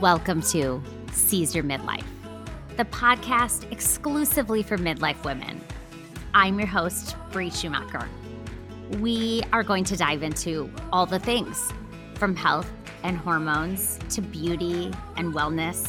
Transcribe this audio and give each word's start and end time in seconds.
Welcome 0.00 0.40
to 0.44 0.82
Seize 1.12 1.54
Your 1.54 1.62
Midlife, 1.62 2.06
the 2.78 2.86
podcast 2.86 3.70
exclusively 3.70 4.62
for 4.62 4.78
midlife 4.78 5.22
women. 5.24 5.60
I'm 6.32 6.58
your 6.58 6.68
host, 6.68 7.16
Bree 7.32 7.50
Schumacher. 7.50 8.08
We 8.98 9.42
are 9.52 9.62
going 9.62 9.84
to 9.84 9.98
dive 9.98 10.22
into 10.22 10.70
all 10.90 11.04
the 11.04 11.18
things 11.18 11.70
from 12.14 12.34
health 12.34 12.72
and 13.02 13.18
hormones 13.18 13.98
to 14.08 14.22
beauty 14.22 14.90
and 15.18 15.34
wellness. 15.34 15.86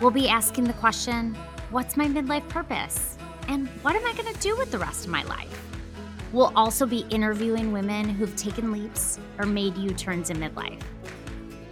We'll 0.00 0.12
be 0.12 0.28
asking 0.28 0.64
the 0.64 0.74
question 0.74 1.34
what's 1.72 1.96
my 1.96 2.06
midlife 2.06 2.48
purpose? 2.48 3.18
And 3.48 3.66
what 3.82 3.96
am 3.96 4.06
I 4.06 4.12
going 4.12 4.32
to 4.32 4.40
do 4.40 4.56
with 4.56 4.70
the 4.70 4.78
rest 4.78 5.06
of 5.06 5.10
my 5.10 5.24
life? 5.24 5.66
We'll 6.32 6.52
also 6.54 6.86
be 6.86 7.04
interviewing 7.10 7.72
women 7.72 8.08
who've 8.08 8.36
taken 8.36 8.70
leaps 8.70 9.18
or 9.36 9.46
made 9.46 9.76
U 9.76 9.90
turns 9.90 10.30
in 10.30 10.36
midlife. 10.36 10.80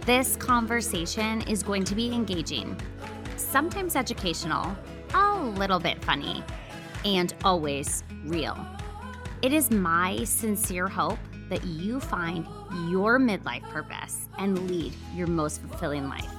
This 0.05 0.35
conversation 0.35 1.41
is 1.41 1.61
going 1.61 1.83
to 1.83 1.93
be 1.93 2.11
engaging, 2.11 2.75
sometimes 3.37 3.95
educational, 3.95 4.75
a 5.13 5.39
little 5.39 5.77
bit 5.77 6.03
funny, 6.03 6.43
and 7.05 7.35
always 7.43 8.03
real. 8.25 8.57
It 9.43 9.53
is 9.53 9.69
my 9.69 10.23
sincere 10.23 10.87
hope 10.87 11.19
that 11.49 11.63
you 11.65 11.99
find 11.99 12.47
your 12.89 13.19
midlife 13.19 13.61
purpose 13.69 14.27
and 14.39 14.67
lead 14.67 14.91
your 15.13 15.27
most 15.27 15.61
fulfilling 15.61 16.09
life. 16.09 16.29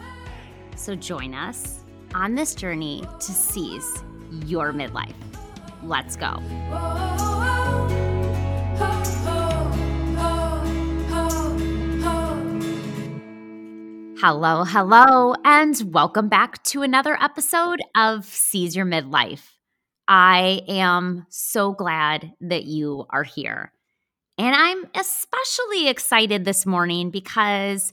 So 0.75 0.97
join 0.97 1.33
us 1.33 1.85
on 2.17 2.35
this 2.35 2.57
journey 2.57 3.05
to 3.21 3.33
seize 3.33 4.03
your 4.45 4.73
midlife. 4.73 5.15
Let's 5.85 6.17
go. 6.17 7.32
Hello, 14.25 14.63
hello, 14.63 15.35
and 15.45 15.83
welcome 15.93 16.29
back 16.29 16.63
to 16.63 16.83
another 16.83 17.21
episode 17.21 17.81
of 17.97 18.25
Seize 18.25 18.77
Your 18.77 18.87
Midlife. 18.87 19.43
I 20.07 20.63
am 20.69 21.27
so 21.29 21.73
glad 21.73 22.33
that 22.41 22.63
you 22.63 23.05
are 23.11 23.25
here. 23.25 23.73
And 24.39 24.55
I'm 24.55 24.85
especially 24.95 25.89
excited 25.89 26.45
this 26.45 26.65
morning 26.65 27.11
because 27.11 27.93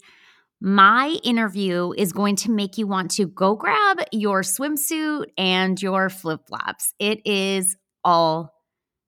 my 0.61 1.17
interview 1.23 1.93
is 1.97 2.13
going 2.13 2.35
to 2.35 2.51
make 2.51 2.77
you 2.77 2.85
want 2.85 3.09
to 3.13 3.25
go 3.25 3.55
grab 3.55 3.97
your 4.11 4.43
swimsuit 4.43 5.31
and 5.35 5.81
your 5.81 6.11
flip 6.11 6.41
flops. 6.47 6.93
It 6.99 7.25
is 7.25 7.75
all 8.03 8.53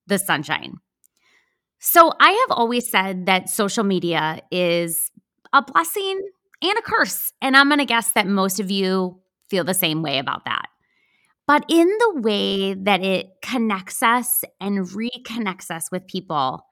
the 0.07 0.17
sunshine. 0.17 0.77
So, 1.77 2.13
I 2.19 2.31
have 2.31 2.57
always 2.57 2.89
said 2.89 3.27
that 3.27 3.47
social 3.47 3.83
media 3.83 4.41
is 4.49 5.11
a 5.53 5.61
blessing 5.61 6.19
and 6.61 6.77
a 6.77 6.81
curse. 6.81 7.33
And 7.41 7.55
I'm 7.55 7.67
going 7.67 7.79
to 7.79 7.85
guess 7.85 8.11
that 8.11 8.27
most 8.27 8.59
of 8.59 8.71
you 8.71 9.19
feel 9.49 9.63
the 9.63 9.73
same 9.73 10.01
way 10.01 10.19
about 10.19 10.45
that. 10.45 10.67
But 11.47 11.65
in 11.67 11.87
the 11.87 12.21
way 12.21 12.75
that 12.75 13.03
it 13.03 13.27
connects 13.41 14.01
us 14.01 14.43
and 14.59 14.87
reconnects 14.87 15.69
us 15.69 15.89
with 15.91 16.07
people 16.07 16.65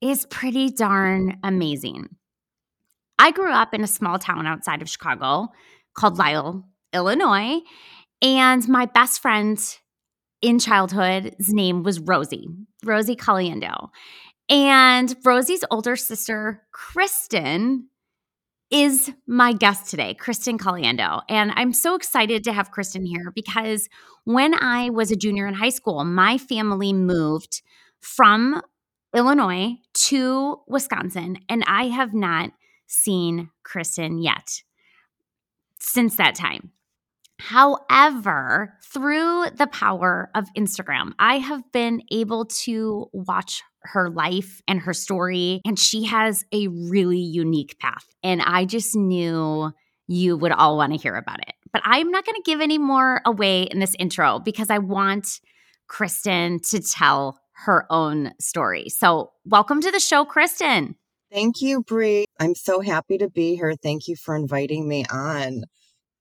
is 0.00 0.26
pretty 0.26 0.70
darn 0.70 1.38
amazing. 1.44 2.08
I 3.18 3.30
grew 3.30 3.52
up 3.52 3.72
in 3.72 3.82
a 3.82 3.86
small 3.86 4.18
town 4.18 4.46
outside 4.46 4.82
of 4.82 4.90
Chicago 4.90 5.48
called 5.94 6.18
Lisle, 6.18 6.64
Illinois. 6.92 7.60
And 8.22 8.66
my 8.68 8.86
best 8.86 9.20
friend 9.20 9.58
in 10.42 10.58
childhood's 10.58 11.52
name 11.52 11.82
was 11.82 12.00
Rosie, 12.00 12.48
Rosie 12.84 13.16
Caliendo. 13.16 13.88
And 14.48 15.14
Rosie's 15.24 15.64
older 15.70 15.96
sister, 15.96 16.62
Christen, 16.72 17.88
is 18.70 19.12
my 19.26 19.52
guest 19.52 19.90
today, 19.90 20.14
Christen 20.14 20.58
Caliendo. 20.58 21.22
And 21.28 21.52
I'm 21.54 21.72
so 21.72 21.94
excited 21.94 22.44
to 22.44 22.52
have 22.52 22.70
Christen 22.70 23.04
here 23.04 23.30
because 23.34 23.88
when 24.24 24.54
I 24.54 24.90
was 24.90 25.10
a 25.10 25.16
junior 25.16 25.46
in 25.46 25.54
high 25.54 25.70
school, 25.70 26.04
my 26.04 26.38
family 26.38 26.92
moved 26.92 27.62
from 28.00 28.60
Illinois 29.14 29.76
to 29.94 30.60
Wisconsin, 30.66 31.38
and 31.48 31.64
I 31.66 31.88
have 31.88 32.12
not 32.12 32.50
seen 32.86 33.50
Christen 33.62 34.18
yet 34.18 34.62
since 35.80 36.16
that 36.16 36.34
time. 36.34 36.72
However, 37.38 38.74
through 38.82 39.50
the 39.54 39.66
power 39.66 40.30
of 40.34 40.46
Instagram, 40.56 41.12
I 41.18 41.38
have 41.38 41.70
been 41.72 42.02
able 42.10 42.46
to 42.46 43.06
watch 43.12 43.62
her 43.86 44.10
life 44.10 44.60
and 44.68 44.80
her 44.80 44.92
story. 44.92 45.60
And 45.64 45.78
she 45.78 46.04
has 46.04 46.44
a 46.52 46.68
really 46.68 47.18
unique 47.18 47.78
path. 47.78 48.06
And 48.22 48.42
I 48.42 48.64
just 48.64 48.94
knew 48.94 49.72
you 50.06 50.36
would 50.36 50.52
all 50.52 50.76
want 50.76 50.92
to 50.92 50.98
hear 50.98 51.16
about 51.16 51.40
it. 51.40 51.54
But 51.72 51.82
I'm 51.84 52.10
not 52.10 52.24
going 52.24 52.36
to 52.36 52.42
give 52.42 52.60
any 52.60 52.78
more 52.78 53.20
away 53.26 53.64
in 53.64 53.80
this 53.80 53.94
intro 53.98 54.38
because 54.38 54.70
I 54.70 54.78
want 54.78 55.40
Christen 55.88 56.60
to 56.70 56.80
tell 56.80 57.40
her 57.64 57.86
own 57.90 58.32
story. 58.40 58.88
So, 58.88 59.32
welcome 59.44 59.80
to 59.80 59.90
the 59.90 60.00
show, 60.00 60.24
Christen. 60.24 60.96
Thank 61.32 61.60
you, 61.60 61.82
Bree. 61.82 62.26
I'm 62.38 62.54
so 62.54 62.80
happy 62.80 63.18
to 63.18 63.28
be 63.28 63.56
here. 63.56 63.74
Thank 63.74 64.08
you 64.08 64.16
for 64.16 64.36
inviting 64.36 64.86
me 64.86 65.04
on. 65.10 65.64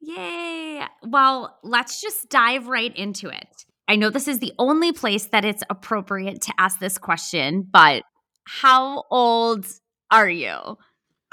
Yay. 0.01 0.83
Well, 1.03 1.57
let's 1.63 2.01
just 2.01 2.29
dive 2.29 2.67
right 2.67 2.95
into 2.95 3.29
it. 3.29 3.65
I 3.87 3.95
know 3.95 4.09
this 4.09 4.27
is 4.27 4.39
the 4.39 4.53
only 4.57 4.91
place 4.91 5.25
that 5.27 5.45
it's 5.45 5.63
appropriate 5.69 6.41
to 6.41 6.53
ask 6.57 6.79
this 6.79 6.97
question, 6.97 7.67
but 7.69 8.03
how 8.45 9.03
old 9.11 9.67
are 10.11 10.29
you? 10.29 10.77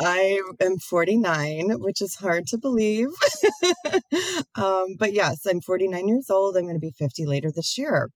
I 0.01 0.41
am 0.61 0.79
49, 0.79 1.81
which 1.81 2.03
is 2.03 2.17
hard 2.17 2.47
to 2.49 2.59
believe. 2.59 3.09
um, 4.57 4.97
but 4.99 5.13
yes, 5.13 5.47
I'm 5.47 5.61
49 5.61 6.09
years 6.09 6.31
old. 6.31 6.57
I'm 6.57 6.65
going 6.65 6.75
to 6.75 6.81
be 6.81 6.91
50 6.91 7.27
later 7.27 7.51
this 7.55 7.79
year 7.79 8.09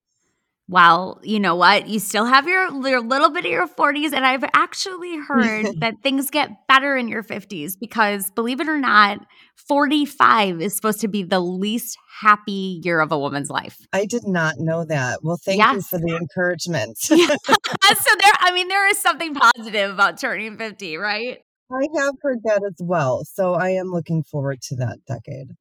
well, 0.69 1.21
you 1.23 1.39
know 1.39 1.55
what? 1.55 1.87
You 1.87 1.99
still 1.99 2.25
have 2.25 2.45
your, 2.45 2.69
your 2.85 2.99
little 2.99 3.29
bit 3.29 3.45
of 3.45 3.51
your 3.51 3.67
40s. 3.67 4.11
And 4.11 4.25
I've 4.25 4.43
actually 4.53 5.17
heard 5.17 5.67
that 5.79 5.95
things 6.03 6.29
get 6.29 6.67
better 6.67 6.97
in 6.97 7.07
your 7.07 7.23
50s 7.23 7.79
because, 7.79 8.31
believe 8.31 8.59
it 8.59 8.67
or 8.67 8.77
not, 8.77 9.25
45 9.55 10.61
is 10.61 10.75
supposed 10.75 10.99
to 11.01 11.07
be 11.07 11.23
the 11.23 11.39
least 11.39 11.97
happy 12.19 12.81
year 12.83 12.99
of 12.99 13.13
a 13.13 13.19
woman's 13.19 13.49
life. 13.49 13.77
I 13.93 14.05
did 14.05 14.27
not 14.27 14.55
know 14.57 14.83
that. 14.83 15.19
Well, 15.23 15.37
thank 15.37 15.59
yes. 15.59 15.75
you 15.75 15.81
for 15.83 15.99
the 15.99 16.17
encouragement. 16.17 16.97
so, 16.99 17.15
there, 17.15 18.33
I 18.39 18.51
mean, 18.53 18.67
there 18.67 18.87
is 18.89 18.97
something 18.97 19.33
positive 19.33 19.93
about 19.93 20.19
turning 20.19 20.57
50, 20.57 20.97
right? 20.97 21.39
I 21.71 21.87
have 21.97 22.15
heard 22.21 22.39
that 22.43 22.61
as 22.67 22.75
well. 22.79 23.23
So, 23.23 23.53
I 23.53 23.69
am 23.69 23.91
looking 23.91 24.23
forward 24.23 24.61
to 24.63 24.75
that 24.77 24.99
decade. 25.07 25.51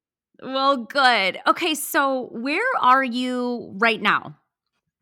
Well, 0.42 0.84
good. 0.84 1.38
Okay. 1.46 1.74
So, 1.74 2.28
where 2.32 2.66
are 2.80 3.04
you 3.04 3.72
right 3.78 4.00
now? 4.02 4.36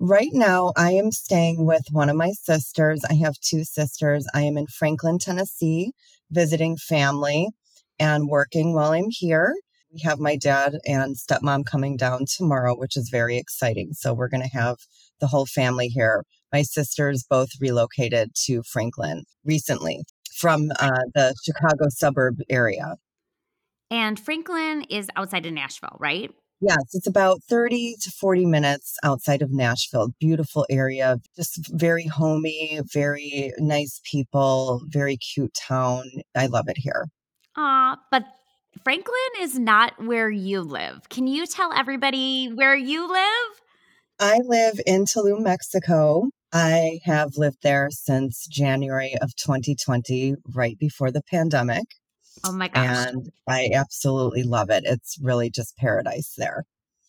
Right 0.00 0.30
now, 0.32 0.72
I 0.76 0.92
am 0.92 1.12
staying 1.12 1.64
with 1.64 1.84
one 1.92 2.08
of 2.08 2.16
my 2.16 2.32
sisters. 2.32 3.02
I 3.08 3.14
have 3.14 3.38
two 3.40 3.64
sisters. 3.64 4.26
I 4.34 4.42
am 4.42 4.56
in 4.56 4.66
Franklin, 4.66 5.18
Tennessee, 5.18 5.92
visiting 6.30 6.76
family 6.76 7.48
and 7.98 8.28
working 8.28 8.74
while 8.74 8.92
I'm 8.92 9.08
here. 9.08 9.54
We 9.92 10.00
have 10.00 10.18
my 10.18 10.36
dad 10.36 10.74
and 10.84 11.16
stepmom 11.16 11.64
coming 11.66 11.96
down 11.96 12.24
tomorrow, 12.26 12.74
which 12.74 12.96
is 12.96 13.08
very 13.08 13.38
exciting. 13.38 13.92
So 13.92 14.12
we're 14.12 14.28
going 14.28 14.42
to 14.42 14.56
have 14.56 14.78
the 15.20 15.28
whole 15.28 15.46
family 15.46 15.86
here. 15.86 16.24
My 16.52 16.62
sisters 16.62 17.24
both 17.28 17.50
relocated 17.60 18.32
to 18.46 18.62
Franklin 18.64 19.22
recently 19.44 20.02
from 20.36 20.70
uh, 20.80 20.90
the 21.14 21.34
Chicago 21.44 21.86
suburb 21.88 22.40
area. 22.50 22.96
And 23.90 24.18
Franklin 24.18 24.82
is 24.90 25.08
outside 25.14 25.46
of 25.46 25.52
Nashville, 25.52 25.96
right? 26.00 26.32
Yes, 26.60 26.94
it's 26.94 27.06
about 27.06 27.42
30 27.48 27.96
to 28.02 28.10
40 28.10 28.46
minutes 28.46 28.96
outside 29.02 29.42
of 29.42 29.50
Nashville. 29.50 30.14
Beautiful 30.18 30.64
area, 30.70 31.18
just 31.36 31.58
very 31.72 32.06
homey, 32.06 32.80
very 32.92 33.52
nice 33.58 34.00
people, 34.10 34.80
very 34.86 35.16
cute 35.16 35.52
town. 35.54 36.04
I 36.34 36.46
love 36.46 36.68
it 36.68 36.78
here. 36.78 37.06
Ah, 37.56 37.98
but 38.10 38.24
Franklin 38.82 39.14
is 39.40 39.58
not 39.58 40.02
where 40.02 40.30
you 40.30 40.62
live. 40.62 41.08
Can 41.08 41.26
you 41.26 41.46
tell 41.46 41.72
everybody 41.72 42.46
where 42.46 42.74
you 42.74 43.08
live? 43.08 43.60
I 44.18 44.38
live 44.44 44.80
in 44.86 45.04
Tulum, 45.04 45.42
Mexico. 45.42 46.30
I 46.52 47.00
have 47.04 47.36
lived 47.36 47.58
there 47.62 47.88
since 47.90 48.46
January 48.46 49.16
of 49.20 49.34
2020, 49.36 50.36
right 50.54 50.78
before 50.78 51.10
the 51.10 51.22
pandemic. 51.28 51.84
Oh 52.42 52.52
my 52.52 52.68
gosh. 52.68 53.06
And 53.06 53.30
I 53.48 53.70
absolutely 53.74 54.42
love 54.42 54.70
it. 54.70 54.84
It's 54.86 55.18
really 55.20 55.50
just 55.50 55.76
paradise 55.76 56.34
there. 56.36 56.64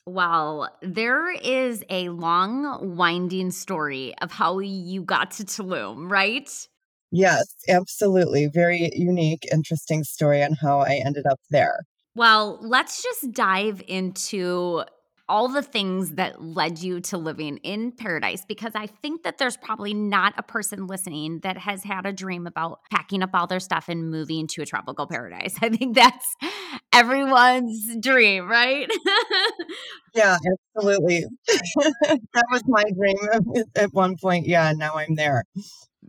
Well, 0.07 0.69
there 0.81 1.31
is 1.31 1.83
a 1.89 2.10
long, 2.10 2.95
winding 2.95 3.50
story 3.51 4.16
of 4.19 4.31
how 4.31 4.60
you 4.60 5.01
got 5.04 5.31
to 5.31 5.44
Tulum, 5.45 6.12
right? 6.12 6.68
Yes, 7.12 7.56
absolutely. 7.68 8.48
Very 8.48 8.92
unique, 8.94 9.45
interesting 9.51 10.04
story 10.04 10.44
on 10.44 10.54
how 10.54 10.80
I 10.81 11.01
ended 11.04 11.25
up 11.25 11.39
there. 11.50 11.80
Well, 12.16 12.60
let's 12.62 13.04
just 13.04 13.31
dive 13.31 13.81
into 13.88 14.83
all 15.27 15.48
the 15.48 15.62
things 15.62 16.12
that 16.12 16.42
led 16.42 16.80
you 16.80 17.00
to 17.01 17.18
living 17.18 17.57
in 17.57 17.92
paradise 17.92 18.44
because 18.48 18.74
I 18.75 18.88
think 18.88 19.24
that 19.24 19.38
there's 19.38 19.57
probably 19.57 19.94
not 19.94 20.33
a 20.38 20.44
person 20.44 20.88
listening 20.88 21.39
that 21.39 21.57
has 21.57 21.83
had 21.83 22.06
a 22.06 22.13
dream 22.13 22.45
about 22.45 22.80
packing 22.92 23.24
up 23.24 23.31
all 23.33 23.48
their 23.48 23.60
stuff 23.60 23.89
and 23.89 24.10
moving 24.10 24.48
to 24.48 24.62
a 24.62 24.66
tropical 24.66 25.07
paradise. 25.07 25.56
I 25.62 25.69
think 25.69 25.95
that's 25.95 26.36
everyone's 26.94 27.98
dream, 28.00 28.48
right? 28.48 28.89
yeah, 30.13 30.38
absolutely. 30.75 31.25
that 31.48 32.45
was 32.51 32.62
my 32.68 32.83
dream 32.83 33.66
at 33.75 33.94
one 33.94 34.16
point. 34.18 34.45
Yeah, 34.48 34.74
now 34.75 34.95
I'm 34.95 35.16
there. 35.16 35.44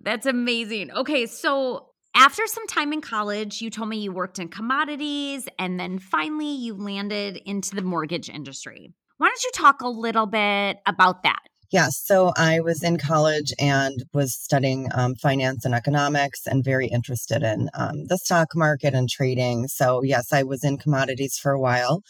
That's 0.03 0.27
amazing. 0.27 0.91
Okay, 0.93 1.27
so 1.27 1.89
after 2.15 2.47
some 2.47 2.67
time 2.67 2.93
in 2.93 3.01
college, 3.01 3.61
you 3.61 3.71
told 3.71 3.89
me 3.89 3.99
you 3.99 4.13
worked 4.13 4.39
in 4.39 4.49
commodities 4.49 5.49
and 5.59 5.79
then 5.79 5.99
finally 5.99 6.51
you 6.51 6.75
landed 6.75 7.37
into 7.45 7.75
the 7.75 7.83
mortgage 7.83 8.31
industry. 8.31 8.93
Why 9.19 9.29
don't 9.29 9.45
you 9.45 9.51
talk 9.55 9.81
a 9.81 9.89
little 9.89 10.27
bit 10.27 10.79
about 10.87 11.23
that? 11.23 11.41
Yes. 11.73 12.01
So 12.05 12.33
I 12.37 12.61
was 12.61 12.83
in 12.83 12.97
college 12.97 13.53
and 13.59 14.05
was 14.13 14.35
studying 14.35 14.89
um, 14.95 15.15
finance 15.17 15.65
and 15.65 15.75
economics 15.75 16.47
and 16.47 16.65
very 16.65 16.87
interested 16.87 17.43
in 17.43 17.69
um, 17.75 18.05
the 18.07 18.19
stock 18.19 18.55
market 18.55 18.95
and 18.95 19.09
trading. 19.09 19.67
So, 19.67 20.03
yes, 20.03 20.33
I 20.33 20.45
was 20.45 20.63
in 20.63 20.79
commodities 20.79 21.37
for 21.37 21.51
a 21.51 21.61
while 21.61 22.03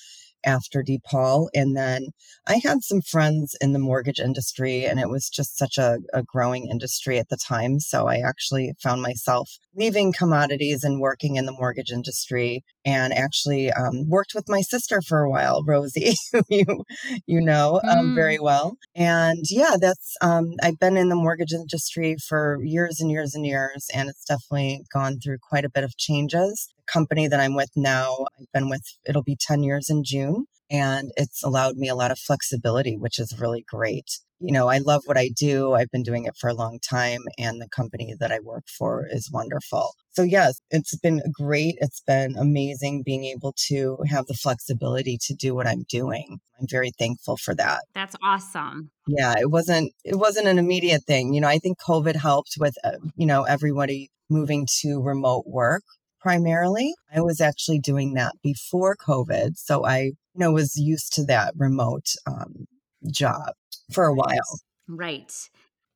after 0.47 0.83
DePaul. 0.83 1.49
And 1.53 1.77
then 1.77 2.07
I 2.47 2.61
had 2.63 2.83
some 2.83 3.03
friends 3.03 3.57
in 3.61 3.73
the 3.73 3.79
mortgage 3.79 4.21
industry, 4.21 4.85
and 4.85 5.01
it 5.01 5.11
was 5.11 5.29
just 5.29 5.59
such 5.59 5.77
a, 5.77 5.99
a 6.15 6.23
growing 6.23 6.69
industry 6.71 7.19
at 7.19 7.29
the 7.29 7.37
time. 7.37 7.81
So 7.81 8.07
I 8.07 8.23
actually 8.27 8.73
found 8.83 9.03
myself 9.03 9.51
leaving 9.75 10.13
commodities 10.13 10.85
and 10.85 11.01
working 11.01 11.37
in 11.37 11.45
the 11.45 11.53
mortgage 11.53 11.91
industry 11.91 12.65
and 12.85 13.13
actually 13.13 13.71
um, 13.73 14.09
worked 14.09 14.33
with 14.35 14.49
my 14.49 14.61
sister 14.61 15.03
for 15.03 15.21
a 15.21 15.31
while, 15.31 15.63
Rosie, 15.67 16.15
who 16.33 16.43
you, 16.49 16.85
you 17.27 17.41
know 17.41 17.81
um, 17.85 18.13
mm. 18.13 18.15
very 18.15 18.39
well. 18.39 18.77
And 18.95 19.45
yeah, 19.51 19.77
that's, 19.79 20.15
um, 20.23 20.53
I've 20.63 20.79
been 20.79 20.97
in 20.97 21.09
the 21.09 21.17
mortgage 21.17 21.53
industry 21.53 22.17
for 22.27 22.59
years 22.63 23.01
and 23.01 23.11
years 23.11 23.35
and 23.35 23.45
years, 23.45 23.89
and 23.93 24.09
it's 24.09 24.25
definitely 24.25 24.85
gone 24.93 25.19
through 25.19 25.39
quite 25.47 25.65
a 25.65 25.71
bit 25.71 25.85
of 25.85 25.97
changes 25.97 26.73
company 26.87 27.29
that 27.29 27.41
I'm 27.41 27.55
with 27.55 27.71
now, 27.77 28.27
I've 28.39 28.53
been 28.53 28.69
with, 28.69 28.83
it'll 29.07 29.23
be 29.23 29.37
10 29.39 29.63
years 29.63 29.89
in 29.91 30.05
June. 30.05 30.47
And 30.71 31.13
it's 31.17 31.45
allowed 31.45 31.77
me 31.77 31.89
a 31.89 31.95
lot 31.95 32.11
of 32.11 32.19
flexibility, 32.19 32.97
which 32.97 33.21
is 33.21 33.39
really 33.39 33.65
great. 33.69 34.19
You 34.41 34.53
know, 34.53 34.69
I 34.69 34.79
love 34.79 35.03
what 35.07 35.17
I 35.17 35.29
do. 35.29 35.75
I've 35.75 35.91
been 35.91 36.03
doing 36.03 36.25
it 36.25 36.37
for 36.37 36.51
a 36.51 36.55
long 36.55 36.79
time, 36.79 37.21
and 37.39 37.61
the 37.61 37.69
company 37.69 38.15
that 38.21 38.31
I 38.31 38.41
work 38.41 38.65
for 38.67 39.07
is 39.09 39.31
wonderful. 39.33 39.93
So, 40.11 40.23
yes, 40.23 40.61
it's 40.71 40.95
been 40.99 41.23
great. 41.33 41.77
It's 41.79 42.03
been 42.07 42.37
amazing 42.37 43.03
being 43.03 43.25
able 43.25 43.55
to 43.69 43.97
have 44.11 44.27
the 44.27 44.35
flexibility 44.35 45.19
to 45.23 45.35
do 45.35 45.55
what 45.55 45.67
I'm 45.67 45.85
doing. 45.89 46.41
I'm 46.61 46.67
very 46.69 46.91
thankful 46.99 47.39
for 47.39 47.55
that. 47.55 47.83
That's 47.95 48.17
awesome. 48.23 48.91
Yeah, 49.07 49.35
it 49.39 49.51
wasn't 49.51 49.93
it 50.05 50.17
wasn't 50.17 50.49
an 50.49 50.59
immediate 50.59 51.05
thing. 51.05 51.33
You 51.33 51.41
know, 51.41 51.49
I 51.49 51.59
think 51.59 51.79
COVID 51.79 52.17
helped 52.17 52.57
with 52.59 52.75
uh, 52.85 52.99
you 53.17 53.27
know 53.27 53.45
everybody 53.45 54.11
moving 54.29 54.67
to 54.81 55.01
remote 55.01 55.45
work 55.47 55.85
primarily. 56.27 56.93
I 57.15 57.21
was 57.21 57.41
actually 57.41 57.79
doing 57.79 58.15
that 58.15 58.33
before 58.43 58.97
COVID. 58.97 59.57
So 59.57 59.87
I, 59.87 59.99
you 60.01 60.15
know, 60.35 60.51
was 60.51 60.77
used 60.77 61.13
to 61.13 61.25
that 61.27 61.55
remote 61.57 62.15
um, 62.27 62.67
job 63.09 63.53
for 63.93 64.07
a 64.07 64.13
while. 64.13 64.61
Right. 64.89 65.33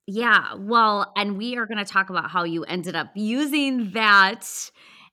Yeah. 0.06 0.54
Well, 0.56 1.10
and 1.16 1.36
we 1.36 1.56
are 1.56 1.66
going 1.66 1.84
to 1.84 1.84
talk 1.84 2.10
about 2.10 2.30
how 2.30 2.44
you 2.44 2.62
ended 2.62 2.94
up 2.94 3.08
using 3.16 3.90
that 3.94 4.48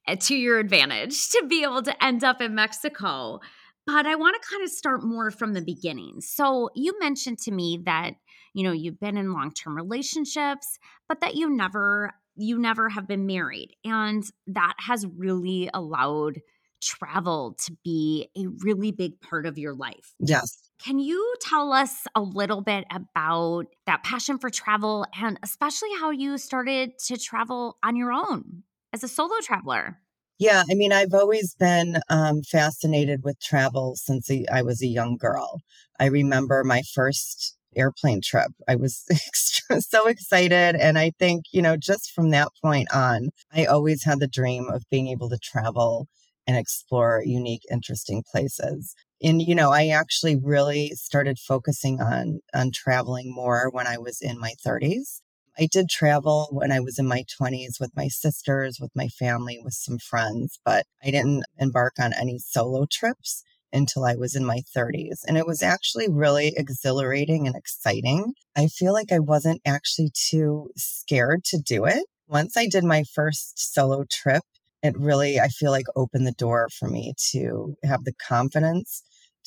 eh, 0.08 0.18
to 0.18 0.36
your 0.36 0.60
advantage 0.60 1.30
to 1.30 1.48
be 1.50 1.64
able 1.64 1.81
to 1.81 2.04
end 2.04 2.24
up 2.24 2.40
in 2.40 2.54
Mexico. 2.54 3.40
But 3.88 4.06
I 4.06 4.14
want 4.18 4.40
to 4.40 4.48
kind 4.48 4.64
of 4.64 4.69
start 4.69 5.04
more 5.04 5.31
from 5.31 5.54
the 5.54 5.62
beginning. 5.62 6.22
So 6.22 6.69
you 6.75 6.94
mentioned 7.00 7.40
to 7.40 7.52
me 7.52 7.81
that, 7.86 8.14
you 8.54 8.64
know, 8.64 8.72
you've 8.72 9.00
been 9.00 9.18
in 9.18 9.34
long 9.34 9.52
term 9.52 9.75
relationships, 9.75 10.78
but 11.10 11.22
that 11.22 11.34
you 11.34 11.50
never 11.50 12.14
you 12.38 12.57
never 12.60 12.89
have 12.89 13.07
been 13.07 13.25
married. 13.25 13.75
And 13.84 14.24
that 14.48 14.75
has 14.80 15.06
really 15.06 15.69
allowed 15.74 16.39
travel 16.81 17.56
to 17.66 17.75
be 17.84 18.30
a 18.38 18.48
really 18.63 18.92
big 18.92 19.19
part 19.19 19.45
of 19.45 19.57
your 19.57 19.74
life. 19.74 20.13
Yes. 20.19 20.69
Can 20.84 21.00
you 21.00 21.36
tell 21.42 21.74
us 21.74 22.06
a 22.13 22.22
little 22.22 22.62
bit 22.62 22.86
about 22.92 23.66
that 23.88 24.04
passion 24.04 24.38
for 24.38 24.50
travel 24.50 25.06
and 25.19 25.39
especially 25.42 25.89
how 26.00 26.12
you 26.12 26.38
started 26.38 26.92
to 27.07 27.18
travel 27.18 27.78
on 27.84 27.95
your 27.95 28.12
own 28.12 28.63
as 28.94 29.04
a 29.04 29.07
solo 29.07 29.36
traveler? 29.42 29.98
Yeah, 30.40 30.63
I 30.69 30.75
mean, 30.75 30.94
I've 30.94 31.16
always 31.16 31.56
been 31.56 31.98
um, 32.10 32.44
fascinated 32.44 33.24
with 33.24 33.40
travel 33.40 33.95
since 33.95 34.30
I 34.51 34.62
was 34.62 34.83
a 34.83 34.88
young 34.88 35.18
girl. 35.18 35.62
I 36.00 36.06
remember 36.06 36.63
my 36.63 36.83
first 36.94 37.56
airplane 37.75 38.22
trip. 38.22 38.52
I 38.68 38.75
was 38.75 39.06
so 39.80 40.08
excited. 40.08 40.75
And 40.75 40.98
I 40.98 41.12
think, 41.19 41.46
you 41.52 41.62
know, 41.62 41.78
just 41.78 42.12
from 42.12 42.31
that 42.31 42.50
point 42.64 42.88
on, 42.94 43.30
I 43.54 43.66
always 43.66 44.04
had 44.04 44.19
the 44.19 44.28
dream 44.28 44.69
of 44.69 44.84
being 44.90 45.08
able 45.08 45.30
to 45.30 45.38
travel 45.38 46.08
and 46.46 46.58
explore 46.58 47.22
unique, 47.25 47.64
interesting 47.72 48.24
places. 48.31 48.96
And, 49.22 49.42
you 49.42 49.56
know, 49.56 49.72
I 49.72 49.88
actually 49.88 50.38
really 50.38 50.92
started 50.92 51.40
focusing 51.40 52.00
on, 52.00 52.40
on 52.54 52.72
traveling 52.74 53.34
more 53.34 53.69
when 53.72 53.88
I 53.88 53.98
was 53.98 54.22
in 54.22 54.40
my 54.40 54.54
30s. 54.66 55.22
I 55.60 55.68
did 55.72 55.90
travel 55.90 56.50
when 56.52 56.72
I 56.72 56.80
was 56.80 57.00
in 57.00 57.08
my 57.08 57.24
20s 57.42 57.80
with 57.80 57.90
my 57.96 58.08
sisters, 58.08 58.78
with 58.80 58.92
my 58.96 59.08
family, 59.08 59.60
with 59.62 59.74
some 59.74 59.98
friends, 59.98 60.60
but 60.64 60.86
I 61.04 61.10
didn't 61.10 61.46
embark 61.58 61.94
on 62.00 62.14
any 62.14 62.38
solo 62.38 62.86
trips 62.90 63.44
until 63.74 64.06
I 64.06 64.16
was 64.16 64.36
in 64.36 64.46
my 64.46 64.62
30s. 64.75 65.24
And 65.28 65.38
it 65.38 65.48
was 65.48 65.62
actually 65.62 66.08
really 66.10 66.54
exhilarating 66.56 67.48
and 67.48 67.56
exciting. 67.56 68.34
I 68.56 68.68
feel 68.68 68.94
like 68.94 69.12
I 69.12 69.19
wasn't 69.19 69.62
actually 69.66 70.12
too 70.14 70.72
scared 70.75 71.44
to 71.46 71.58
do 71.58 71.86
it. 71.86 72.04
Once 72.28 72.58
I 72.58 72.68
did 72.68 72.84
my 72.84 73.04
first 73.14 73.74
solo 73.74 74.04
trip, 74.10 74.44
it 74.84 74.98
really, 74.98 75.40
I 75.40 75.48
feel 75.48 75.72
like, 75.72 75.86
opened 75.96 76.28
the 76.28 76.34
door 76.34 76.69
for 76.78 76.88
me 76.90 77.14
to 77.31 77.75
have 77.84 78.04
the 78.04 78.14
confidence 78.14 79.04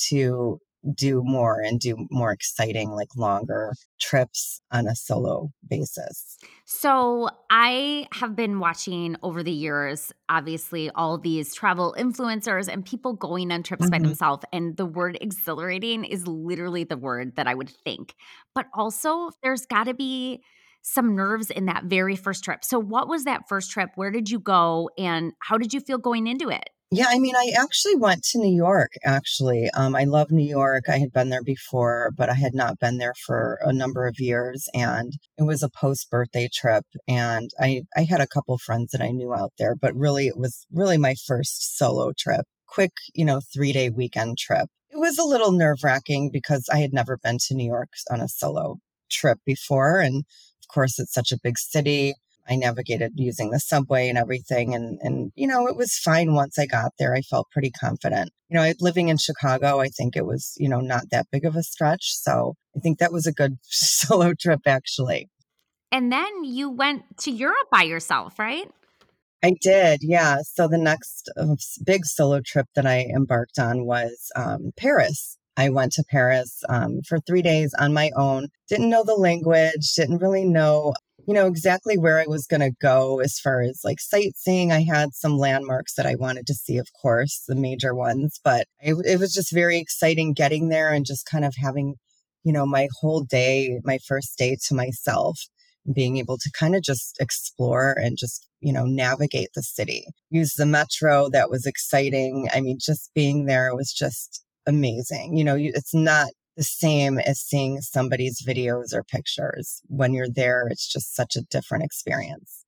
to 0.08 0.60
do 0.94 1.22
more 1.24 1.60
and 1.60 1.78
do 1.78 2.06
more 2.10 2.32
exciting, 2.32 2.90
like 2.90 3.08
longer 3.16 3.72
trips 4.00 4.60
on 4.70 4.86
a 4.86 4.94
solo 4.94 5.50
basis. 5.68 6.38
So, 6.64 7.28
I 7.50 8.06
have 8.12 8.36
been 8.36 8.60
watching 8.60 9.16
over 9.22 9.42
the 9.42 9.52
years, 9.52 10.12
obviously, 10.28 10.90
all 10.90 11.18
these 11.18 11.54
travel 11.54 11.94
influencers 11.98 12.68
and 12.68 12.84
people 12.84 13.14
going 13.14 13.52
on 13.52 13.62
trips 13.62 13.84
mm-hmm. 13.84 13.90
by 13.90 13.98
themselves. 13.98 14.44
And 14.52 14.76
the 14.76 14.86
word 14.86 15.18
exhilarating 15.20 16.04
is 16.04 16.26
literally 16.26 16.84
the 16.84 16.96
word 16.96 17.36
that 17.36 17.46
I 17.46 17.54
would 17.54 17.70
think. 17.84 18.14
But 18.54 18.66
also, 18.74 19.30
there's 19.42 19.66
got 19.66 19.84
to 19.84 19.94
be 19.94 20.42
some 20.82 21.14
nerves 21.14 21.50
in 21.50 21.66
that 21.66 21.84
very 21.84 22.16
first 22.16 22.44
trip. 22.44 22.64
So, 22.64 22.78
what 22.78 23.08
was 23.08 23.24
that 23.24 23.48
first 23.48 23.70
trip? 23.70 23.90
Where 23.96 24.10
did 24.10 24.30
you 24.30 24.38
go? 24.38 24.90
And 24.96 25.32
how 25.40 25.58
did 25.58 25.72
you 25.72 25.80
feel 25.80 25.98
going 25.98 26.26
into 26.26 26.48
it? 26.48 26.70
Yeah, 26.92 27.06
I 27.08 27.20
mean, 27.20 27.36
I 27.36 27.52
actually 27.56 27.94
went 27.94 28.24
to 28.24 28.38
New 28.38 28.52
York, 28.52 28.90
actually. 29.04 29.70
Um, 29.74 29.94
I 29.94 30.02
love 30.04 30.32
New 30.32 30.44
York. 30.48 30.84
I 30.88 30.98
had 30.98 31.12
been 31.12 31.28
there 31.28 31.42
before, 31.42 32.10
but 32.16 32.28
I 32.28 32.34
had 32.34 32.52
not 32.52 32.80
been 32.80 32.98
there 32.98 33.14
for 33.26 33.60
a 33.62 33.72
number 33.72 34.08
of 34.08 34.18
years. 34.18 34.68
And 34.74 35.12
it 35.38 35.44
was 35.44 35.62
a 35.62 35.68
post 35.68 36.10
birthday 36.10 36.48
trip. 36.52 36.84
And 37.06 37.48
I, 37.60 37.82
I 37.96 38.02
had 38.02 38.20
a 38.20 38.26
couple 38.26 38.58
friends 38.58 38.90
that 38.90 39.00
I 39.02 39.10
knew 39.12 39.32
out 39.32 39.52
there, 39.56 39.76
but 39.76 39.94
really, 39.94 40.26
it 40.26 40.36
was 40.36 40.66
really 40.72 40.98
my 40.98 41.14
first 41.14 41.78
solo 41.78 42.10
trip. 42.18 42.44
Quick, 42.66 42.92
you 43.14 43.24
know, 43.24 43.40
three 43.54 43.72
day 43.72 43.88
weekend 43.90 44.38
trip. 44.38 44.68
It 44.90 44.96
was 44.98 45.16
a 45.16 45.24
little 45.24 45.52
nerve 45.52 45.78
wracking 45.84 46.30
because 46.32 46.68
I 46.72 46.78
had 46.78 46.92
never 46.92 47.16
been 47.22 47.38
to 47.46 47.54
New 47.54 47.66
York 47.66 47.90
on 48.10 48.20
a 48.20 48.26
solo 48.28 48.78
trip 49.08 49.38
before. 49.46 50.00
And 50.00 50.24
of 50.64 50.68
course, 50.74 50.98
it's 50.98 51.14
such 51.14 51.30
a 51.30 51.38
big 51.40 51.56
city. 51.56 52.14
I 52.50 52.56
navigated 52.56 53.12
using 53.14 53.50
the 53.50 53.60
subway 53.60 54.08
and 54.08 54.18
everything. 54.18 54.74
And, 54.74 54.98
and, 55.02 55.32
you 55.36 55.46
know, 55.46 55.68
it 55.68 55.76
was 55.76 55.96
fine 55.96 56.34
once 56.34 56.58
I 56.58 56.66
got 56.66 56.92
there. 56.98 57.14
I 57.14 57.20
felt 57.20 57.50
pretty 57.52 57.70
confident. 57.70 58.30
You 58.48 58.56
know, 58.56 58.72
living 58.80 59.08
in 59.08 59.18
Chicago, 59.18 59.80
I 59.80 59.88
think 59.88 60.16
it 60.16 60.26
was, 60.26 60.54
you 60.56 60.68
know, 60.68 60.80
not 60.80 61.04
that 61.12 61.26
big 61.30 61.44
of 61.44 61.54
a 61.54 61.62
stretch. 61.62 62.12
So 62.16 62.54
I 62.76 62.80
think 62.80 62.98
that 62.98 63.12
was 63.12 63.26
a 63.26 63.32
good 63.32 63.58
solo 63.62 64.32
trip, 64.38 64.60
actually. 64.66 65.28
And 65.92 66.12
then 66.12 66.44
you 66.44 66.70
went 66.70 67.02
to 67.20 67.30
Europe 67.30 67.68
by 67.70 67.82
yourself, 67.82 68.38
right? 68.38 68.68
I 69.42 69.54
did, 69.60 70.00
yeah. 70.02 70.38
So 70.44 70.68
the 70.68 70.78
next 70.78 71.30
uh, 71.36 71.56
big 71.84 72.04
solo 72.04 72.40
trip 72.44 72.66
that 72.74 72.86
I 72.86 73.06
embarked 73.14 73.58
on 73.58 73.86
was 73.86 74.30
um, 74.36 74.72
Paris. 74.76 75.38
I 75.56 75.68
went 75.70 75.92
to 75.92 76.04
Paris 76.08 76.62
um, 76.68 77.00
for 77.06 77.18
three 77.18 77.42
days 77.42 77.74
on 77.78 77.92
my 77.92 78.10
own. 78.16 78.48
Didn't 78.68 78.90
know 78.90 79.04
the 79.04 79.14
language, 79.14 79.94
didn't 79.96 80.18
really 80.18 80.44
know 80.44 80.94
you 81.26 81.34
know, 81.34 81.46
exactly 81.46 81.98
where 81.98 82.18
I 82.18 82.26
was 82.26 82.46
going 82.46 82.60
to 82.60 82.72
go 82.80 83.20
as 83.20 83.38
far 83.38 83.60
as 83.62 83.80
like 83.84 84.00
sightseeing. 84.00 84.72
I 84.72 84.82
had 84.82 85.14
some 85.14 85.38
landmarks 85.38 85.94
that 85.94 86.06
I 86.06 86.16
wanted 86.16 86.46
to 86.46 86.54
see, 86.54 86.78
of 86.78 86.88
course, 87.00 87.44
the 87.46 87.54
major 87.54 87.94
ones, 87.94 88.40
but 88.42 88.66
it, 88.80 88.94
it 89.06 89.18
was 89.20 89.32
just 89.32 89.52
very 89.52 89.78
exciting 89.78 90.32
getting 90.32 90.68
there 90.68 90.92
and 90.92 91.06
just 91.06 91.26
kind 91.26 91.44
of 91.44 91.54
having, 91.56 91.94
you 92.44 92.52
know, 92.52 92.66
my 92.66 92.88
whole 93.00 93.22
day, 93.22 93.80
my 93.84 93.98
first 94.06 94.36
day 94.38 94.56
to 94.68 94.74
myself 94.74 95.38
being 95.92 96.18
able 96.18 96.36
to 96.38 96.50
kind 96.52 96.76
of 96.76 96.82
just 96.82 97.16
explore 97.20 97.92
and 97.92 98.16
just 98.18 98.46
you 98.60 98.72
know 98.72 98.84
navigate 98.84 99.48
the 99.54 99.62
city. 99.62 100.04
Use 100.30 100.54
the 100.54 100.66
metro 100.66 101.28
that 101.30 101.50
was 101.50 101.66
exciting. 101.66 102.48
I 102.52 102.60
mean 102.60 102.78
just 102.80 103.10
being 103.14 103.46
there 103.46 103.74
was 103.74 103.92
just 103.92 104.44
amazing. 104.66 105.36
You 105.36 105.44
know 105.44 105.56
it's 105.58 105.94
not 105.94 106.28
the 106.60 106.64
same 106.64 107.18
as 107.18 107.40
seeing 107.40 107.80
somebody's 107.80 108.42
videos 108.46 108.92
or 108.92 109.02
pictures. 109.02 109.80
When 109.86 110.12
you're 110.12 110.28
there, 110.28 110.68
it's 110.70 110.86
just 110.86 111.16
such 111.16 111.34
a 111.34 111.40
different 111.40 111.84
experience. 111.84 112.66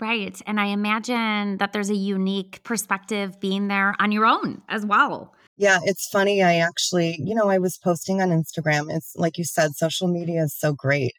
Right. 0.00 0.40
And 0.46 0.58
I 0.58 0.68
imagine 0.68 1.58
that 1.58 1.74
there's 1.74 1.90
a 1.90 1.94
unique 1.94 2.62
perspective 2.62 3.38
being 3.38 3.68
there 3.68 3.94
on 3.98 4.12
your 4.12 4.24
own 4.24 4.62
as 4.70 4.86
well. 4.86 5.34
Yeah, 5.58 5.80
it's 5.84 6.08
funny. 6.08 6.42
I 6.42 6.54
actually, 6.54 7.18
you 7.22 7.34
know, 7.34 7.50
I 7.50 7.58
was 7.58 7.76
posting 7.76 8.22
on 8.22 8.30
Instagram. 8.30 8.86
It's 8.88 9.12
like 9.14 9.36
you 9.36 9.44
said, 9.44 9.72
social 9.74 10.08
media 10.08 10.44
is 10.44 10.58
so 10.58 10.72
great 10.72 11.12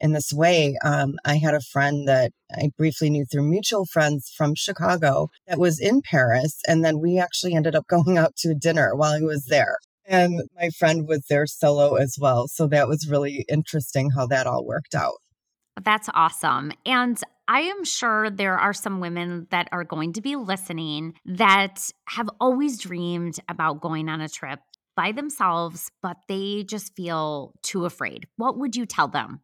in 0.00 0.14
this 0.14 0.32
way. 0.32 0.74
Um, 0.84 1.14
I 1.24 1.36
had 1.36 1.54
a 1.54 1.60
friend 1.60 2.08
that 2.08 2.32
I 2.52 2.70
briefly 2.76 3.08
knew 3.08 3.24
through 3.24 3.48
mutual 3.48 3.86
friends 3.86 4.32
from 4.36 4.56
Chicago 4.56 5.28
that 5.46 5.60
was 5.60 5.78
in 5.78 6.02
Paris. 6.02 6.58
And 6.66 6.84
then 6.84 6.98
we 6.98 7.20
actually 7.20 7.54
ended 7.54 7.76
up 7.76 7.86
going 7.88 8.18
out 8.18 8.34
to 8.38 8.52
dinner 8.52 8.96
while 8.96 9.16
he 9.16 9.24
was 9.24 9.44
there. 9.44 9.76
And 10.06 10.42
my 10.56 10.70
friend 10.70 11.06
was 11.06 11.24
there 11.28 11.46
solo 11.46 11.94
as 11.94 12.16
well. 12.20 12.48
So 12.48 12.66
that 12.68 12.88
was 12.88 13.08
really 13.08 13.44
interesting 13.48 14.10
how 14.10 14.26
that 14.26 14.46
all 14.46 14.64
worked 14.64 14.94
out. 14.94 15.18
That's 15.82 16.08
awesome. 16.12 16.72
And 16.84 17.18
I 17.48 17.60
am 17.60 17.84
sure 17.84 18.30
there 18.30 18.58
are 18.58 18.72
some 18.72 19.00
women 19.00 19.46
that 19.50 19.68
are 19.72 19.84
going 19.84 20.12
to 20.14 20.20
be 20.20 20.36
listening 20.36 21.14
that 21.24 21.88
have 22.08 22.28
always 22.40 22.78
dreamed 22.78 23.38
about 23.48 23.80
going 23.80 24.08
on 24.08 24.20
a 24.20 24.28
trip 24.28 24.60
by 24.96 25.12
themselves, 25.12 25.90
but 26.02 26.16
they 26.28 26.64
just 26.64 26.94
feel 26.94 27.54
too 27.62 27.84
afraid. 27.84 28.26
What 28.36 28.58
would 28.58 28.76
you 28.76 28.86
tell 28.86 29.08
them? 29.08 29.40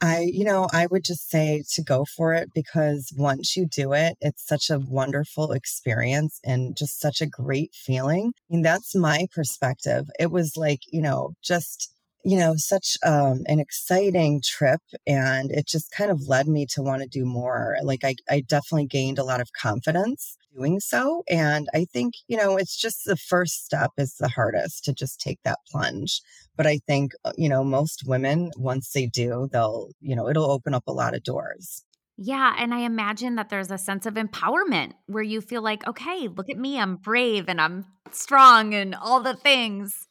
I, 0.00 0.28
you 0.30 0.44
know, 0.44 0.68
I 0.72 0.86
would 0.86 1.04
just 1.04 1.30
say 1.30 1.62
to 1.72 1.82
go 1.82 2.04
for 2.04 2.34
it 2.34 2.50
because 2.54 3.12
once 3.16 3.56
you 3.56 3.66
do 3.66 3.92
it, 3.94 4.16
it's 4.20 4.46
such 4.46 4.68
a 4.68 4.78
wonderful 4.78 5.52
experience 5.52 6.38
and 6.44 6.76
just 6.76 7.00
such 7.00 7.22
a 7.22 7.26
great 7.26 7.74
feeling. 7.74 8.32
I 8.36 8.54
mean, 8.54 8.62
that's 8.62 8.94
my 8.94 9.26
perspective. 9.34 10.06
It 10.18 10.30
was 10.30 10.56
like, 10.56 10.80
you 10.92 11.00
know, 11.00 11.32
just 11.42 11.92
you 12.26 12.36
know, 12.36 12.54
such 12.56 12.96
um, 13.04 13.44
an 13.46 13.60
exciting 13.60 14.42
trip. 14.44 14.80
And 15.06 15.52
it 15.52 15.68
just 15.68 15.92
kind 15.92 16.10
of 16.10 16.26
led 16.26 16.48
me 16.48 16.66
to 16.70 16.82
want 16.82 17.02
to 17.02 17.08
do 17.08 17.24
more. 17.24 17.76
Like, 17.84 18.00
I, 18.02 18.16
I 18.28 18.40
definitely 18.40 18.86
gained 18.86 19.20
a 19.20 19.24
lot 19.24 19.40
of 19.40 19.52
confidence 19.52 20.36
doing 20.56 20.80
so. 20.80 21.22
And 21.28 21.68
I 21.74 21.84
think, 21.84 22.14
you 22.28 22.36
know, 22.36 22.56
it's 22.56 22.76
just 22.76 23.04
the 23.04 23.16
first 23.16 23.64
step 23.64 23.90
is 23.98 24.14
the 24.14 24.28
hardest 24.28 24.84
to 24.84 24.92
just 24.92 25.20
take 25.20 25.38
that 25.44 25.58
plunge. 25.70 26.22
But 26.56 26.66
I 26.66 26.78
think, 26.86 27.12
uh, 27.24 27.32
you 27.36 27.48
know, 27.48 27.62
most 27.62 28.04
women, 28.06 28.50
once 28.56 28.92
they 28.92 29.06
do, 29.06 29.48
they'll, 29.52 29.90
you 30.00 30.16
know, 30.16 30.28
it'll 30.28 30.50
open 30.50 30.74
up 30.74 30.84
a 30.86 30.92
lot 30.92 31.14
of 31.14 31.22
doors. 31.22 31.84
Yeah. 32.16 32.54
And 32.58 32.72
I 32.72 32.80
imagine 32.80 33.34
that 33.34 33.50
there's 33.50 33.70
a 33.70 33.76
sense 33.76 34.06
of 34.06 34.14
empowerment 34.14 34.92
where 35.06 35.22
you 35.22 35.42
feel 35.42 35.62
like, 35.62 35.86
okay, 35.86 36.28
look 36.28 36.48
at 36.48 36.56
me. 36.56 36.80
I'm 36.80 36.96
brave 36.96 37.44
and 37.48 37.60
I'm 37.60 37.84
strong 38.10 38.72
and 38.72 38.94
all 38.94 39.20
the 39.20 39.34
things. 39.34 40.08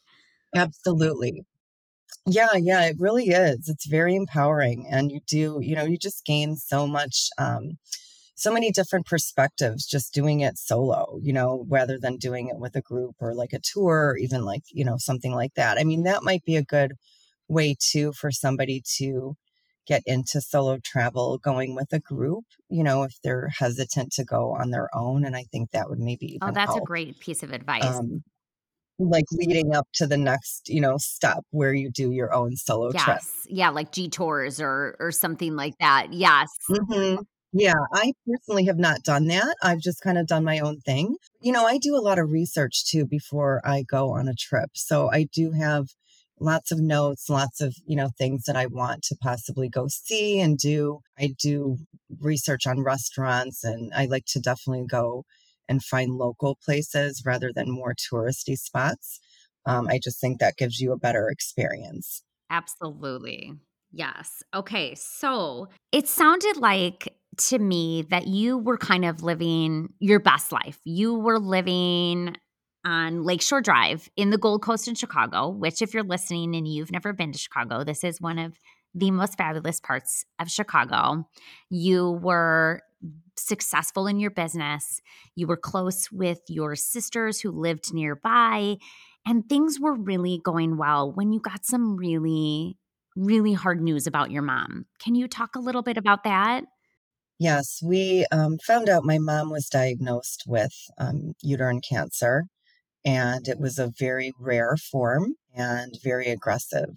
Absolutely. 0.55 1.45
Yeah, 2.27 2.55
yeah, 2.55 2.85
it 2.85 2.97
really 2.99 3.25
is. 3.25 3.69
It's 3.69 3.87
very 3.87 4.15
empowering. 4.15 4.87
And 4.89 5.11
you 5.11 5.19
do, 5.27 5.59
you 5.61 5.75
know, 5.75 5.83
you 5.83 5.97
just 5.97 6.25
gain 6.25 6.55
so 6.55 6.87
much, 6.87 7.29
um, 7.37 7.77
so 8.35 8.51
many 8.53 8.71
different 8.71 9.05
perspectives 9.05 9.85
just 9.85 10.13
doing 10.13 10.41
it 10.41 10.57
solo, 10.57 11.19
you 11.21 11.33
know, 11.33 11.65
rather 11.69 11.97
than 11.99 12.17
doing 12.17 12.47
it 12.49 12.57
with 12.59 12.75
a 12.75 12.81
group 12.81 13.15
or 13.19 13.33
like 13.33 13.53
a 13.53 13.59
tour 13.59 14.09
or 14.11 14.17
even 14.17 14.43
like, 14.43 14.63
you 14.71 14.85
know, 14.85 14.97
something 14.97 15.33
like 15.33 15.53
that. 15.55 15.77
I 15.79 15.83
mean, 15.83 16.03
that 16.03 16.23
might 16.23 16.43
be 16.45 16.55
a 16.57 16.63
good 16.63 16.93
way 17.47 17.75
too 17.79 18.13
for 18.13 18.31
somebody 18.31 18.81
to 18.97 19.35
get 19.87 20.03
into 20.05 20.41
solo 20.41 20.79
travel 20.83 21.37
going 21.37 21.75
with 21.75 21.93
a 21.93 21.99
group, 21.99 22.45
you 22.69 22.83
know, 22.83 23.03
if 23.03 23.13
they're 23.23 23.49
hesitant 23.59 24.11
to 24.13 24.25
go 24.25 24.53
on 24.53 24.71
their 24.71 24.89
own. 24.95 25.25
And 25.25 25.35
I 25.35 25.43
think 25.51 25.71
that 25.71 25.89
would 25.89 25.99
maybe 25.99 26.39
Oh, 26.41 26.51
that's 26.51 26.75
help. 26.75 26.83
a 26.83 26.85
great 26.85 27.19
piece 27.19 27.43
of 27.43 27.51
advice. 27.51 27.85
Um, 27.85 28.23
like 28.99 29.25
leading 29.31 29.75
up 29.75 29.87
to 29.95 30.07
the 30.07 30.17
next, 30.17 30.69
you 30.69 30.81
know, 30.81 30.97
step 30.97 31.43
where 31.51 31.73
you 31.73 31.91
do 31.91 32.11
your 32.11 32.33
own 32.33 32.55
solo 32.55 32.93
yes. 32.93 32.97
trip. 32.97 33.19
Yeah, 33.47 33.69
like 33.69 33.91
G 33.91 34.09
tours 34.09 34.61
or 34.61 34.95
or 34.99 35.11
something 35.11 35.55
like 35.55 35.77
that. 35.79 36.13
Yes. 36.13 36.49
hmm 36.67 37.17
Yeah, 37.57 37.85
I 37.93 38.11
personally 38.27 38.65
have 38.65 38.77
not 38.77 39.03
done 39.03 39.27
that. 39.27 39.55
I've 39.63 39.79
just 39.79 40.01
kind 40.01 40.17
of 40.17 40.27
done 40.27 40.43
my 40.43 40.59
own 40.59 40.81
thing. 40.81 41.15
You 41.39 41.53
know, 41.53 41.65
I 41.65 41.77
do 41.77 41.95
a 41.95 42.03
lot 42.03 42.19
of 42.19 42.29
research 42.29 42.85
too 42.85 43.05
before 43.05 43.61
I 43.63 43.83
go 43.83 44.11
on 44.11 44.27
a 44.27 44.33
trip. 44.33 44.71
So 44.73 45.09
I 45.09 45.27
do 45.31 45.51
have 45.51 45.85
lots 46.37 46.73
of 46.73 46.81
notes, 46.81 47.29
lots 47.29 47.61
of, 47.61 47.73
you 47.85 47.95
know, 47.95 48.09
things 48.17 48.43
that 48.47 48.57
I 48.57 48.65
want 48.65 49.03
to 49.03 49.15
possibly 49.21 49.69
go 49.69 49.87
see 49.87 50.41
and 50.41 50.57
do. 50.57 50.99
I 51.17 51.33
do 51.41 51.77
research 52.19 52.67
on 52.67 52.83
restaurants 52.83 53.63
and 53.63 53.93
I 53.93 54.07
like 54.07 54.25
to 54.33 54.41
definitely 54.41 54.85
go 54.85 55.23
and 55.69 55.81
find 55.81 56.11
local 56.11 56.57
places 56.61 57.23
rather 57.25 57.51
than 57.55 57.71
more 57.71 57.95
touristy 57.95 58.57
spots. 58.57 59.21
Um, 59.65 59.87
I 59.87 60.01
just 60.03 60.19
think 60.19 60.41
that 60.41 60.57
gives 60.57 60.81
you 60.81 60.91
a 60.91 60.97
better 60.97 61.29
experience. 61.29 62.21
Absolutely. 62.49 63.53
Yes. 63.93 64.43
Okay. 64.53 64.93
So 64.95 65.69
it 65.93 66.09
sounded 66.09 66.57
like 66.57 67.14
to 67.37 67.59
me 67.59 68.03
that 68.09 68.27
you 68.27 68.57
were 68.57 68.77
kind 68.77 69.05
of 69.05 69.23
living 69.23 69.89
your 69.99 70.19
best 70.19 70.51
life. 70.51 70.79
You 70.83 71.15
were 71.15 71.39
living 71.39 72.35
on 72.85 73.23
Lakeshore 73.23 73.61
Drive 73.61 74.09
in 74.15 74.29
the 74.29 74.37
Gold 74.37 74.61
Coast 74.61 74.87
in 74.87 74.95
Chicago, 74.95 75.49
which, 75.49 75.81
if 75.81 75.93
you're 75.93 76.03
listening 76.03 76.55
and 76.55 76.67
you've 76.67 76.91
never 76.91 77.13
been 77.13 77.31
to 77.31 77.39
Chicago, 77.39 77.83
this 77.83 78.03
is 78.03 78.21
one 78.21 78.37
of 78.37 78.59
the 78.93 79.11
most 79.11 79.37
fabulous 79.37 79.79
parts 79.79 80.23
of 80.39 80.49
Chicago. 80.49 81.27
You 81.69 82.11
were 82.11 82.81
successful 83.37 84.07
in 84.07 84.19
your 84.19 84.31
business, 84.31 85.01
you 85.35 85.47
were 85.47 85.57
close 85.57 86.11
with 86.11 86.39
your 86.47 86.75
sisters 86.75 87.41
who 87.41 87.51
lived 87.51 87.93
nearby, 87.93 88.77
and 89.25 89.47
things 89.49 89.79
were 89.79 89.93
really 89.95 90.39
going 90.43 90.77
well 90.77 91.11
when 91.11 91.31
you 91.33 91.39
got 91.39 91.65
some 91.65 91.97
really, 91.97 92.77
really 93.15 93.53
hard 93.53 93.81
news 93.81 94.07
about 94.07 94.31
your 94.31 94.41
mom. 94.41 94.85
Can 94.99 95.15
you 95.15 95.27
talk 95.27 95.55
a 95.55 95.59
little 95.59 95.81
bit 95.81 95.97
about 95.97 96.23
that? 96.23 96.63
Yes, 97.39 97.81
we 97.83 98.25
um, 98.31 98.57
found 98.59 98.89
out 98.89 99.03
my 99.05 99.17
mom 99.17 99.49
was 99.49 99.67
diagnosed 99.69 100.43
with 100.47 100.73
um, 100.97 101.33
uterine 101.41 101.81
cancer, 101.81 102.45
and 103.05 103.47
it 103.47 103.59
was 103.59 103.79
a 103.79 103.91
very 103.99 104.33
rare 104.39 104.77
form 104.77 105.35
and 105.55 105.97
very 106.03 106.27
aggressive. 106.29 106.95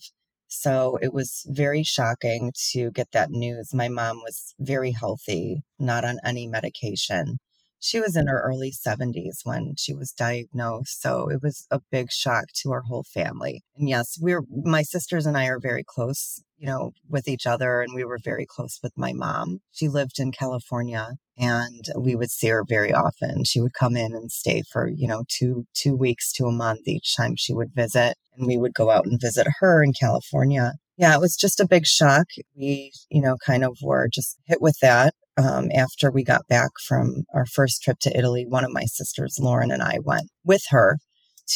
So 0.48 0.98
it 1.02 1.12
was 1.14 1.44
very 1.48 1.82
shocking 1.84 2.52
to 2.72 2.90
get 2.92 3.12
that 3.12 3.30
news. 3.30 3.74
My 3.74 3.88
mom 3.88 4.18
was 4.18 4.54
very 4.60 4.92
healthy, 4.92 5.62
not 5.78 6.04
on 6.04 6.20
any 6.24 6.46
medication. 6.48 7.38
She 7.80 8.00
was 8.00 8.16
in 8.16 8.26
her 8.26 8.40
early 8.40 8.72
70s 8.72 9.44
when 9.44 9.74
she 9.76 9.94
was 9.94 10.12
diagnosed. 10.12 11.00
So 11.00 11.28
it 11.28 11.42
was 11.42 11.66
a 11.70 11.80
big 11.90 12.10
shock 12.10 12.46
to 12.62 12.72
our 12.72 12.82
whole 12.82 13.04
family. 13.04 13.62
And 13.76 13.88
yes, 13.88 14.18
we're, 14.20 14.42
my 14.64 14.82
sisters 14.82 15.26
and 15.26 15.36
I 15.36 15.46
are 15.46 15.60
very 15.60 15.84
close, 15.84 16.42
you 16.56 16.66
know, 16.66 16.92
with 17.08 17.28
each 17.28 17.46
other. 17.46 17.80
And 17.80 17.94
we 17.94 18.04
were 18.04 18.18
very 18.22 18.46
close 18.46 18.80
with 18.82 18.92
my 18.96 19.12
mom. 19.12 19.60
She 19.72 19.88
lived 19.88 20.18
in 20.18 20.32
California 20.32 21.14
and 21.36 21.84
we 21.96 22.16
would 22.16 22.30
see 22.30 22.48
her 22.48 22.64
very 22.68 22.92
often. 22.92 23.44
She 23.44 23.60
would 23.60 23.74
come 23.74 23.96
in 23.96 24.12
and 24.14 24.32
stay 24.32 24.62
for, 24.70 24.88
you 24.88 25.06
know, 25.06 25.22
two, 25.28 25.66
two 25.74 25.94
weeks 25.94 26.32
to 26.34 26.46
a 26.46 26.52
month 26.52 26.86
each 26.86 27.16
time 27.16 27.36
she 27.36 27.54
would 27.54 27.72
visit. 27.74 28.16
And 28.36 28.46
we 28.46 28.56
would 28.56 28.74
go 28.74 28.90
out 28.90 29.06
and 29.06 29.20
visit 29.20 29.46
her 29.60 29.82
in 29.82 29.92
California. 29.92 30.74
Yeah, 30.96 31.14
it 31.14 31.20
was 31.20 31.36
just 31.36 31.60
a 31.60 31.66
big 31.66 31.86
shock. 31.86 32.26
We, 32.56 32.90
you 33.08 33.22
know, 33.22 33.36
kind 33.46 33.62
of 33.62 33.78
were 33.82 34.08
just 34.08 34.36
hit 34.46 34.60
with 34.60 34.78
that 34.82 35.14
um, 35.38 35.70
after 35.74 36.10
we 36.10 36.24
got 36.24 36.46
back 36.48 36.70
from 36.84 37.24
our 37.32 37.46
first 37.46 37.82
trip 37.82 37.98
to 38.00 38.18
Italy, 38.18 38.44
one 38.46 38.64
of 38.64 38.72
my 38.72 38.84
sisters, 38.84 39.38
Lauren, 39.40 39.70
and 39.70 39.82
I 39.82 39.98
went 40.04 40.28
with 40.44 40.64
her 40.70 40.98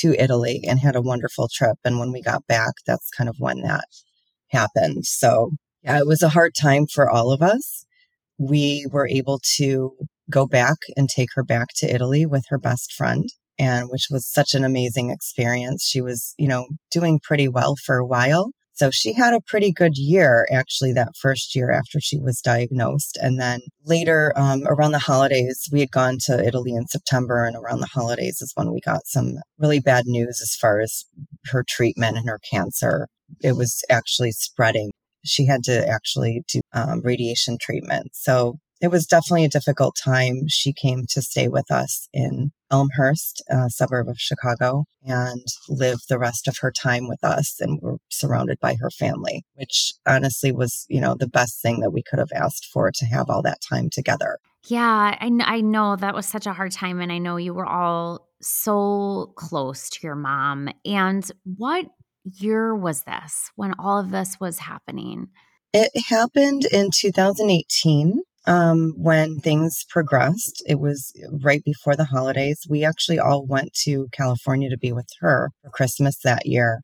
to 0.01 0.15
Italy 0.15 0.63
and 0.67 0.79
had 0.79 0.97
a 0.97 1.03
wonderful 1.03 1.49
trip. 1.53 1.77
And 1.85 1.99
when 1.99 2.13
we 2.13 2.23
got 2.23 2.47
back, 2.47 2.75
that's 2.87 3.11
kind 3.11 3.29
of 3.29 3.37
when 3.39 3.61
that 3.63 3.85
happened. 4.49 5.05
So, 5.05 5.51
yeah, 5.83 5.99
it 5.99 6.07
was 6.07 6.23
a 6.23 6.29
hard 6.31 6.55
time 6.55 6.87
for 6.87 7.11
all 7.11 7.33
of 7.33 7.43
us. 7.43 7.85
We 8.39 8.87
were 8.91 9.09
able 9.09 9.41
to 9.57 9.93
go 10.31 10.47
back 10.47 10.77
and 10.97 11.09
take 11.09 11.31
her 11.35 11.43
back 11.43 11.69
to 11.77 11.93
Italy 11.93 12.25
with 12.25 12.45
her 12.49 12.59
best 12.59 12.93
friend 12.93 13.29
and 13.59 13.91
which 13.91 14.07
was 14.11 14.27
such 14.27 14.55
an 14.55 14.65
amazing 14.65 15.11
experience. 15.11 15.87
She 15.87 16.01
was, 16.01 16.35
you 16.39 16.49
know, 16.49 16.67
doing 16.91 17.21
pretty 17.23 17.49
well 17.49 17.75
for 17.77 17.99
a 17.99 18.07
while. 18.07 18.53
So 18.75 18.91
she 18.91 19.13
had 19.13 19.35
a 19.35 19.41
pretty 19.41 19.71
good 19.71 19.97
year 19.97 20.47
actually 20.51 20.93
that 20.95 21.17
first 21.21 21.55
year 21.55 21.71
after 21.71 22.01
she 22.01 22.19
was 22.19 22.41
diagnosed. 22.41 23.19
And 23.21 23.39
then 23.39 23.61
later 23.85 24.33
um, 24.37 24.63
around 24.67 24.93
the 24.93 24.99
holidays, 24.99 25.69
we 25.71 25.81
had 25.81 25.91
gone 25.91 26.19
to 26.27 26.45
Italy 26.45 26.73
in 26.73 26.87
September, 26.87 27.45
and 27.45 27.57
around 27.57 27.81
the 27.81 27.87
holidays 27.87 28.41
is 28.41 28.53
when 28.55 28.73
we 28.73 28.81
got 28.81 29.07
some 29.07 29.39
really 29.59 29.81
bad 29.81 30.07
news 30.07 30.41
as 30.43 30.57
far 30.57 30.81
as 30.81 31.05
her 31.47 31.65
treatment 31.69 32.17
and 32.17 32.29
her 32.29 32.41
cancer. 32.51 33.09
It 33.43 33.57
was 33.57 33.85
actually 33.91 34.33
spreading. 34.33 34.91
She 35.25 35.47
had 35.47 35.63
to 35.65 35.87
actually 35.89 36.43
do 36.49 36.61
um, 36.73 37.03
radiation 37.03 37.59
treatment. 37.61 38.09
So 38.15 38.59
it 38.83 38.91
was 38.91 39.07
definitely 39.07 39.45
a 39.45 39.49
difficult 39.49 39.97
time. 39.97 40.49
She 40.49 40.73
came 40.73 41.07
to 41.11 41.23
stay 41.23 41.47
with 41.47 41.71
us 41.71 42.09
in 42.13 42.51
Elmhurst, 42.69 43.41
a 43.49 43.71
suburb 43.71 44.09
of 44.09 44.19
Chicago, 44.19 44.87
and 45.07 45.47
lived 45.69 46.09
the 46.09 46.19
rest 46.19 46.49
of 46.49 46.59
her 46.59 46.73
time 46.73 47.07
with 47.09 47.23
us. 47.23 47.61
And 47.61 47.79
we're 47.81 47.99
surrounded 48.11 48.59
by 48.59 48.75
her 48.81 48.91
family, 48.91 49.45
which 49.55 49.93
honestly 50.05 50.51
was, 50.51 50.85
you 50.89 51.01
know, 51.01 51.15
the 51.15 51.29
best 51.29 51.63
thing 51.63 51.79
that 51.79 51.93
we 51.93 52.03
could 52.03 52.19
have 52.19 52.33
asked 52.35 52.67
for 52.67 52.91
to 52.91 53.05
have 53.07 53.31
all 53.31 53.41
that 53.43 53.61
time 53.61 53.89
together. 53.89 54.39
Yeah, 54.67 55.17
I, 55.21 55.31
I 55.41 55.61
know 55.61 55.95
that 55.95 56.15
was 56.15 56.27
such 56.27 56.47
a 56.47 56.53
hard 56.53 56.73
time. 56.73 57.01
And 57.01 57.13
I 57.13 57.19
know 57.19 57.37
you 57.37 57.55
were 57.55 57.67
all 57.67 58.29
so 58.41 59.33
close 59.37 59.89
to 59.91 60.01
your 60.03 60.17
mom. 60.17 60.69
And 60.85 61.31
what 61.45 61.87
year 62.25 62.75
was 62.75 63.05
this 63.05 63.53
when 63.55 63.75
all 63.79 64.01
of 64.01 64.11
this 64.11 64.41
was 64.41 64.59
happening? 64.59 65.29
It 65.73 65.91
happened 66.09 66.65
in 66.65 66.91
2018 66.93 68.23
um, 68.47 68.95
when 68.97 69.39
things 69.39 69.85
progressed. 69.89 70.63
It 70.67 70.81
was 70.81 71.13
right 71.43 71.63
before 71.65 71.97
the 71.97 72.07
holidays. 72.07 72.61
We 72.69 72.85
actually 72.85 73.19
all 73.19 73.47
went 73.47 73.73
to 73.85 74.09
California 74.13 74.71
to 74.71 74.79
be 74.79 74.93
with 74.93 75.09
her 75.21 75.51
for 75.63 75.71
Christmas 75.71 76.19
that 76.25 76.47
year 76.47 76.81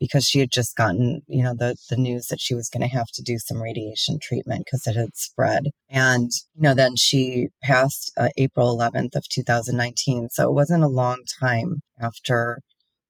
because 0.00 0.24
she 0.24 0.40
had 0.40 0.50
just 0.50 0.74
gotten, 0.74 1.22
you 1.28 1.44
know, 1.44 1.54
the, 1.54 1.76
the 1.88 1.96
news 1.96 2.26
that 2.26 2.40
she 2.40 2.56
was 2.56 2.68
going 2.68 2.80
to 2.80 2.92
have 2.92 3.06
to 3.14 3.22
do 3.22 3.38
some 3.38 3.62
radiation 3.62 4.18
treatment 4.20 4.64
because 4.64 4.84
it 4.84 4.98
had 4.98 5.14
spread. 5.14 5.66
And, 5.88 6.28
you 6.56 6.62
know, 6.62 6.74
then 6.74 6.96
she 6.96 7.48
passed 7.62 8.10
uh, 8.16 8.28
April 8.36 8.76
11th 8.76 9.14
of 9.14 9.28
2019. 9.28 10.30
So 10.30 10.48
it 10.48 10.54
wasn't 10.54 10.82
a 10.82 10.88
long 10.88 11.22
time 11.40 11.82
after 12.00 12.58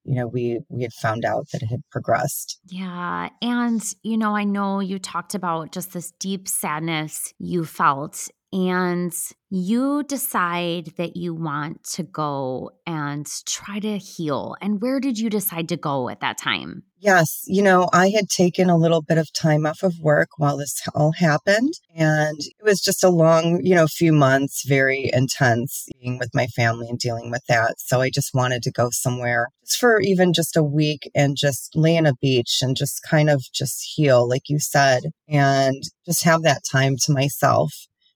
you 0.05 0.15
know 0.15 0.27
we 0.27 0.59
we 0.69 0.83
had 0.83 0.93
found 0.93 1.25
out 1.25 1.47
that 1.51 1.61
it 1.61 1.67
had 1.67 1.81
progressed. 1.91 2.59
Yeah 2.67 3.29
and 3.41 3.81
you 4.03 4.17
know 4.17 4.35
i 4.35 4.43
know 4.43 4.79
you 4.79 4.99
talked 4.99 5.35
about 5.35 5.71
just 5.71 5.93
this 5.93 6.11
deep 6.19 6.47
sadness 6.47 7.33
you 7.39 7.65
felt 7.65 8.29
and 8.53 9.11
you 9.49 10.03
decide 10.03 10.93
that 10.97 11.17
you 11.17 11.33
want 11.33 11.83
to 11.83 12.03
go 12.03 12.69
and 12.85 13.27
try 13.47 13.79
to 13.79 13.97
heal. 13.97 14.55
And 14.61 14.79
where 14.79 14.99
did 14.99 15.17
you 15.17 15.27
decide 15.27 15.69
to 15.69 15.77
go 15.77 16.07
at 16.07 16.19
that 16.19 16.37
time? 16.37 16.83
Yes. 16.99 17.43
You 17.47 17.63
know, 17.63 17.89
I 17.91 18.09
had 18.09 18.29
taken 18.29 18.69
a 18.69 18.77
little 18.77 19.01
bit 19.01 19.17
of 19.17 19.33
time 19.33 19.65
off 19.65 19.81
of 19.81 19.99
work 19.99 20.29
while 20.37 20.57
this 20.57 20.79
all 20.93 21.13
happened. 21.13 21.73
And 21.95 22.37
it 22.37 22.63
was 22.63 22.79
just 22.79 23.03
a 23.03 23.09
long, 23.09 23.59
you 23.63 23.73
know, 23.73 23.87
few 23.87 24.13
months, 24.13 24.63
very 24.67 25.09
intense 25.11 25.87
being 25.99 26.19
with 26.19 26.29
my 26.35 26.45
family 26.45 26.87
and 26.89 26.99
dealing 26.99 27.31
with 27.31 27.43
that. 27.49 27.79
So 27.79 28.01
I 28.01 28.11
just 28.11 28.35
wanted 28.35 28.61
to 28.63 28.71
go 28.71 28.89
somewhere 28.91 29.47
just 29.65 29.79
for 29.79 29.99
even 29.99 30.31
just 30.31 30.55
a 30.55 30.63
week 30.63 31.09
and 31.15 31.35
just 31.35 31.75
lay 31.75 31.97
on 31.97 32.05
a 32.05 32.13
beach 32.21 32.59
and 32.61 32.77
just 32.77 33.01
kind 33.01 33.31
of 33.31 33.43
just 33.51 33.83
heal, 33.95 34.29
like 34.29 34.47
you 34.47 34.59
said, 34.59 35.03
and 35.27 35.81
just 36.05 36.23
have 36.23 36.43
that 36.43 36.61
time 36.71 36.97
to 37.05 37.11
myself 37.11 37.73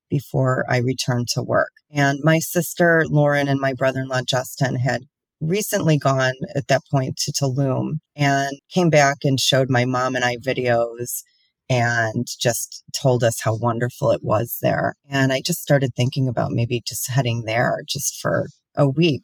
before 0.09 0.65
I 0.69 0.77
returned 0.77 1.27
to 1.29 1.43
work. 1.43 1.71
And 1.91 2.19
my 2.23 2.39
sister 2.39 3.05
Lauren 3.09 3.47
and 3.47 3.59
my 3.59 3.73
brother 3.73 4.01
in 4.01 4.07
law 4.07 4.21
Justin 4.21 4.75
had 4.75 5.03
recently 5.39 5.97
gone 5.97 6.33
at 6.55 6.67
that 6.67 6.81
point 6.89 7.17
to 7.17 7.31
Tulum 7.31 7.99
and 8.15 8.57
came 8.71 8.89
back 8.89 9.17
and 9.23 9.39
showed 9.39 9.69
my 9.69 9.85
mom 9.85 10.15
and 10.15 10.25
I 10.25 10.37
videos 10.37 11.21
and 11.69 12.25
just 12.39 12.83
told 12.93 13.23
us 13.23 13.41
how 13.41 13.55
wonderful 13.55 14.11
it 14.11 14.23
was 14.23 14.57
there. 14.61 14.95
And 15.09 15.33
I 15.33 15.41
just 15.45 15.61
started 15.61 15.93
thinking 15.95 16.27
about 16.27 16.51
maybe 16.51 16.81
just 16.85 17.09
heading 17.09 17.43
there 17.45 17.81
just 17.87 18.19
for 18.21 18.47
a 18.75 18.89
week. 18.89 19.23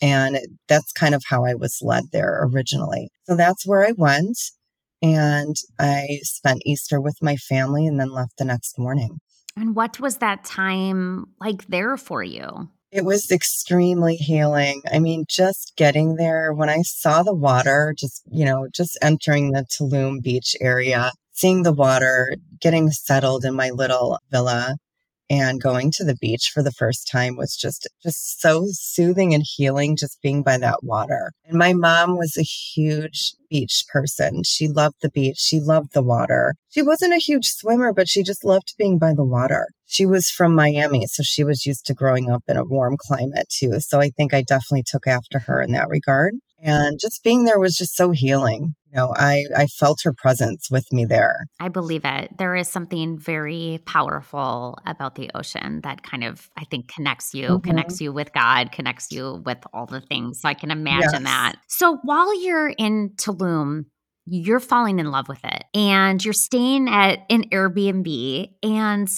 And 0.00 0.38
that's 0.68 0.92
kind 0.92 1.14
of 1.14 1.24
how 1.28 1.44
I 1.44 1.54
was 1.54 1.80
led 1.82 2.04
there 2.12 2.40
originally. 2.44 3.10
So 3.24 3.36
that's 3.36 3.66
where 3.66 3.86
I 3.86 3.92
went. 3.96 4.38
And 5.02 5.56
I 5.78 6.20
spent 6.22 6.62
Easter 6.64 7.00
with 7.00 7.16
my 7.22 7.36
family 7.36 7.86
and 7.86 7.98
then 7.98 8.10
left 8.10 8.36
the 8.38 8.44
next 8.44 8.78
morning. 8.78 9.18
And 9.56 9.74
what 9.74 10.00
was 10.00 10.18
that 10.18 10.44
time 10.44 11.26
like 11.40 11.66
there 11.66 11.96
for 11.96 12.22
you? 12.22 12.68
It 12.92 13.04
was 13.04 13.30
extremely 13.30 14.16
healing. 14.16 14.82
I 14.90 14.98
mean, 14.98 15.24
just 15.28 15.74
getting 15.76 16.16
there, 16.16 16.52
when 16.52 16.68
I 16.68 16.82
saw 16.82 17.22
the 17.22 17.34
water, 17.34 17.94
just, 17.96 18.22
you 18.30 18.44
know, 18.44 18.66
just 18.74 18.98
entering 19.00 19.52
the 19.52 19.64
Tulum 19.64 20.20
beach 20.20 20.56
area, 20.60 21.12
seeing 21.32 21.62
the 21.62 21.72
water, 21.72 22.34
getting 22.60 22.90
settled 22.90 23.44
in 23.44 23.54
my 23.54 23.70
little 23.70 24.18
villa, 24.30 24.76
and 25.30 25.62
going 25.62 25.92
to 25.92 26.04
the 26.04 26.16
beach 26.16 26.50
for 26.52 26.62
the 26.62 26.72
first 26.72 27.08
time 27.10 27.36
was 27.36 27.56
just 27.56 27.88
just 28.02 28.40
so 28.40 28.66
soothing 28.72 29.32
and 29.32 29.44
healing 29.46 29.96
just 29.96 30.20
being 30.20 30.42
by 30.42 30.58
that 30.58 30.82
water. 30.82 31.32
And 31.46 31.56
my 31.56 31.72
mom 31.72 32.16
was 32.16 32.36
a 32.36 32.42
huge 32.42 33.32
beach 33.48 33.84
person. 33.92 34.42
She 34.44 34.68
loved 34.68 34.96
the 35.00 35.10
beach. 35.10 35.38
She 35.38 35.60
loved 35.60 35.94
the 35.94 36.02
water. 36.02 36.56
She 36.68 36.82
wasn't 36.82 37.14
a 37.14 37.18
huge 37.18 37.46
swimmer 37.46 37.92
but 37.92 38.08
she 38.08 38.24
just 38.24 38.44
loved 38.44 38.74
being 38.76 38.98
by 38.98 39.14
the 39.14 39.24
water. 39.24 39.68
She 39.86 40.04
was 40.04 40.28
from 40.28 40.54
miami 40.54 41.06
so 41.06 41.22
she 41.22 41.44
was 41.44 41.64
used 41.64 41.86
to 41.86 41.94
growing 41.94 42.30
up 42.30 42.42
in 42.48 42.56
a 42.56 42.64
warm 42.64 42.96
climate 42.98 43.48
too. 43.48 43.78
So 43.78 44.00
i 44.00 44.10
think 44.10 44.34
i 44.34 44.42
definitely 44.42 44.84
took 44.84 45.06
after 45.06 45.38
her 45.38 45.62
in 45.62 45.70
that 45.72 45.88
regard 45.88 46.34
and 46.62 46.98
just 47.00 47.22
being 47.24 47.44
there 47.44 47.58
was 47.58 47.76
just 47.76 47.96
so 47.96 48.10
healing 48.10 48.74
you 48.90 48.96
know, 48.96 49.14
I, 49.14 49.44
I 49.56 49.66
felt 49.66 50.00
her 50.02 50.12
presence 50.12 50.68
with 50.70 50.92
me 50.92 51.04
there. 51.04 51.46
I 51.60 51.68
believe 51.68 52.04
it. 52.04 52.36
There 52.38 52.56
is 52.56 52.68
something 52.68 53.18
very 53.18 53.80
powerful 53.86 54.78
about 54.84 55.14
the 55.14 55.30
ocean 55.34 55.80
that 55.82 56.02
kind 56.02 56.24
of, 56.24 56.50
I 56.56 56.64
think, 56.64 56.88
connects 56.88 57.32
you, 57.32 57.48
mm-hmm. 57.48 57.68
connects 57.68 58.00
you 58.00 58.12
with 58.12 58.32
God, 58.32 58.72
connects 58.72 59.12
you 59.12 59.42
with 59.44 59.58
all 59.72 59.86
the 59.86 60.00
things. 60.00 60.40
So 60.40 60.48
I 60.48 60.54
can 60.54 60.72
imagine 60.72 61.10
yes. 61.12 61.22
that. 61.22 61.54
So 61.68 61.98
while 62.02 62.42
you're 62.42 62.70
in 62.70 63.10
Tulum, 63.10 63.84
you're 64.30 64.60
falling 64.60 65.00
in 65.00 65.10
love 65.10 65.28
with 65.28 65.44
it 65.44 65.64
and 65.74 66.24
you're 66.24 66.32
staying 66.32 66.88
at 66.88 67.26
an 67.28 67.48
Airbnb. 67.50 68.48
And 68.62 69.08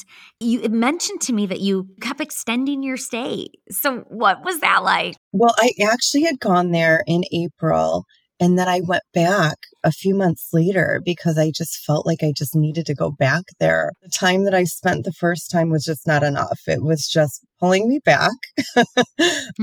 you 0.41 0.69
mentioned 0.71 1.21
to 1.23 1.33
me 1.33 1.47
that 1.47 1.61
you 1.61 1.89
kept 2.01 2.21
extending 2.21 2.83
your 2.83 2.97
stay. 2.97 3.49
So, 3.71 4.05
what 4.09 4.45
was 4.45 4.61
that 4.61 4.83
like? 4.83 5.17
Well, 5.33 5.55
I 5.59 5.73
actually 5.83 6.23
had 6.23 6.41
gone 6.41 6.71
there 6.71 7.05
in 7.07 7.23
April 7.33 8.07
and 8.43 8.59
then 8.59 8.69
I 8.69 8.81
went 8.81 9.05
back 9.15 9.57
a 9.85 9.93
few 9.93 10.17
months 10.17 10.49
later 10.53 11.01
because 11.05 11.39
I 11.39 11.53
just 11.53 11.77
felt 11.85 12.05
like 12.05 12.25
I 12.25 12.33
just 12.37 12.57
needed 12.57 12.87
to 12.87 12.95
go 12.95 13.13
back 13.13 13.45
there. 13.61 13.93
The 14.03 14.09
time 14.09 14.43
that 14.47 14.55
I 14.55 14.65
spent 14.65 15.05
the 15.05 15.13
first 15.13 15.49
time 15.49 15.71
was 15.71 15.85
just 15.85 16.09
not 16.09 16.25
enough. 16.25 16.59
It 16.67 16.83
was 16.83 17.07
just 17.07 17.47
pulling 17.61 17.89
me 17.89 18.01
back. 18.05 18.33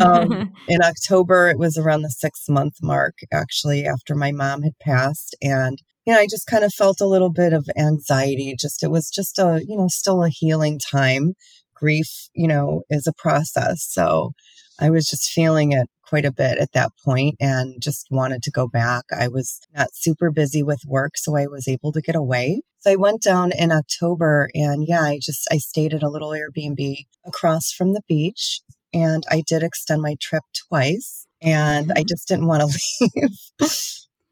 um, 0.01 0.53
in 0.69 0.81
October, 0.81 1.49
it 1.49 1.59
was 1.59 1.77
around 1.77 2.03
the 2.03 2.09
six 2.09 2.47
month 2.47 2.75
mark, 2.81 3.15
actually, 3.33 3.85
after 3.85 4.15
my 4.15 4.31
mom 4.31 4.61
had 4.61 4.79
passed. 4.79 5.35
And 5.41 5.77
you 6.05 6.13
know, 6.13 6.19
I 6.21 6.27
just 6.27 6.47
kind 6.47 6.63
of 6.63 6.73
felt 6.73 7.01
a 7.01 7.05
little 7.05 7.33
bit 7.33 7.51
of 7.51 7.69
anxiety. 7.77 8.55
Just, 8.57 8.81
it 8.81 8.91
was 8.91 9.09
just 9.09 9.39
a, 9.39 9.61
you 9.67 9.75
know, 9.75 9.89
still 9.89 10.23
a 10.23 10.29
healing 10.29 10.79
time. 10.79 11.33
Grief, 11.75 12.29
you 12.33 12.47
know, 12.47 12.83
is 12.89 13.07
a 13.07 13.13
process. 13.13 13.85
So 13.89 14.31
I 14.79 14.89
was 14.89 15.05
just 15.05 15.31
feeling 15.31 15.73
it 15.73 15.89
quite 16.09 16.25
a 16.25 16.31
bit 16.31 16.57
at 16.57 16.71
that 16.73 16.91
point 17.05 17.35
and 17.39 17.81
just 17.81 18.07
wanted 18.09 18.41
to 18.43 18.51
go 18.51 18.67
back. 18.67 19.05
I 19.15 19.27
was 19.27 19.59
not 19.75 19.93
super 19.93 20.31
busy 20.31 20.63
with 20.63 20.81
work, 20.87 21.17
so 21.17 21.35
I 21.35 21.45
was 21.45 21.67
able 21.67 21.91
to 21.91 22.01
get 22.01 22.15
away. 22.15 22.61
So 22.79 22.91
I 22.91 22.95
went 22.95 23.21
down 23.21 23.51
in 23.51 23.71
October 23.71 24.49
and 24.55 24.87
yeah, 24.87 25.01
I 25.01 25.19
just, 25.21 25.47
I 25.51 25.57
stayed 25.57 25.93
at 25.93 26.01
a 26.01 26.09
little 26.09 26.29
Airbnb 26.29 27.05
across 27.25 27.71
from 27.71 27.93
the 27.93 28.01
beach 28.07 28.61
and 28.93 29.23
I 29.29 29.43
did 29.45 29.61
extend 29.61 30.01
my 30.01 30.15
trip 30.19 30.43
twice 30.67 31.27
and 31.41 31.91
I 31.91 31.95
mm-hmm. 31.95 32.07
just 32.07 32.27
didn't 32.27 32.47
want 32.47 32.63
to 32.63 32.79
leave. 33.01 33.37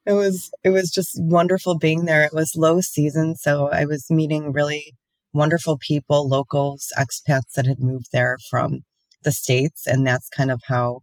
it 0.06 0.14
was, 0.14 0.50
it 0.64 0.70
was 0.72 0.90
just 0.90 1.12
wonderful 1.22 1.78
being 1.78 2.06
there. 2.06 2.24
It 2.24 2.34
was 2.34 2.56
low 2.56 2.82
season. 2.82 3.36
So 3.36 3.70
I 3.70 3.86
was 3.86 4.10
meeting 4.10 4.52
really 4.52 4.96
wonderful 5.34 5.78
people, 5.78 6.28
locals, 6.28 6.88
expats 6.98 7.54
that 7.56 7.68
had 7.68 7.80
moved 7.80 8.08
there 8.12 8.38
from 8.50 8.80
the 9.24 9.32
States. 9.32 9.86
And 9.86 10.08
that's 10.08 10.30
kind 10.30 10.50
of 10.50 10.62
how 10.68 11.02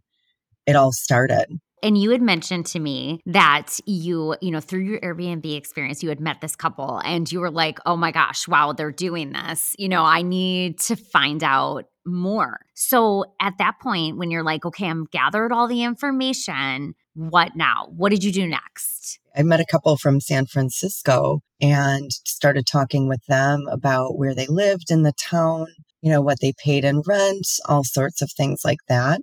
it 0.65 0.75
all 0.75 0.91
started. 0.91 1.59
And 1.83 1.97
you 1.97 2.09
had 2.09 2.21
mentioned 2.21 2.65
to 2.67 2.79
me 2.79 3.21
that 3.27 3.77
you, 3.85 4.35
you 4.41 4.49
know, 4.49 4.59
through 4.59 4.81
your 4.81 4.99
Airbnb 5.01 5.55
experience, 5.55 6.01
you 6.01 6.09
had 6.09 6.19
met 6.19 6.41
this 6.41 6.55
couple 6.55 6.99
and 7.05 7.31
you 7.31 7.39
were 7.39 7.51
like, 7.51 7.77
oh 7.85 7.95
my 7.95 8.11
gosh, 8.11 8.47
wow, 8.47 8.73
they're 8.73 8.91
doing 8.91 9.33
this. 9.33 9.75
You 9.77 9.89
know, 9.89 10.03
I 10.03 10.23
need 10.23 10.79
to 10.79 10.95
find 10.95 11.43
out 11.43 11.85
more. 12.03 12.61
So 12.73 13.25
at 13.39 13.53
that 13.59 13.79
point, 13.79 14.17
when 14.17 14.31
you're 14.31 14.43
like, 14.43 14.65
okay, 14.65 14.87
I'm 14.87 15.05
gathered 15.11 15.51
all 15.51 15.67
the 15.67 15.83
information, 15.83 16.95
what 17.13 17.55
now? 17.55 17.87
What 17.95 18.09
did 18.09 18.23
you 18.23 18.31
do 18.31 18.47
next? 18.47 19.19
I 19.35 19.43
met 19.43 19.59
a 19.59 19.65
couple 19.65 19.95
from 19.97 20.21
San 20.21 20.47
Francisco 20.47 21.41
and 21.61 22.11
started 22.11 22.65
talking 22.65 23.07
with 23.07 23.23
them 23.27 23.67
about 23.69 24.17
where 24.17 24.33
they 24.33 24.47
lived 24.47 24.89
in 24.89 25.03
the 25.03 25.13
town, 25.13 25.67
you 26.01 26.11
know, 26.11 26.21
what 26.21 26.39
they 26.41 26.53
paid 26.53 26.83
in 26.83 27.01
rent, 27.01 27.47
all 27.67 27.83
sorts 27.83 28.21
of 28.21 28.31
things 28.31 28.61
like 28.65 28.79
that. 28.87 29.21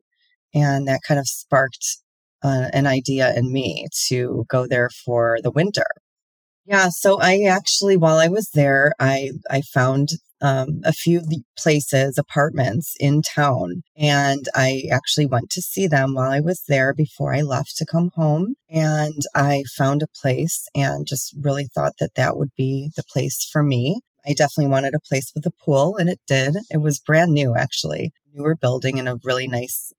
And 0.54 0.86
that 0.88 1.00
kind 1.06 1.20
of 1.20 1.26
sparked 1.26 1.98
uh, 2.42 2.68
an 2.72 2.86
idea 2.86 3.34
in 3.34 3.52
me 3.52 3.86
to 4.08 4.44
go 4.48 4.66
there 4.66 4.90
for 5.04 5.38
the 5.42 5.50
winter. 5.50 5.86
Yeah, 6.64 6.88
so 6.90 7.18
I 7.20 7.42
actually, 7.42 7.96
while 7.96 8.18
I 8.18 8.28
was 8.28 8.50
there, 8.54 8.92
I 9.00 9.32
I 9.50 9.62
found 9.62 10.10
um, 10.40 10.80
a 10.84 10.92
few 10.92 11.22
places, 11.56 12.18
apartments 12.18 12.94
in 13.00 13.22
town, 13.22 13.82
and 13.96 14.46
I 14.54 14.84
actually 14.92 15.26
went 15.26 15.50
to 15.50 15.62
see 15.62 15.86
them 15.88 16.14
while 16.14 16.30
I 16.30 16.40
was 16.40 16.62
there 16.68 16.94
before 16.94 17.34
I 17.34 17.42
left 17.42 17.76
to 17.78 17.86
come 17.86 18.10
home. 18.14 18.54
And 18.70 19.22
I 19.34 19.64
found 19.76 20.02
a 20.02 20.08
place, 20.20 20.68
and 20.74 21.06
just 21.06 21.34
really 21.40 21.66
thought 21.74 21.94
that 22.00 22.14
that 22.16 22.36
would 22.36 22.50
be 22.56 22.90
the 22.96 23.04
place 23.04 23.48
for 23.52 23.62
me. 23.62 24.00
I 24.26 24.34
definitely 24.34 24.70
wanted 24.70 24.94
a 24.94 25.00
place 25.00 25.32
with 25.34 25.44
a 25.46 25.52
pool, 25.64 25.96
and 25.96 26.08
it 26.08 26.20
did. 26.28 26.56
It 26.70 26.78
was 26.78 27.00
brand 27.00 27.32
new, 27.32 27.56
actually, 27.56 28.12
newer 28.34 28.56
building 28.56 28.98
in 28.98 29.08
a 29.08 29.16
really 29.24 29.46
nice 29.46 29.92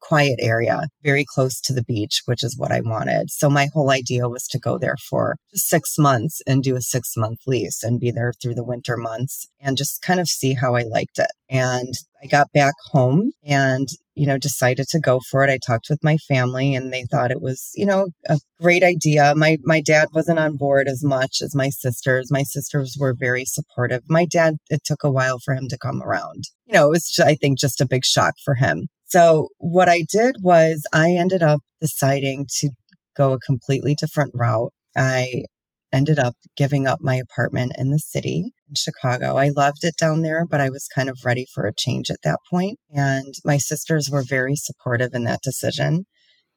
quiet 0.00 0.38
area, 0.40 0.88
very 1.02 1.24
close 1.24 1.60
to 1.60 1.72
the 1.72 1.82
beach, 1.82 2.22
which 2.26 2.42
is 2.42 2.58
what 2.58 2.72
I 2.72 2.80
wanted. 2.80 3.30
So 3.30 3.48
my 3.48 3.68
whole 3.72 3.90
idea 3.90 4.28
was 4.28 4.46
to 4.48 4.58
go 4.58 4.78
there 4.78 4.96
for 5.08 5.36
six 5.54 5.98
months 5.98 6.42
and 6.46 6.62
do 6.62 6.76
a 6.76 6.82
six 6.82 7.16
month 7.16 7.40
lease 7.46 7.82
and 7.82 8.00
be 8.00 8.10
there 8.10 8.32
through 8.40 8.54
the 8.54 8.64
winter 8.64 8.96
months 8.96 9.46
and 9.60 9.76
just 9.76 10.02
kind 10.02 10.20
of 10.20 10.28
see 10.28 10.54
how 10.54 10.74
I 10.74 10.82
liked 10.82 11.18
it. 11.18 11.30
And 11.48 11.94
I 12.22 12.26
got 12.26 12.52
back 12.52 12.74
home 12.90 13.32
and, 13.42 13.88
you 14.14 14.26
know, 14.26 14.36
decided 14.36 14.86
to 14.88 15.00
go 15.00 15.20
for 15.30 15.42
it. 15.42 15.50
I 15.50 15.58
talked 15.64 15.86
with 15.88 16.04
my 16.04 16.16
family 16.16 16.74
and 16.74 16.92
they 16.92 17.04
thought 17.10 17.30
it 17.30 17.40
was, 17.40 17.70
you 17.74 17.86
know, 17.86 18.08
a 18.28 18.38
great 18.60 18.82
idea. 18.82 19.32
My 19.36 19.56
my 19.64 19.80
dad 19.80 20.08
wasn't 20.12 20.38
on 20.38 20.56
board 20.56 20.86
as 20.88 21.02
much 21.02 21.38
as 21.42 21.54
my 21.54 21.70
sisters. 21.70 22.30
My 22.30 22.42
sisters 22.42 22.96
were 22.98 23.14
very 23.18 23.44
supportive. 23.44 24.02
My 24.08 24.26
dad, 24.26 24.56
it 24.68 24.82
took 24.84 25.02
a 25.02 25.10
while 25.10 25.38
for 25.38 25.54
him 25.54 25.68
to 25.68 25.78
come 25.78 26.02
around. 26.02 26.44
You 26.66 26.74
know, 26.74 26.86
it 26.88 26.90
was, 26.90 27.18
I 27.24 27.34
think, 27.34 27.58
just 27.58 27.80
a 27.80 27.86
big 27.86 28.04
shock 28.04 28.34
for 28.44 28.54
him. 28.54 28.88
So 29.06 29.48
what 29.58 29.88
I 29.88 30.04
did 30.10 30.36
was 30.42 30.84
I 30.92 31.12
ended 31.12 31.42
up 31.42 31.60
deciding 31.80 32.46
to 32.58 32.70
go 33.16 33.32
a 33.32 33.40
completely 33.40 33.94
different 33.94 34.32
route. 34.34 34.72
I 34.96 35.44
ended 35.92 36.18
up 36.18 36.36
giving 36.56 36.86
up 36.86 37.00
my 37.00 37.16
apartment 37.16 37.72
in 37.76 37.90
the 37.90 37.98
city 37.98 38.52
in 38.68 38.74
Chicago. 38.76 39.36
I 39.36 39.48
loved 39.48 39.82
it 39.82 39.96
down 39.96 40.22
there, 40.22 40.46
but 40.46 40.60
I 40.60 40.70
was 40.70 40.88
kind 40.94 41.08
of 41.08 41.24
ready 41.24 41.46
for 41.52 41.66
a 41.66 41.74
change 41.74 42.10
at 42.10 42.22
that 42.22 42.38
point. 42.48 42.78
And 42.94 43.34
my 43.44 43.58
sisters 43.58 44.08
were 44.10 44.22
very 44.22 44.56
supportive 44.56 45.14
in 45.14 45.24
that 45.24 45.42
decision. 45.42 46.06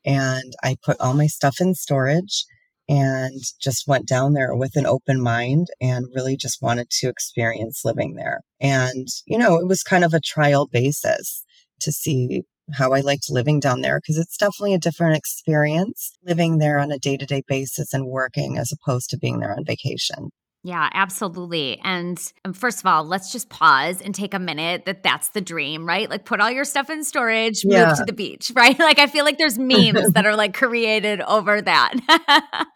And 0.05 0.53
I 0.63 0.75
put 0.83 0.99
all 0.99 1.13
my 1.13 1.27
stuff 1.27 1.57
in 1.59 1.75
storage 1.75 2.45
and 2.89 3.41
just 3.61 3.87
went 3.87 4.07
down 4.07 4.33
there 4.33 4.53
with 4.55 4.75
an 4.75 4.85
open 4.85 5.21
mind 5.21 5.67
and 5.79 6.05
really 6.13 6.35
just 6.35 6.61
wanted 6.61 6.89
to 6.89 7.07
experience 7.07 7.81
living 7.85 8.15
there. 8.15 8.41
And, 8.59 9.07
you 9.25 9.37
know, 9.37 9.55
it 9.55 9.67
was 9.67 9.83
kind 9.83 10.03
of 10.03 10.13
a 10.13 10.19
trial 10.19 10.67
basis 10.67 11.43
to 11.79 11.91
see 11.91 12.43
how 12.71 12.93
I 12.93 13.01
liked 13.01 13.29
living 13.29 13.59
down 13.59 13.81
there 13.81 13.99
because 13.99 14.17
it's 14.17 14.37
definitely 14.37 14.73
a 14.73 14.79
different 14.79 15.17
experience 15.17 16.11
living 16.23 16.57
there 16.57 16.79
on 16.79 16.91
a 16.91 16.99
day 16.99 17.17
to 17.17 17.25
day 17.25 17.43
basis 17.47 17.93
and 17.93 18.07
working 18.07 18.57
as 18.57 18.71
opposed 18.71 19.09
to 19.09 19.17
being 19.17 19.39
there 19.39 19.55
on 19.55 19.65
vacation. 19.65 20.31
Yeah, 20.65 20.89
absolutely. 20.93 21.77
And 21.83 22.17
um, 22.45 22.53
first 22.53 22.79
of 22.79 22.85
all, 22.85 23.03
let's 23.03 23.33
just 23.33 23.49
pause 23.49 23.99
and 23.99 24.15
take 24.15 24.33
a 24.33 24.39
minute 24.39 24.85
that 24.85 25.03
that's 25.03 25.29
the 25.29 25.41
dream, 25.41 25.85
right? 25.85 26.09
Like 26.09 26.23
put 26.23 26.39
all 26.39 26.49
your 26.49 26.63
stuff 26.63 26.89
in 26.89 27.03
storage, 27.03 27.65
yeah. 27.65 27.87
move 27.87 27.97
to 27.97 28.05
the 28.05 28.13
beach, 28.13 28.49
right? 28.55 28.79
Like 28.79 28.97
I 28.97 29.07
feel 29.07 29.25
like 29.25 29.37
there's 29.37 29.59
memes 29.59 30.13
that 30.13 30.25
are 30.25 30.37
like 30.37 30.53
created 30.53 31.19
over 31.19 31.61
that. 31.61 31.95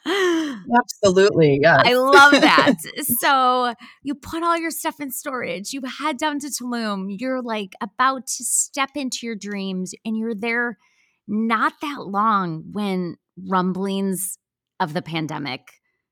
absolutely. 0.77 1.59
Yeah. 1.61 1.77
I 1.79 1.93
love 1.93 2.33
that. 2.33 2.75
so 3.21 3.73
you 4.03 4.15
put 4.15 4.43
all 4.43 4.57
your 4.57 4.71
stuff 4.71 4.99
in 4.99 5.09
storage, 5.09 5.71
you 5.71 5.81
head 5.99 6.17
down 6.17 6.39
to 6.39 6.47
Tulum, 6.47 7.05
you're 7.07 7.41
like 7.41 7.71
about 7.79 8.27
to 8.27 8.43
step 8.43 8.91
into 8.95 9.19
your 9.21 9.35
dreams 9.35 9.93
and 10.03 10.17
you're 10.17 10.35
there 10.35 10.77
not 11.25 11.71
that 11.81 12.05
long 12.05 12.65
when 12.73 13.15
rumblings 13.47 14.37
of 14.81 14.93
the 14.93 15.01
pandemic 15.01 15.61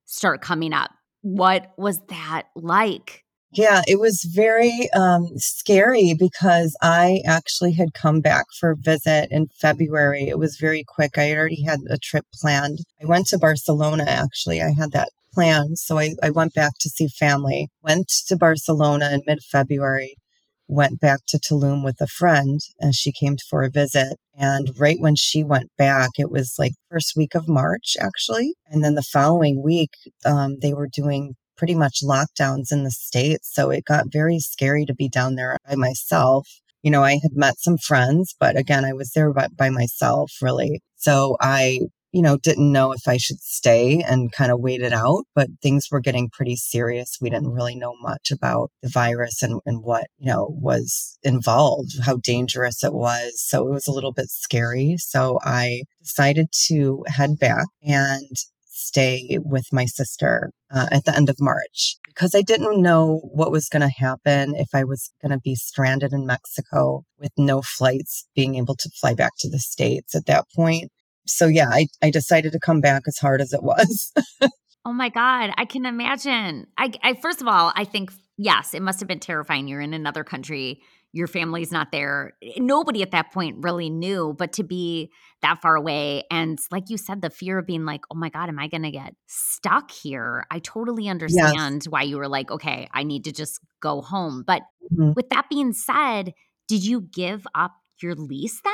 start 0.06 0.42
coming 0.42 0.72
up 0.72 0.92
what 1.26 1.74
was 1.76 2.02
that 2.10 2.44
like? 2.56 3.24
Yeah, 3.52 3.82
it 3.88 4.00
was 4.00 4.30
very 4.32 4.90
um, 4.94 5.28
scary 5.38 6.14
because 6.14 6.78
I 6.84 7.22
actually 7.26 7.72
had 7.72 7.96
come 7.96 8.22
back 8.22 8.46
for 8.60 8.72
a 8.72 8.76
visit 8.76 9.30
in 9.32 9.48
February. 9.60 10.28
It 10.28 10.38
was 10.38 10.58
very 10.58 10.84
quick. 10.88 11.18
I 11.18 11.24
had 11.24 11.38
already 11.38 11.64
had 11.64 11.80
a 11.90 11.98
trip 11.98 12.26
planned. 12.32 12.80
I 13.02 13.06
went 13.06 13.26
to 13.28 13.40
Barcelona, 13.40 14.04
actually. 14.08 14.62
I 14.62 14.72
had 14.78 14.92
that 14.92 15.10
planned. 15.34 15.80
So 15.80 15.98
I, 15.98 16.12
I 16.22 16.30
went 16.30 16.54
back 16.54 16.74
to 16.82 16.90
see 16.90 17.08
family, 17.08 17.70
went 17.82 18.08
to 18.28 18.36
Barcelona 18.36 19.10
in 19.12 19.22
mid 19.26 19.42
February 19.42 20.18
went 20.68 21.00
back 21.00 21.20
to 21.28 21.38
Tulum 21.38 21.84
with 21.84 22.02
a 22.02 22.08
friend 22.08 22.60
and 22.80 22.96
she 22.96 23.12
came 23.12 23.38
for 23.50 23.64
a 23.64 23.70
visit. 23.70 24.18
And 24.38 24.70
right 24.78 25.00
when 25.00 25.16
she 25.16 25.44
went 25.44 25.70
back, 25.78 26.12
it 26.18 26.32
was 26.32 26.56
like 26.58 26.74
first 26.90 27.14
week 27.16 27.36
of 27.36 27.48
March, 27.48 27.96
actually. 28.00 28.56
And 28.68 28.84
then 28.84 28.96
the 28.96 29.04
following 29.04 29.64
week, 29.64 29.92
um, 30.26 30.58
they 30.62 30.74
were 30.74 30.90
doing 30.92 31.36
pretty 31.58 31.76
much 31.76 32.04
lockdowns 32.04 32.72
in 32.72 32.84
the 32.84 32.92
States. 32.92 33.50
So 33.54 33.70
it 33.70 33.86
got 33.86 34.12
very 34.12 34.40
scary 34.40 34.86
to 34.86 34.94
be 34.94 35.08
down 35.08 35.36
there 35.36 35.58
by 35.68 35.76
myself. 35.76 36.48
You 36.84 36.92
know, 36.92 37.04
I 37.04 37.20
had 37.22 37.34
met 37.34 37.60
some 37.60 37.78
friends, 37.78 38.36
but 38.40 38.58
again, 38.58 38.86
I 38.86 38.94
was 38.94 39.12
there 39.12 39.32
by, 39.34 39.48
by 39.56 39.70
myself, 39.70 40.32
really. 40.42 40.82
So 40.96 41.38
I 41.40 41.80
you 42.16 42.22
know, 42.22 42.38
didn't 42.38 42.72
know 42.72 42.94
if 42.94 43.10
I 43.10 43.18
should 43.18 43.42
stay 43.42 44.02
and 44.02 44.32
kind 44.32 44.50
of 44.50 44.62
wait 44.62 44.80
it 44.80 44.94
out, 44.94 45.26
but 45.36 45.50
things 45.62 45.90
were 45.92 46.00
getting 46.00 46.30
pretty 46.30 46.56
serious. 46.56 47.18
We 47.20 47.30
didn't 47.30 47.52
really 47.52 47.76
know 47.76 47.94
much 48.02 48.32
about 48.32 48.72
the 48.82 48.88
virus 48.88 49.44
and, 49.44 49.60
and 49.66 49.84
what, 49.84 50.08
you 50.18 50.32
know, 50.32 50.48
was 50.50 51.20
involved, 51.24 51.92
how 52.06 52.16
dangerous 52.16 52.86
it 52.86 52.94
was. 52.94 53.44
So 53.46 53.68
it 53.68 53.72
was 53.72 53.86
a 53.86 53.92
little 53.92 54.14
bit 54.14 54.30
scary. 54.30 54.96
So 54.98 55.40
I 55.44 55.82
decided 56.02 56.48
to 56.68 57.04
head 57.08 57.38
back 57.38 57.66
and 57.84 58.30
stay 58.64 59.38
with 59.44 59.66
my 59.74 59.84
sister 59.84 60.52
uh, 60.74 60.88
at 60.92 61.04
the 61.04 61.14
end 61.14 61.30
of 61.30 61.36
March 61.42 61.98
because 62.08 62.34
I 62.34 62.44
didn't 62.44 62.82
know 62.82 63.20
what 63.34 63.52
was 63.52 63.68
going 63.68 63.82
to 63.82 63.90
happen 63.90 64.56
if 64.56 64.70
I 64.74 64.86
was 64.86 65.12
going 65.22 65.34
to 65.34 65.42
be 65.44 65.56
stranded 65.56 66.14
in 66.14 66.26
Mexico 66.26 67.04
with 67.20 67.32
no 67.38 67.62
flights 67.62 68.26
being 68.36 68.56
able 68.56 68.76
to 68.76 68.90
fly 69.02 69.14
back 69.14 69.34
to 69.40 69.50
the 69.50 69.60
States 69.60 70.16
at 70.16 70.28
that 70.28 70.46
point 70.56 70.92
so 71.26 71.48
yeah, 71.48 71.70
I, 71.70 71.88
I 72.02 72.10
decided 72.10 72.52
to 72.54 72.60
come 72.60 72.82
back 72.82 73.04
as 73.08 73.18
hard 73.18 73.42
as 73.42 73.54
it 73.54 73.64
was. 73.64 74.14
oh 74.86 74.94
my 74.94 75.10
God. 75.10 75.52
I 75.58 75.66
can 75.66 75.86
imagine. 75.86 76.68
I, 76.78 76.92
I 77.04 77.14
first 77.16 77.42
of 77.42 77.48
all, 77.48 77.72
I 77.76 77.86
think 77.86 78.12
yes, 78.38 78.74
it 78.74 78.82
must 78.82 79.00
have 79.00 79.08
been 79.08 79.20
terrifying. 79.20 79.68
You're 79.68 79.82
in 79.82 79.94
another 79.94 80.24
country, 80.24 80.82
your 81.12 81.28
family's 81.28 81.72
not 81.72 81.92
there. 81.92 82.34
Nobody 82.58 83.02
at 83.02 83.12
that 83.12 83.32
point 83.32 83.58
really 83.62 83.90
knew, 83.90 84.36
but 84.38 84.54
to 84.54 84.64
be 84.64 85.12
that 85.42 85.62
far 85.62 85.76
away 85.76 86.24
and 86.30 86.60
like 86.72 86.90
you 86.90 86.98
said, 86.98 87.22
the 87.22 87.30
fear 87.30 87.58
of 87.58 87.66
being 87.66 87.86
like, 87.86 88.02
oh 88.12 88.16
my 88.16 88.30
God, 88.30 88.50
am 88.50 88.60
I 88.60 88.68
gonna 88.68 88.92
get 88.92 89.16
stuck 89.28 89.92
here? 89.92 90.46
I 90.52 90.60
totally 90.60 91.08
understand 91.08 91.84
yes. 91.84 91.90
why 91.90 92.02
you 92.04 92.18
were 92.18 92.28
like, 92.28 92.52
okay, 92.52 92.90
I 92.94 93.04
need 93.04 93.24
to 93.26 93.32
just 93.32 93.60
go 93.82 94.02
home. 94.02 94.44
But 94.46 94.64
mm-hmm. 94.92 95.14
with 95.16 95.30
that 95.30 95.46
being 95.50 95.74
said, 95.74 96.34
did 96.68 96.84
you 96.84 97.02
give 97.02 97.48
up 97.56 97.74
your 98.02 98.16
lease 98.16 98.60
then? 98.64 98.74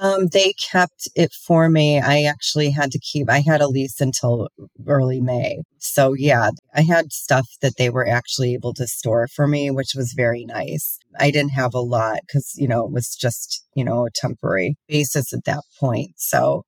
Um, 0.00 0.28
they 0.32 0.54
kept 0.54 1.08
it 1.14 1.30
for 1.32 1.68
me. 1.68 2.00
I 2.00 2.22
actually 2.22 2.70
had 2.70 2.90
to 2.92 2.98
keep, 2.98 3.28
I 3.28 3.40
had 3.40 3.60
a 3.60 3.68
lease 3.68 4.00
until 4.00 4.48
early 4.86 5.20
May. 5.20 5.58
So 5.78 6.14
yeah, 6.14 6.50
I 6.74 6.80
had 6.80 7.12
stuff 7.12 7.46
that 7.60 7.76
they 7.76 7.90
were 7.90 8.08
actually 8.08 8.54
able 8.54 8.72
to 8.74 8.86
store 8.86 9.28
for 9.28 9.46
me, 9.46 9.70
which 9.70 9.94
was 9.94 10.14
very 10.16 10.46
nice. 10.46 10.98
I 11.18 11.30
didn't 11.30 11.52
have 11.52 11.74
a 11.74 11.80
lot 11.80 12.20
because, 12.26 12.54
you 12.56 12.66
know, 12.66 12.86
it 12.86 12.92
was 12.92 13.14
just, 13.14 13.62
you 13.74 13.84
know, 13.84 14.06
a 14.06 14.10
temporary 14.10 14.76
basis 14.88 15.34
at 15.34 15.44
that 15.44 15.64
point. 15.78 16.12
So 16.16 16.62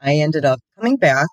I 0.00 0.16
ended 0.16 0.44
up 0.44 0.58
coming 0.76 0.96
back 0.96 1.28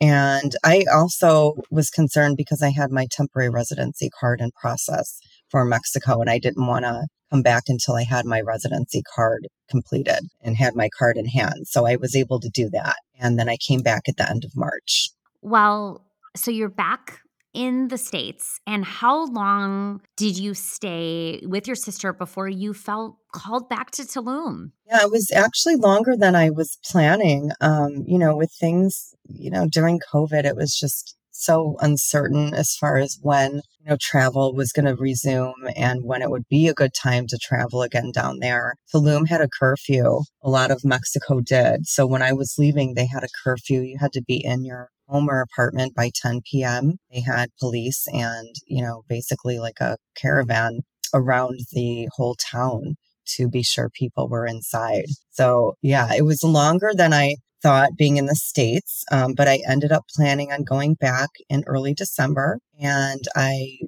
and 0.00 0.56
I 0.64 0.86
also 0.90 1.56
was 1.70 1.90
concerned 1.90 2.38
because 2.38 2.62
I 2.62 2.70
had 2.70 2.90
my 2.90 3.06
temporary 3.10 3.50
residency 3.50 4.08
card 4.18 4.40
in 4.40 4.50
process 4.58 5.18
for 5.50 5.64
Mexico 5.64 6.20
and 6.20 6.30
I 6.30 6.38
didn't 6.38 6.66
want 6.66 6.84
to 6.84 7.06
come 7.30 7.42
back 7.42 7.64
until 7.68 7.94
I 7.94 8.04
had 8.04 8.24
my 8.24 8.40
residency 8.40 9.02
card 9.14 9.48
completed 9.70 10.20
and 10.42 10.56
had 10.56 10.74
my 10.74 10.88
card 10.98 11.16
in 11.16 11.26
hand. 11.26 11.68
So 11.68 11.86
I 11.86 11.96
was 11.96 12.16
able 12.16 12.40
to 12.40 12.48
do 12.48 12.68
that. 12.70 12.96
And 13.18 13.38
then 13.38 13.48
I 13.48 13.56
came 13.56 13.80
back 13.80 14.02
at 14.08 14.16
the 14.16 14.28
end 14.28 14.44
of 14.44 14.56
March. 14.56 15.10
Well, 15.42 16.04
so 16.36 16.50
you're 16.50 16.68
back 16.68 17.20
in 17.52 17.88
the 17.88 17.98
States. 17.98 18.60
And 18.66 18.84
how 18.84 19.26
long 19.26 20.02
did 20.16 20.38
you 20.38 20.54
stay 20.54 21.40
with 21.44 21.66
your 21.66 21.76
sister 21.76 22.12
before 22.12 22.48
you 22.48 22.74
felt 22.74 23.16
called 23.32 23.68
back 23.68 23.90
to 23.92 24.02
Tulum? 24.02 24.72
Yeah, 24.86 25.02
it 25.02 25.10
was 25.10 25.30
actually 25.32 25.76
longer 25.76 26.16
than 26.16 26.36
I 26.36 26.50
was 26.50 26.78
planning. 26.84 27.50
Um, 27.60 28.04
you 28.06 28.18
know, 28.18 28.36
with 28.36 28.52
things, 28.52 29.14
you 29.28 29.50
know, 29.50 29.66
during 29.66 30.00
COVID, 30.12 30.44
it 30.44 30.56
was 30.56 30.78
just 30.78 31.16
so 31.40 31.76
uncertain 31.80 32.54
as 32.54 32.76
far 32.76 32.98
as 32.98 33.18
when 33.22 33.62
you 33.80 33.88
know 33.88 33.96
travel 34.00 34.54
was 34.54 34.72
going 34.72 34.84
to 34.84 34.94
resume 34.94 35.54
and 35.74 36.04
when 36.04 36.22
it 36.22 36.30
would 36.30 36.46
be 36.48 36.68
a 36.68 36.74
good 36.74 36.92
time 36.94 37.26
to 37.28 37.38
travel 37.38 37.82
again 37.82 38.12
down 38.12 38.38
there. 38.40 38.74
Tulum 38.94 39.26
had 39.28 39.40
a 39.40 39.48
curfew. 39.48 40.20
A 40.42 40.50
lot 40.50 40.70
of 40.70 40.84
Mexico 40.84 41.40
did. 41.40 41.86
So 41.86 42.06
when 42.06 42.22
I 42.22 42.32
was 42.32 42.56
leaving, 42.58 42.94
they 42.94 43.06
had 43.06 43.24
a 43.24 43.28
curfew. 43.42 43.80
You 43.80 43.98
had 43.98 44.12
to 44.12 44.22
be 44.22 44.44
in 44.44 44.64
your 44.64 44.90
home 45.08 45.28
or 45.28 45.40
apartment 45.40 45.94
by 45.94 46.10
10 46.14 46.42
p.m. 46.50 46.96
They 47.12 47.20
had 47.20 47.50
police 47.58 48.06
and, 48.12 48.54
you 48.66 48.82
know, 48.82 49.02
basically 49.08 49.58
like 49.58 49.80
a 49.80 49.96
caravan 50.16 50.80
around 51.14 51.60
the 51.72 52.08
whole 52.14 52.36
town 52.36 52.96
to 53.36 53.48
be 53.48 53.62
sure 53.62 53.90
people 53.90 54.28
were 54.28 54.46
inside. 54.46 55.06
So 55.30 55.74
yeah, 55.82 56.12
it 56.14 56.22
was 56.22 56.42
longer 56.42 56.92
than 56.94 57.12
I 57.12 57.36
thought 57.62 57.96
being 57.96 58.16
in 58.16 58.26
the 58.26 58.34
States, 58.36 59.04
um, 59.12 59.34
but 59.34 59.48
I 59.48 59.60
ended 59.68 59.92
up 59.92 60.04
planning 60.14 60.52
on 60.52 60.64
going 60.64 60.94
back 60.94 61.30
in 61.48 61.64
early 61.66 61.94
December 61.94 62.58
and 62.80 63.22
I 63.36 63.78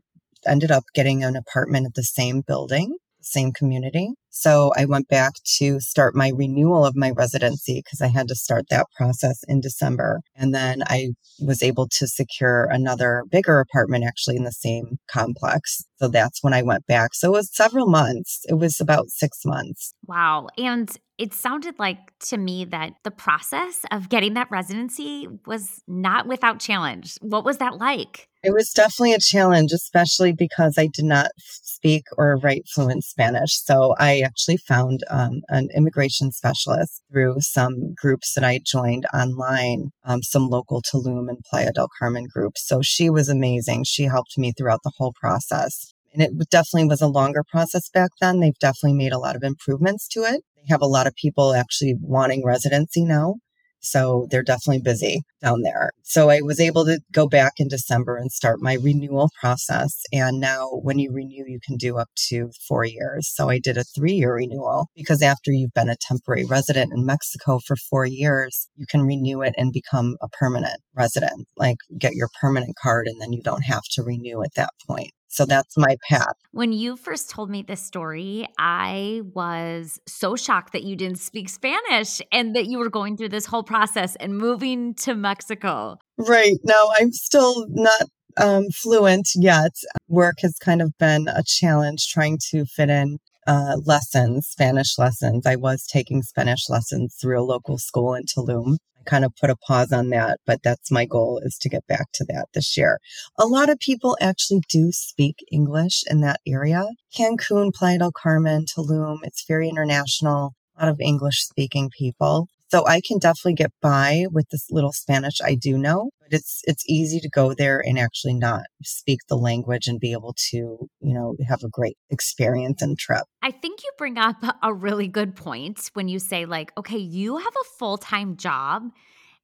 ended 0.47 0.71
up 0.71 0.85
getting 0.95 1.25
an 1.25 1.37
apartment 1.37 1.87
at 1.87 1.95
the 1.95 2.03
same 2.03 2.43
building 2.43 2.97
same 3.23 3.53
community. 3.53 4.11
So 4.33 4.73
I 4.77 4.87
went 4.87 5.09
back 5.09 5.35
to 5.59 5.79
start 5.79 6.17
my 6.17 6.33
renewal 6.35 6.87
of 6.87 6.97
my 6.97 7.11
residency 7.11 7.83
because 7.85 8.01
I 8.01 8.09
had 8.09 8.29
to 8.29 8.35
start 8.35 8.65
that 8.71 8.87
process 8.97 9.39
in 9.47 9.61
December. 9.61 10.21
And 10.35 10.55
then 10.55 10.83
I 10.87 11.11
was 11.39 11.63
able 11.63 11.87
to 11.99 12.09
secure 12.09 12.65
another 12.65 13.25
bigger 13.31 13.61
apartment 13.61 14.05
actually 14.05 14.37
in 14.37 14.45
the 14.45 14.53
same 14.53 14.99
complex. 15.07 15.85
So 15.97 16.09
that's 16.09 16.43
when 16.43 16.55
I 16.55 16.63
went 16.63 16.87
back. 16.87 17.15
So 17.15 17.29
it 17.29 17.33
was 17.33 17.55
several 17.55 17.87
months. 17.87 18.41
It 18.49 18.55
was 18.55 18.81
about 18.81 19.11
six 19.11 19.45
months. 19.45 19.95
Wow. 20.07 20.49
And 20.57 20.91
it 21.19 21.35
sounded 21.35 21.79
like 21.79 21.99
to 22.21 22.37
me 22.37 22.65
that 22.65 22.95
the 23.05 23.11
process 23.11 23.85
of 23.93 24.09
getting 24.09 24.35
that 24.35 24.51
residency 24.51 25.29
was 25.47 25.83
not 25.87 26.27
without 26.27 26.59
challenge. 26.59 27.17
What 27.21 27.45
was 27.45 27.59
that 27.59 27.77
like? 27.77 28.29
It 28.43 28.53
was 28.53 28.73
definitely 28.73 29.13
a 29.13 29.21
challenge, 29.21 29.71
especially 29.73 30.33
because 30.33 30.77
I 30.77 30.89
did 30.89 31.05
not 31.05 31.31
speak 31.39 32.05
or 32.19 32.39
write 32.39 32.65
fluent 32.75 33.05
Spanish. 33.05 33.61
So 33.63 33.95
I 33.99 34.22
actually 34.23 34.57
found 34.57 35.01
um, 35.11 35.41
an 35.49 35.69
immigration 35.77 36.33
specialist 36.33 37.03
through 37.11 37.37
some 37.41 37.95
groups 37.95 38.35
that 38.35 38.45
I 38.45 38.61
joined 38.65 39.07
online, 39.15 39.91
um, 40.05 40.23
some 40.23 40.49
local 40.49 40.83
Tulum 40.83 41.29
and 41.29 41.39
Playa 41.49 41.73
del 41.73 41.89
Carmen 41.99 42.27
groups. 42.33 42.67
So 42.67 42.83
she 42.83 43.11
was 43.11 43.29
amazing. 43.29 43.85
She 43.85 44.05
helped 44.05 44.39
me 44.39 44.53
throughout 44.53 44.81
the 44.85 44.93
whole 44.99 45.15
process. 45.21 45.93
And 46.13 46.23
it 46.23 46.51
definitely 46.51 46.89
was 46.89 47.01
a 47.01 47.07
longer 47.07 47.43
process 47.51 47.89
back 47.89 48.11
then. 48.21 48.41
They've 48.41 48.59
definitely 48.59 48.99
made 48.99 49.13
a 49.13 49.19
lot 49.19 49.37
of 49.37 49.43
improvements 49.43 50.07
to 50.09 50.21
it. 50.21 50.43
They 50.57 50.67
have 50.69 50.83
a 50.83 50.87
lot 50.87 51.07
of 51.07 51.15
people 51.15 51.55
actually 51.55 51.97
wanting 52.01 52.45
residency 52.45 53.05
now. 53.05 53.37
So 53.83 54.27
they're 54.31 54.43
definitely 54.43 54.81
busy 54.81 55.23
down 55.43 55.63
there. 55.63 55.91
So 56.03 56.31
I 56.31 56.41
was 56.41 56.61
able 56.61 56.85
to 56.85 57.01
go 57.13 57.29
back 57.29 57.55
in 57.59 57.69
December 57.69 58.17
and 58.17 58.31
start 58.31 58.61
my 58.61 58.75
renewal 58.75 59.31
process. 59.41 60.03
And 60.13 60.41
now 60.41 60.69
when 60.83 60.99
you 60.99 61.13
renew, 61.13 61.45
you 61.47 61.59
can 61.65 61.77
do 61.77 61.99
up 61.99 62.09
to 62.29 62.51
four 62.67 62.85
years. 62.85 63.31
So 63.35 63.49
I 63.49 63.59
did 63.59 63.77
a 63.77 63.85
three 63.85 64.13
year 64.13 64.37
renewal 64.37 64.87
because 64.95 65.23
after 65.23 65.51
you've 65.51 65.75
been 65.75 65.89
a 65.89 65.97
temporary 65.97 66.45
resident 66.45 66.93
in 66.93 67.05
Mexico 67.05 67.59
for 67.67 67.77
four 67.77 68.07
years, 68.07 68.69
you 68.77 68.87
can 68.89 69.03
renew 69.03 69.43
it 69.43 69.55
and 69.59 69.73
become 69.73 70.17
a 70.23 70.29
permanent 70.29 70.81
resident, 70.95 71.47
like 71.57 71.79
get 71.99 72.15
your 72.15 72.29
permanent 72.41 72.77
card 72.81 73.07
and 73.07 73.21
then 73.21 73.33
you 73.33 73.43
don't 73.43 73.65
have 73.65 73.83
to 73.93 74.03
renew 74.03 74.43
at 74.43 74.55
that 74.55 74.71
point. 74.87 75.11
So 75.33 75.47
that's 75.47 75.79
my 75.79 75.97
path. 76.09 76.35
When 76.51 76.73
you 76.75 76.95
first 76.95 77.31
told 77.31 77.49
me 77.49 77.63
this 77.63 77.81
story, 77.81 78.47
I 78.59 79.23
was 79.33 79.99
so 80.07 80.37
shocked 80.37 80.75
that 80.75 80.85
you 80.85 80.95
didn't 80.95 81.21
speak 81.21 81.49
Spanish 81.49 82.21
and 82.31 82.55
that 82.55 82.67
you 82.67 82.79
were 82.79 82.91
going 82.91 83.17
through 83.17 83.31
this 83.31 83.47
whole 83.47 83.63
process 83.63 84.15
and 84.17 84.37
moving 84.37 84.93
to 84.97 85.15
Mexico. 85.15 85.97
Right. 86.19 86.59
Now, 86.65 86.91
I'm 87.01 87.13
still 87.13 87.67
not 87.71 88.03
um, 88.37 88.67
fluent 88.75 89.31
yet. 89.35 89.73
Work 90.07 90.37
has 90.43 90.59
kind 90.59 90.83
of 90.83 90.93
been 90.99 91.29
a 91.29 91.43
challenge 91.43 92.09
trying 92.09 92.39
to 92.51 92.67
fit 92.67 92.91
in 92.91 93.17
uh, 93.47 93.79
lessons, 93.87 94.49
Spanish 94.49 94.99
lessons. 94.99 95.47
I 95.47 95.57
was 95.57 95.87
taking 95.87 96.21
Spanish 96.23 96.69
lessons 96.69 97.17
through 97.19 97.41
a 97.41 97.43
local 97.43 97.79
school 97.79 98.13
in 98.13 98.25
Tulum 98.25 98.77
kind 99.05 99.25
of 99.25 99.35
put 99.37 99.51
a 99.51 99.57
pause 99.57 99.93
on 99.93 100.09
that, 100.11 100.41
but 100.47 100.63
that's 100.63 100.91
my 100.91 101.05
goal 101.05 101.41
is 101.45 101.59
to 101.59 101.69
get 101.69 101.87
back 101.87 102.07
to 102.15 102.25
that 102.29 102.47
this 102.55 102.77
year. 102.77 102.99
A 103.39 103.47
lot 103.47 103.69
of 103.69 103.79
people 103.79 104.17
actually 104.21 104.63
do 104.69 104.93
speak 104.93 105.45
English 105.51 106.05
in 106.11 106.21
that 106.21 106.41
area. 106.47 106.87
Cancun, 107.17 107.73
Playa 107.73 107.99
del 107.99 108.13
Carmen, 108.13 108.65
Tulum, 108.65 109.19
it's 109.23 109.45
very 109.47 109.69
international, 109.69 110.55
a 110.77 110.85
lot 110.85 110.93
of 110.93 111.01
English 111.01 111.45
speaking 111.45 111.91
people. 111.97 112.49
So 112.73 112.87
I 112.87 113.03
can 113.07 113.19
definitely 113.19 113.53
get 113.53 113.71
by 113.83 114.25
with 114.33 114.49
this 114.49 114.69
little 114.71 114.93
Spanish 114.93 115.43
I 115.45 115.57
do 115.57 115.77
know, 115.77 116.09
but 116.23 116.33
it's 116.33 116.63
it's 116.65 116.83
easy 116.89 117.21
to 117.21 117.29
go 117.29 117.53
there 117.53 117.83
and 117.85 117.99
actually 117.99 118.33
not 118.33 118.63
speak 118.83 119.19
the 119.29 119.37
language 119.37 119.89
and 119.89 120.01
be 120.01 120.13
able 120.13 120.35
to, 120.51 120.57
you 120.57 120.89
know, 121.13 121.37
have 121.47 121.63
a 121.63 121.69
great 121.69 121.99
experience 122.09 122.81
and 122.81 122.99
trip. 122.99 123.25
I 123.43 123.51
think 123.51 123.83
you 123.83 123.91
bring 123.99 124.17
up 124.17 124.43
a 124.63 124.73
really 124.73 125.07
good 125.07 125.37
point 125.37 125.91
when 125.93 126.09
you 126.09 126.19
say 126.19 126.47
like, 126.47 126.73
okay, 126.79 126.97
you 126.97 127.37
have 127.37 127.55
a 127.61 127.69
full-time 127.79 128.39
job 128.39 128.85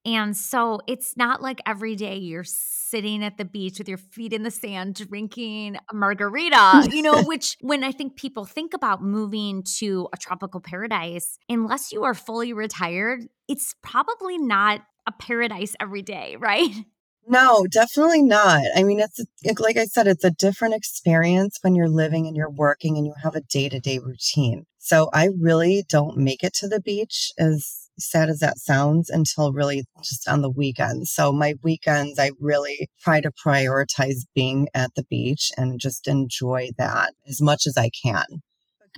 and 0.08 0.34
so 0.34 0.80
it's 0.86 1.18
not 1.18 1.42
like 1.42 1.60
every 1.66 1.94
day 1.94 2.16
you're 2.16 2.42
sitting 2.42 3.22
at 3.22 3.36
the 3.36 3.44
beach 3.44 3.78
with 3.78 3.88
your 3.88 3.98
feet 3.98 4.32
in 4.32 4.42
the 4.42 4.50
sand 4.50 4.94
drinking 4.94 5.76
a 5.76 5.94
margarita, 5.94 6.88
you 6.90 7.02
know, 7.02 7.22
which 7.26 7.58
when 7.60 7.84
I 7.84 7.92
think 7.92 8.16
people 8.16 8.46
think 8.46 8.72
about 8.72 9.02
moving 9.02 9.62
to 9.78 10.08
a 10.14 10.16
tropical 10.16 10.60
paradise, 10.60 11.38
unless 11.50 11.92
you 11.92 12.04
are 12.04 12.14
fully 12.14 12.54
retired, 12.54 13.26
it's 13.48 13.74
probably 13.82 14.38
not 14.38 14.80
a 15.06 15.12
paradise 15.12 15.76
every 15.78 16.02
day, 16.02 16.36
right? 16.36 16.70
No, 17.30 17.66
definitely 17.70 18.22
not. 18.22 18.62
I 18.74 18.84
mean, 18.84 19.00
it's 19.00 19.20
like 19.60 19.76
I 19.76 19.84
said, 19.84 20.06
it's 20.06 20.24
a 20.24 20.30
different 20.30 20.72
experience 20.74 21.58
when 21.60 21.74
you're 21.74 21.86
living 21.86 22.26
and 22.26 22.34
you're 22.34 22.48
working 22.48 22.96
and 22.96 23.04
you 23.04 23.12
have 23.22 23.34
a 23.34 23.42
day 23.42 23.68
to 23.68 23.78
day 23.78 23.98
routine. 23.98 24.64
So 24.78 25.10
I 25.12 25.28
really 25.38 25.84
don't 25.90 26.16
make 26.16 26.42
it 26.42 26.54
to 26.54 26.68
the 26.68 26.80
beach 26.80 27.30
as 27.38 27.87
sad 27.98 28.28
as 28.28 28.38
that 28.40 28.58
sounds, 28.58 29.10
until 29.10 29.52
really 29.52 29.84
just 30.02 30.28
on 30.28 30.42
the 30.42 30.50
weekends. 30.50 31.10
So 31.10 31.32
my 31.32 31.54
weekends, 31.62 32.18
I 32.18 32.30
really 32.40 32.88
try 33.00 33.20
to 33.20 33.30
prioritize 33.30 34.26
being 34.34 34.68
at 34.74 34.90
the 34.94 35.04
beach 35.04 35.50
and 35.56 35.80
just 35.80 36.08
enjoy 36.08 36.70
that 36.78 37.12
as 37.28 37.40
much 37.40 37.66
as 37.66 37.76
I 37.76 37.90
can. 38.02 38.24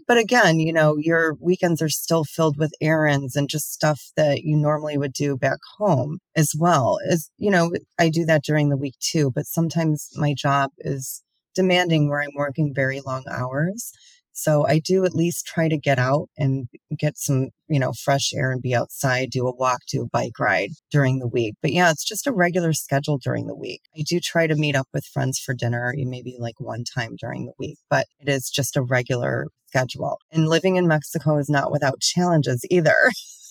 But 0.07 0.19
again, 0.19 0.59
you 0.59 0.73
know, 0.73 0.97
your 0.97 1.37
weekends 1.41 1.81
are 1.83 1.89
still 1.89 2.25
filled 2.25 2.59
with 2.59 2.73
errands 2.81 3.37
and 3.37 3.49
just 3.49 3.73
stuff 3.73 4.01
that 4.17 4.43
you 4.43 4.57
normally 4.57 4.99
would 4.99 5.13
do 5.13 5.37
back 5.37 5.59
home 5.79 6.19
as 6.35 6.53
well. 6.59 6.99
As 7.09 7.31
you 7.39 7.51
know, 7.51 7.71
I 7.99 8.09
do 8.09 8.25
that 8.25 8.43
during 8.43 8.71
the 8.71 8.77
week 8.77 8.97
too, 9.01 9.31
but 9.35 9.47
sometimes 9.47 10.09
my 10.17 10.35
job 10.37 10.71
is 10.79 11.23
demanding 11.55 12.09
where 12.09 12.23
I'm 12.23 12.35
working 12.35 12.73
very 12.75 13.01
long 13.01 13.25
hours. 13.31 13.93
So 14.33 14.67
I 14.67 14.79
do 14.79 15.05
at 15.05 15.15
least 15.15 15.47
try 15.47 15.69
to 15.69 15.77
get 15.77 15.99
out 15.99 16.29
and 16.39 16.69
get 16.99 17.19
some, 17.19 17.51
you 17.69 17.79
know, 17.79 17.93
fresh 17.93 18.33
air 18.35 18.53
and 18.53 18.63
be 18.63 18.75
outside, 18.75 19.31
do 19.31 19.47
a 19.47 19.55
walk, 19.55 19.81
do 19.89 20.03
a 20.03 20.09
bike 20.09 20.39
ride 20.39 20.71
during 20.91 21.19
the 21.19 21.29
week. 21.29 21.55
But 21.63 21.73
yeah, 21.73 21.91
it's 21.91 22.05
just 22.05 22.27
a 22.27 22.33
regular 22.33 22.73
schedule 22.73 23.19
during 23.19 23.47
the 23.47 23.55
week. 23.55 23.83
I 23.97 24.03
do 24.07 24.21
try 24.21 24.47
to 24.47 24.55
meet 24.55 24.77
up 24.77 24.89
with 24.93 25.05
friends 25.05 25.39
for 25.39 25.55
dinner, 25.55 25.95
eh, 25.97 26.05
maybe 26.07 26.37
like 26.39 26.59
one 26.59 26.85
time 26.85 27.17
during 27.19 27.47
the 27.47 27.53
week, 27.59 27.79
but 27.89 28.07
it 28.19 28.29
is 28.29 28.51
just 28.51 28.77
a 28.77 28.83
regular 28.83 29.47
schedule. 29.67 30.19
And 30.31 30.49
living 30.49 30.77
in 30.77 30.89
Mexico 30.89 31.39
is 31.39 31.49
not 31.49 31.71
without 31.71 32.01
challenges 32.01 32.65
either. 32.71 32.97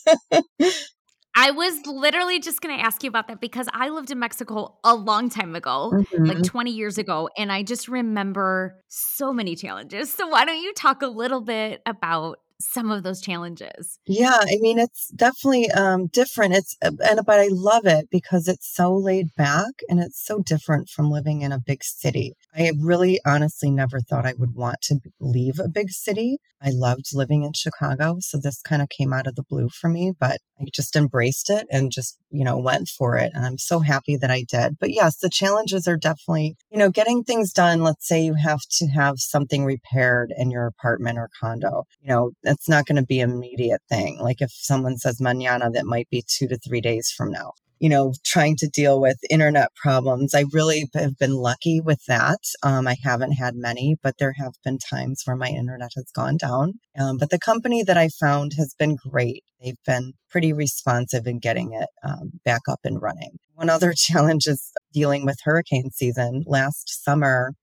I 1.36 1.52
was 1.52 1.86
literally 1.86 2.40
just 2.40 2.62
going 2.62 2.78
to 2.78 2.84
ask 2.84 3.04
you 3.04 3.08
about 3.08 3.28
that 3.28 3.40
because 3.40 3.68
I 3.72 3.90
lived 3.90 4.12
in 4.12 4.20
Mexico 4.20 4.78
a 4.84 4.96
long 4.96 5.30
time 5.30 5.56
ago, 5.56 5.92
mm-hmm. 5.94 6.26
like 6.26 6.44
20 6.44 6.72
years 6.72 6.98
ago, 6.98 7.30
and 7.38 7.52
I 7.52 7.64
just 7.64 7.88
remember 7.88 8.82
so 8.88 9.32
many 9.32 9.56
challenges. 9.56 10.12
So, 10.12 10.28
why 10.28 10.46
don't 10.46 10.62
you 10.62 10.74
talk 10.74 11.02
a 11.02 11.08
little 11.08 11.42
bit 11.42 11.82
about 11.86 12.40
some 12.62 12.92
of 12.92 13.04
those 13.04 13.22
challenges? 13.22 14.00
Yeah, 14.06 14.38
I 14.40 14.58
mean 14.60 14.80
it's 14.80 15.10
definitely 15.10 15.70
um, 15.72 16.08
different. 16.08 16.54
It's 16.54 16.76
uh, 16.84 16.92
and 17.04 17.20
but 17.26 17.40
I 17.40 17.48
love 17.52 17.86
it 17.86 18.08
because 18.12 18.48
it's 18.48 18.74
so 18.74 18.94
laid 18.94 19.34
back 19.36 19.72
and 19.90 20.00
it's 20.00 20.24
so 20.24 20.40
different 20.40 20.90
from 20.90 21.12
living 21.12 21.42
in 21.42 21.52
a 21.52 21.60
big 21.60 21.84
city. 21.84 22.34
I 22.56 22.72
really 22.80 23.20
honestly 23.26 23.72
never 23.72 24.00
thought 24.00 24.26
I 24.26 24.34
would 24.38 24.56
want 24.56 24.82
to 24.84 25.00
leave 25.20 25.60
a 25.60 25.68
big 25.70 25.90
city. 25.92 26.38
I 26.62 26.72
loved 26.72 27.14
living 27.14 27.44
in 27.44 27.54
Chicago, 27.54 28.18
so 28.20 28.38
this 28.38 28.62
kind 28.62 28.82
of 28.82 28.90
came 28.90 29.14
out 29.14 29.28
of 29.28 29.36
the 29.36 29.44
blue 29.44 29.70
for 29.70 29.90
me, 29.90 30.12
but 30.20 30.40
I 30.60 30.66
just 30.74 30.96
embraced 30.96 31.50
it 31.50 31.68
and 31.72 31.92
just, 31.92 32.18
you 32.32 32.44
know, 32.44 32.58
went 32.58 32.90
for 32.90 33.16
it 33.16 33.32
and 33.34 33.46
I'm 33.46 33.58
so 33.58 33.80
happy 33.80 34.18
that 34.18 34.30
I 34.30 34.44
did. 34.44 34.78
But 34.80 34.92
yes, 34.92 35.18
the 35.18 35.30
challenges 35.30 35.88
are 35.88 35.98
definitely, 35.98 36.58
you 36.70 36.78
know, 36.78 36.90
getting 36.90 37.24
things 37.24 37.54
done. 37.54 37.82
Let's 37.82 38.08
say 38.08 38.22
you 38.22 38.34
have 38.34 38.62
to 38.72 38.88
have 38.88 39.20
something 39.20 39.64
repaired 39.64 40.34
in 40.38 40.52
your 40.52 40.66
apartment 40.66 41.18
or 41.18 41.30
condo. 41.40 41.86
You 42.02 42.10
know, 42.10 42.32
it's 42.50 42.70
not 42.70 42.86
going 42.86 42.96
to 42.98 43.06
be 43.06 43.20
an 43.20 43.32
immediate 43.32 43.82
thing. 43.90 44.18
Like 44.20 44.42
if 44.42 44.52
someone 44.52 44.98
says 44.98 45.20
mañana, 45.20 45.72
that 45.74 45.86
might 45.86 46.10
be 46.10 46.24
two 46.28 46.48
to 46.48 46.58
three 46.58 46.82
days 46.82 47.12
from 47.16 47.32
now. 47.32 47.54
You 47.80 47.88
know, 47.88 48.14
trying 48.26 48.58
to 48.58 48.68
deal 48.68 49.00
with 49.00 49.18
internet 49.30 49.74
problems. 49.76 50.36
I 50.36 50.44
really 50.52 50.90
have 50.96 51.18
been 51.18 51.36
lucky 51.36 51.80
with 51.80 52.04
that. 52.08 52.40
Um, 52.62 52.88
I 52.88 52.98
haven't 53.02 53.34
had 53.34 53.56
many, 53.56 53.96
but 54.04 54.16
there 54.20 54.34
have 54.38 54.52
been 54.66 54.80
times 54.80 55.22
where 55.24 55.38
my 55.38 55.48
internet 55.48 55.92
has 55.96 56.12
gone 56.14 56.36
down. 56.36 56.74
Um, 57.00 57.18
but 57.18 57.30
the 57.30 57.40
company 57.40 57.84
that 57.84 57.98
I 57.98 58.10
found 58.10 58.52
has 58.58 58.76
been 58.78 58.98
great. 58.98 59.46
They've 59.62 59.82
been 59.86 60.12
pretty 60.30 60.52
responsive 60.52 61.26
in 61.26 61.40
getting 61.40 61.72
it 61.72 61.88
um, 62.04 62.32
back 62.44 62.62
up 62.68 62.82
and 62.84 63.02
running. 63.02 63.40
One 63.54 63.70
other 63.70 63.94
challenge 63.98 64.46
is 64.48 64.74
dealing 64.94 65.26
with 65.26 65.38
hurricane 65.44 65.92
season. 65.92 66.44
Last 66.46 67.04
summer, 67.04 67.54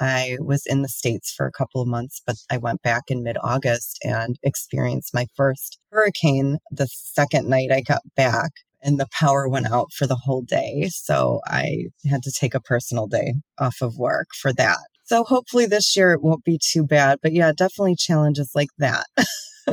I 0.00 0.38
was 0.40 0.62
in 0.66 0.82
the 0.82 0.88
States 0.88 1.32
for 1.32 1.46
a 1.46 1.52
couple 1.52 1.82
of 1.82 1.88
months, 1.88 2.22
but 2.26 2.36
I 2.50 2.56
went 2.56 2.82
back 2.82 3.04
in 3.08 3.22
mid 3.22 3.36
August 3.42 3.98
and 4.02 4.36
experienced 4.42 5.14
my 5.14 5.26
first 5.36 5.78
hurricane 5.92 6.58
the 6.70 6.86
second 6.86 7.48
night 7.48 7.70
I 7.70 7.82
got 7.82 8.02
back. 8.16 8.50
And 8.82 8.98
the 8.98 9.08
power 9.12 9.46
went 9.46 9.70
out 9.70 9.92
for 9.92 10.06
the 10.06 10.16
whole 10.16 10.40
day. 10.40 10.88
So 10.90 11.40
I 11.46 11.88
had 12.08 12.22
to 12.22 12.32
take 12.32 12.54
a 12.54 12.60
personal 12.60 13.06
day 13.06 13.34
off 13.58 13.76
of 13.82 13.98
work 13.98 14.28
for 14.40 14.54
that. 14.54 14.78
So 15.04 15.22
hopefully 15.24 15.66
this 15.66 15.94
year 15.96 16.12
it 16.12 16.22
won't 16.22 16.44
be 16.44 16.58
too 16.72 16.86
bad. 16.86 17.18
But 17.22 17.34
yeah, 17.34 17.52
definitely 17.52 17.96
challenges 17.96 18.52
like 18.54 18.70
that. 18.78 19.06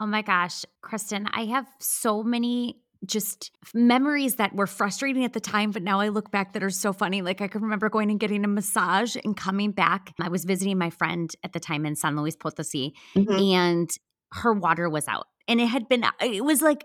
oh 0.00 0.06
my 0.06 0.22
gosh, 0.22 0.64
Christen, 0.80 1.28
I 1.32 1.44
have 1.46 1.66
so 1.78 2.22
many 2.22 2.76
just 3.06 3.50
memories 3.72 4.36
that 4.36 4.54
were 4.54 4.66
frustrating 4.66 5.24
at 5.24 5.32
the 5.32 5.40
time, 5.40 5.70
but 5.70 5.82
now 5.82 6.00
I 6.00 6.08
look 6.08 6.30
back 6.30 6.52
that 6.52 6.62
are 6.62 6.70
so 6.70 6.92
funny. 6.92 7.22
Like 7.22 7.40
I 7.40 7.48
can 7.48 7.62
remember 7.62 7.88
going 7.88 8.10
and 8.10 8.20
getting 8.20 8.44
a 8.44 8.48
massage 8.48 9.16
and 9.24 9.36
coming 9.36 9.72
back. 9.72 10.12
I 10.20 10.28
was 10.28 10.44
visiting 10.44 10.78
my 10.78 10.90
friend 10.90 11.30
at 11.42 11.52
the 11.52 11.60
time 11.60 11.86
in 11.86 11.96
San 11.96 12.16
Luis 12.16 12.36
Potosi, 12.36 12.94
mm-hmm. 13.16 13.32
and 13.32 13.90
her 14.32 14.52
water 14.52 14.88
was 14.88 15.08
out. 15.08 15.26
And 15.48 15.60
it 15.60 15.66
had 15.66 15.88
been, 15.88 16.04
it 16.20 16.44
was 16.44 16.62
like 16.62 16.84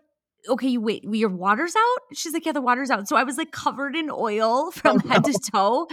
okay, 0.49 0.67
you 0.67 0.81
wait, 0.81 1.03
your 1.03 1.29
water's 1.29 1.75
out? 1.75 2.01
She's 2.13 2.33
like, 2.33 2.45
yeah, 2.45 2.51
the 2.51 2.61
water's 2.61 2.89
out. 2.89 3.07
So 3.07 3.15
I 3.15 3.23
was 3.23 3.37
like 3.37 3.51
covered 3.51 3.95
in 3.95 4.09
oil 4.09 4.65
oh, 4.67 4.71
from 4.71 5.01
oh, 5.03 5.07
head 5.07 5.25
no. 5.25 5.31
to 5.31 5.51
toe. 5.51 5.87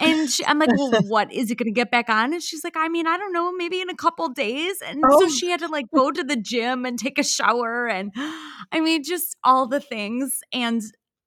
And 0.00 0.30
she, 0.30 0.44
I'm 0.44 0.58
like, 0.58 0.70
well, 0.76 0.92
what 1.06 1.32
is 1.32 1.50
it 1.50 1.56
going 1.56 1.66
to 1.66 1.72
get 1.72 1.90
back 1.90 2.08
on? 2.08 2.32
And 2.32 2.42
she's 2.42 2.64
like, 2.64 2.76
I 2.76 2.88
mean, 2.88 3.06
I 3.06 3.16
don't 3.16 3.32
know, 3.32 3.52
maybe 3.52 3.80
in 3.80 3.90
a 3.90 3.96
couple 3.96 4.28
days. 4.28 4.80
And 4.80 5.02
oh. 5.06 5.20
so 5.20 5.28
she 5.28 5.50
had 5.50 5.60
to 5.60 5.68
like 5.68 5.86
go 5.94 6.10
to 6.10 6.22
the 6.22 6.36
gym 6.36 6.84
and 6.84 6.98
take 6.98 7.18
a 7.18 7.24
shower. 7.24 7.86
And 7.86 8.12
I 8.72 8.80
mean, 8.80 9.02
just 9.02 9.36
all 9.44 9.66
the 9.66 9.80
things. 9.80 10.40
And 10.52 10.82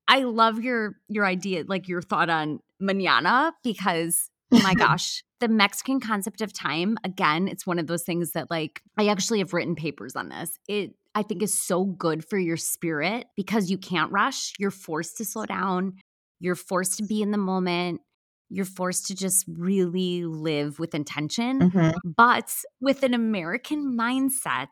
I 0.07 0.23
love 0.23 0.59
your 0.63 0.95
your 1.07 1.25
idea, 1.25 1.63
like 1.67 1.87
your 1.87 2.01
thought 2.01 2.29
on 2.29 2.59
mañana, 2.81 3.51
because 3.63 4.29
oh 4.51 4.61
my 4.63 4.73
gosh, 4.73 5.23
the 5.39 5.47
Mexican 5.47 5.99
concept 5.99 6.41
of 6.41 6.53
time, 6.53 6.97
again, 7.03 7.47
it's 7.47 7.65
one 7.65 7.79
of 7.79 7.87
those 7.87 8.03
things 8.03 8.31
that 8.33 8.49
like 8.49 8.81
I 8.97 9.07
actually 9.07 9.39
have 9.39 9.53
written 9.53 9.75
papers 9.75 10.15
on 10.15 10.29
this. 10.29 10.57
It 10.67 10.95
I 11.15 11.23
think 11.23 11.41
is 11.41 11.53
so 11.53 11.85
good 11.85 12.23
for 12.27 12.37
your 12.37 12.57
spirit 12.57 13.27
because 13.35 13.69
you 13.71 13.77
can't 13.77 14.11
rush. 14.11 14.53
You're 14.59 14.71
forced 14.71 15.17
to 15.17 15.25
slow 15.25 15.45
down. 15.45 15.93
You're 16.39 16.55
forced 16.55 16.97
to 16.97 17.03
be 17.03 17.21
in 17.21 17.31
the 17.31 17.37
moment. 17.37 18.01
You're 18.49 18.65
forced 18.65 19.07
to 19.07 19.15
just 19.15 19.45
really 19.47 20.23
live 20.25 20.79
with 20.79 20.95
intention. 20.95 21.59
Mhm. 21.71 21.93
But 22.03 22.53
with 22.79 23.03
an 23.03 23.13
American 23.13 23.97
mindset, 23.97 24.67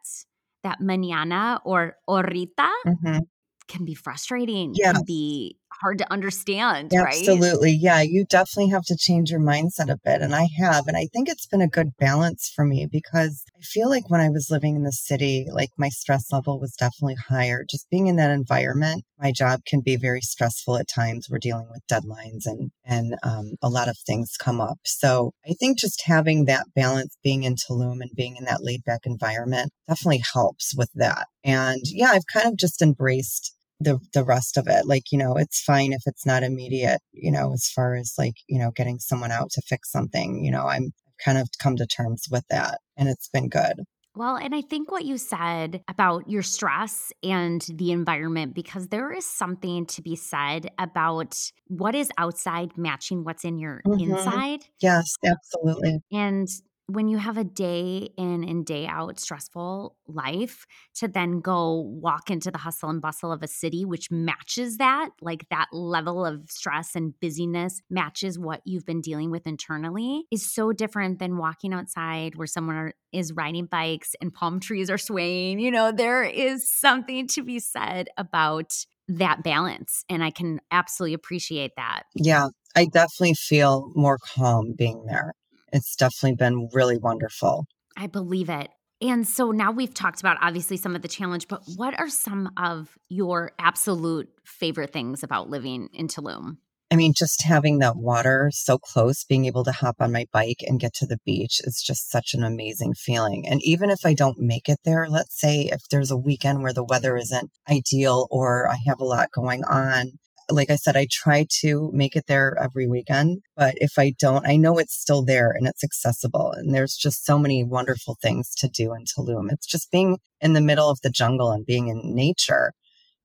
that 0.64 0.80
mañana 0.82 1.60
or 1.66 1.96
ahorita 2.10 2.70
Mhm. 2.86 3.22
can 3.68 3.86
be 3.86 3.94
frustrating, 3.94 4.74
Yes. 4.76 4.96
can 4.96 5.06
be 5.06 5.58
hard 5.82 5.98
to 6.00 6.12
understand, 6.12 6.92
right? 6.94 7.08
Absolutely. 7.08 7.72
Yeah, 7.72 8.02
you 8.02 8.26
definitely 8.26 8.72
have 8.72 8.86
to 8.86 8.98
change 8.98 9.32
your 9.32 9.40
mindset 9.40 9.90
a 9.90 10.00
bit. 10.04 10.22
And 10.22 10.36
I 10.36 10.48
have. 10.58 10.88
And 10.88 10.98
I 10.98 11.08
think 11.14 11.30
it's 11.30 11.48
been 11.48 11.62
a 11.62 11.68
good 11.68 11.96
balance 11.98 12.52
for 12.56 12.66
me 12.66 12.88
because 12.92 13.44
I 13.58 13.62
feel 13.62 13.90
like 13.90 14.10
when 14.10 14.22
I 14.22 14.30
was 14.30 14.50
living 14.50 14.76
in 14.76 14.84
the 14.84 14.92
city, 14.92 15.48
like 15.52 15.70
my 15.78 15.90
stress 15.90 16.32
level 16.32 16.60
was 16.60 16.76
definitely 16.76 17.16
higher. 17.16 17.66
Just 17.70 17.90
being 17.90 18.08
in 18.08 18.16
that 18.18 18.32
environment, 18.32 19.04
my 19.20 19.32
job 19.32 19.62
can 19.66 19.82
be 19.82 19.96
very 19.96 20.22
stressful 20.22 20.78
at 20.78 20.88
times. 20.88 21.28
We're 21.30 21.40
dealing 21.40 21.68
with 21.70 21.86
deadlines 21.92 22.46
and, 22.46 22.72
and 22.86 23.16
um, 23.24 23.54
a 23.62 23.70
lot 23.70 23.90
of 23.90 23.98
things 23.98 24.36
come 24.40 24.62
up. 24.62 24.80
So 24.86 25.32
I 25.48 25.54
think 25.54 25.80
just 25.80 26.04
having 26.06 26.46
that 26.46 26.66
balance, 26.76 27.18
being 27.24 27.44
in 27.44 27.56
Tulum 27.56 28.02
and 28.02 28.12
being 28.16 28.36
in 28.38 28.46
that 28.46 28.64
laid 28.64 28.84
back 28.84 29.02
environment 29.06 29.72
definitely 29.88 30.24
helps 30.34 30.76
with 30.76 30.90
that. 30.96 31.28
And 31.44 31.82
yeah, 31.86 32.12
I've 32.12 32.28
kind 32.32 32.48
of 32.48 32.58
just 32.58 32.82
embraced 32.82 33.54
the 33.80 34.00
the 34.14 34.24
rest 34.24 34.58
of 34.58 34.68
it 34.68 34.86
like 34.88 35.12
you 35.12 35.18
know 35.18 35.36
it's 35.38 35.62
fine 35.62 35.94
if 35.94 36.02
it's 36.06 36.26
not 36.26 36.44
immediate 36.44 37.00
you 37.12 37.32
know 37.32 37.54
as 37.54 37.70
far 37.70 37.96
as 37.96 38.14
like 38.18 38.36
you 38.48 38.60
know 38.60 38.72
getting 38.72 39.00
someone 39.00 39.32
out 39.32 39.50
to 39.52 39.62
fix 39.62 39.92
something 39.92 40.44
you 40.44 40.52
know 40.52 40.66
i'm 40.68 40.92
kind 41.24 41.38
of 41.38 41.50
come 41.60 41.76
to 41.76 41.86
terms 41.88 42.26
with 42.32 42.46
that 42.50 42.80
and 42.98 43.10
it's 43.10 43.30
been 43.30 43.50
good 43.50 43.82
Well, 44.16 44.36
and 44.36 44.56
I 44.56 44.62
think 44.62 44.92
what 44.92 45.06
you 45.06 45.18
said 45.20 45.84
about 45.88 46.28
your 46.28 46.42
stress 46.42 47.12
and 47.22 47.62
the 47.76 47.92
environment, 47.92 48.56
because 48.56 48.88
there 48.88 49.12
is 49.14 49.26
something 49.26 49.86
to 49.88 50.02
be 50.02 50.16
said 50.16 50.72
about 50.80 51.38
what 51.68 51.94
is 51.94 52.10
outside 52.18 52.76
matching 52.78 53.24
what's 53.24 53.46
in 53.46 53.60
your 53.60 53.84
Mhm. 53.86 53.98
inside. 53.98 54.66
yes 54.82 55.16
absolutely 55.24 56.02
And 56.12 56.48
when 56.88 57.10
you 57.10 57.18
have 57.18 57.38
a 57.38 57.44
day 57.44 58.10
in 58.18 58.46
and 58.46 58.66
day 58.66 58.88
out 58.88 59.20
stressful 59.20 59.96
life 60.08 60.66
to 60.96 61.08
then 61.08 61.42
go 61.42 61.82
walk 61.82 62.32
into 62.32 62.50
the 62.50 62.58
hustle 62.58 62.90
and 62.90 63.02
bustle 63.02 63.32
of 63.32 63.44
a 63.44 63.48
city 63.48 63.84
which 63.84 64.10
matches 64.10 64.78
that 64.78 65.10
like 65.22 65.48
that 65.50 65.68
level 65.74 66.26
of 66.26 66.50
stress 66.50 66.96
and 66.96 67.20
busyness 67.20 67.82
matches 67.90 68.40
what 68.40 68.62
you've 68.66 68.86
been 68.86 69.02
dealing 69.02 69.30
with 69.30 69.46
internally 69.46 70.26
is 70.32 70.50
so 70.50 70.72
different 70.72 71.20
than 71.20 71.38
walking 71.38 71.74
outside 71.74 72.36
where 72.36 72.48
someone 72.48 72.92
is 73.12 73.34
riding 73.34 73.66
bikes 73.66 74.16
and 74.22 74.34
palm 74.34 74.60
trees 74.60 74.90
are 74.90 74.98
swaying 74.98 75.60
you 75.60 75.70
know 75.70 75.92
there 75.92 76.24
is 76.24 76.70
something 76.70 77.28
to 77.28 77.44
be 77.44 77.60
said 77.60 78.08
about 78.18 78.74
that 79.10 79.44
balance 79.44 80.04
and 80.10 80.24
i 80.24 80.30
can 80.30 80.60
absolutely 80.72 81.14
appreciate 81.14 81.72
that. 81.76 82.04
Yeah 82.16 82.48
i 82.76 82.86
definitely 82.86 83.34
feel 83.34 83.92
more 83.96 84.18
calm 84.36 84.74
being 84.78 85.06
there 85.06 85.34
it's 85.72 85.96
definitely 85.96 86.36
been 86.36 86.70
really 86.74 86.98
wonderful 86.98 87.66
I 87.98 88.08
believe 88.08 88.50
it. 88.50 88.70
And 89.02 89.28
so 89.28 89.52
now 89.52 89.72
we've 89.72 89.94
talked 89.94 90.22
about 90.22 90.38
obviously 90.42 90.78
some 90.78 90.96
of 90.96 91.02
the 91.02 91.08
challenge, 91.08 91.48
but 91.48 91.62
what 91.76 92.00
are 92.00 92.10
some 92.10 92.52
of 92.58 92.98
your 93.10 93.52
absolute 93.60 94.30
favorite 94.46 94.94
things 94.94 95.24
about 95.24 95.50
living 95.50 95.90
in 95.94 96.08
Tulum? 96.08 96.58
I 96.90 96.96
mean, 96.96 97.14
just 97.14 97.44
having 97.44 97.80
that 97.80 97.98
water 97.98 98.50
so 98.54 98.78
close, 98.78 99.26
being 99.26 99.46
able 99.46 99.66
to 99.66 99.74
hop 99.74 99.98
on 100.00 100.14
my 100.14 100.26
bike 100.32 100.64
and 100.66 100.80
get 100.80 100.94
to 100.96 101.06
the 101.06 101.20
beach 101.26 101.60
is 101.66 101.84
just 101.86 102.10
such 102.10 102.34
an 102.34 102.44
amazing 102.44 102.94
feeling. 102.94 103.46
And 103.46 103.62
even 103.62 103.90
if 103.90 104.00
I 104.06 104.14
don't 104.14 104.40
make 104.40 104.70
it 104.70 104.80
there, 104.86 105.08
let's 105.10 105.38
say 105.38 105.64
if 105.64 105.82
there's 105.92 106.12
a 106.12 106.18
weekend 106.18 106.64
where 106.64 106.74
the 106.74 106.86
weather 106.86 107.18
isn't 107.18 107.52
ideal 107.70 108.28
or 108.32 108.70
I 108.70 108.78
have 108.88 109.02
a 109.02 109.06
lot 109.06 109.32
going 109.32 109.66
on, 109.66 110.14
like 110.50 110.70
I 110.70 110.76
said, 110.76 110.96
I 110.96 111.08
try 111.12 111.46
to 111.62 111.92
make 111.94 112.16
it 112.16 112.26
there 112.28 112.58
every 112.62 112.88
weekend. 112.88 113.42
But 113.56 113.76
if 113.78 113.94
I 113.98 114.14
don't, 114.18 114.48
I 114.48 114.56
know 114.56 114.78
it's 114.78 114.94
still 114.94 115.24
there 115.24 115.52
and 115.52 115.68
it's 115.68 115.84
accessible. 115.84 116.54
And 116.54 116.74
there's 116.74 116.96
just 116.96 117.26
so 117.26 117.38
many 117.38 117.64
wonderful 117.64 118.18
things 118.22 118.56
to 118.56 118.68
do 118.68 118.94
in 118.94 119.04
Tulum. 119.04 119.52
It's 119.52 119.68
just 119.68 119.92
being 119.92 120.18
in 120.42 120.54
the 120.54 120.62
middle 120.62 120.90
of 120.90 121.00
the 121.02 121.10
jungle 121.10 121.52
and 121.52 121.66
being 121.66 121.88
in 121.90 122.16
nature 122.16 122.74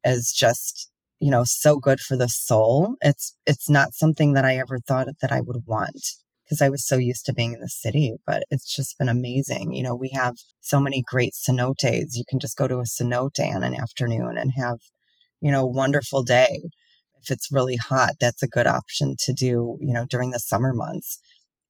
is 0.04 0.32
just 0.32 0.90
you 1.20 1.30
know 1.30 1.44
so 1.44 1.76
good 1.78 2.00
for 2.00 2.16
the 2.16 2.28
soul 2.28 2.96
it's 3.00 3.36
it's 3.46 3.70
not 3.70 3.94
something 3.94 4.32
that 4.32 4.44
i 4.44 4.56
ever 4.56 4.78
thought 4.80 5.06
that 5.20 5.30
i 5.32 5.40
would 5.40 5.62
want 5.66 6.04
because 6.44 6.60
i 6.60 6.68
was 6.68 6.84
so 6.86 6.96
used 6.96 7.24
to 7.24 7.32
being 7.32 7.52
in 7.52 7.60
the 7.60 7.68
city 7.68 8.14
but 8.26 8.42
it's 8.50 8.74
just 8.74 8.98
been 8.98 9.08
amazing 9.08 9.72
you 9.72 9.82
know 9.82 9.94
we 9.94 10.08
have 10.08 10.34
so 10.60 10.80
many 10.80 11.02
great 11.06 11.32
cenotes 11.32 12.16
you 12.16 12.24
can 12.28 12.40
just 12.40 12.56
go 12.56 12.66
to 12.66 12.78
a 12.78 12.84
cenote 12.84 13.38
on 13.54 13.62
an 13.62 13.74
afternoon 13.74 14.36
and 14.36 14.52
have 14.56 14.78
you 15.40 15.52
know 15.52 15.64
wonderful 15.64 16.22
day 16.24 16.62
if 17.22 17.30
it's 17.30 17.52
really 17.52 17.76
hot 17.76 18.12
that's 18.20 18.42
a 18.42 18.48
good 18.48 18.66
option 18.66 19.14
to 19.18 19.32
do 19.32 19.76
you 19.80 19.92
know 19.92 20.04
during 20.08 20.30
the 20.30 20.38
summer 20.38 20.72
months 20.72 21.18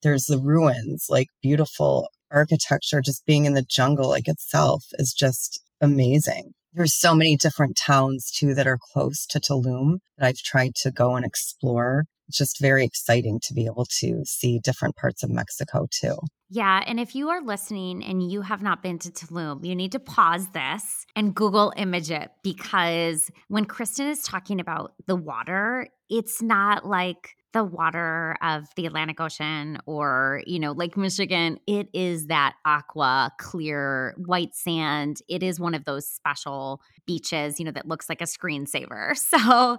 there's 0.03 0.25
the 0.25 0.39
ruins 0.39 1.07
like 1.09 1.29
beautiful 1.43 2.09
architecture 2.31 3.01
just 3.01 3.27
being 3.27 3.45
in 3.45 3.55
the 3.55 3.67
jungle 3.69 4.09
like 4.09 4.29
itself 4.29 4.85
is 4.99 5.13
just 5.13 5.61
amazing 5.81 6.53
there's 6.75 6.95
so 6.95 7.15
many 7.15 7.37
different 7.37 7.77
towns 7.77 8.31
too 8.31 8.55
that 8.55 8.67
are 8.67 8.79
close 8.93 9.27
to 9.27 9.39
Tulum 9.39 9.99
that 10.17 10.27
I've 10.27 10.39
tried 10.39 10.75
to 10.77 10.91
go 10.91 11.17
and 11.17 11.25
explore. 11.25 12.05
Just 12.31 12.61
very 12.61 12.85
exciting 12.85 13.41
to 13.45 13.55
be 13.55 13.67
able 13.67 13.87
to 14.01 14.25
see 14.25 14.59
different 14.59 14.97
parts 14.97 15.23
of 15.23 15.31
Mexico 15.31 15.87
too. 15.91 16.17
Yeah. 16.49 16.83
And 16.87 17.01
if 17.01 17.15
you 17.15 17.31
are 17.31 17.43
listening 17.43 18.05
and 18.05 18.31
you 18.31 18.43
have 18.43 18.63
not 18.63 18.83
been 18.83 18.99
to 19.01 19.11
Tulum, 19.11 19.65
you 19.65 19.75
need 19.75 19.93
to 19.93 19.99
pause 19.99 20.49
this 20.49 21.07
and 21.17 21.35
Google 21.35 21.73
image 21.77 22.11
it 22.11 22.31
because 22.43 23.31
when 23.49 23.65
Christen 23.65 24.07
is 24.07 24.23
talking 24.23 24.61
about 24.61 24.93
the 25.07 25.17
water, 25.17 25.89
it's 26.11 26.43
not 26.43 26.87
like 26.87 27.37
the 27.53 27.65
water 27.65 28.37
of 28.43 28.65
the 28.77 28.87
Atlantic 28.87 29.21
Ocean 29.21 29.79
or, 29.87 30.43
you 30.47 30.59
know, 30.59 30.73
Lake 30.73 30.97
Michigan. 30.97 31.59
It 31.67 31.89
is 31.93 32.27
that 32.27 32.55
aqua, 32.65 33.33
clear, 33.39 34.15
white 34.17 34.55
sand. 34.55 35.19
It 35.29 35.43
is 35.43 35.61
one 35.61 35.75
of 35.75 35.85
those 35.85 36.07
special 36.07 36.81
beaches, 37.07 37.59
you 37.59 37.65
know, 37.65 37.73
that 37.73 37.87
looks 37.87 38.09
like 38.09 38.21
a 38.21 38.25
screensaver. 38.25 39.13
So 39.33 39.79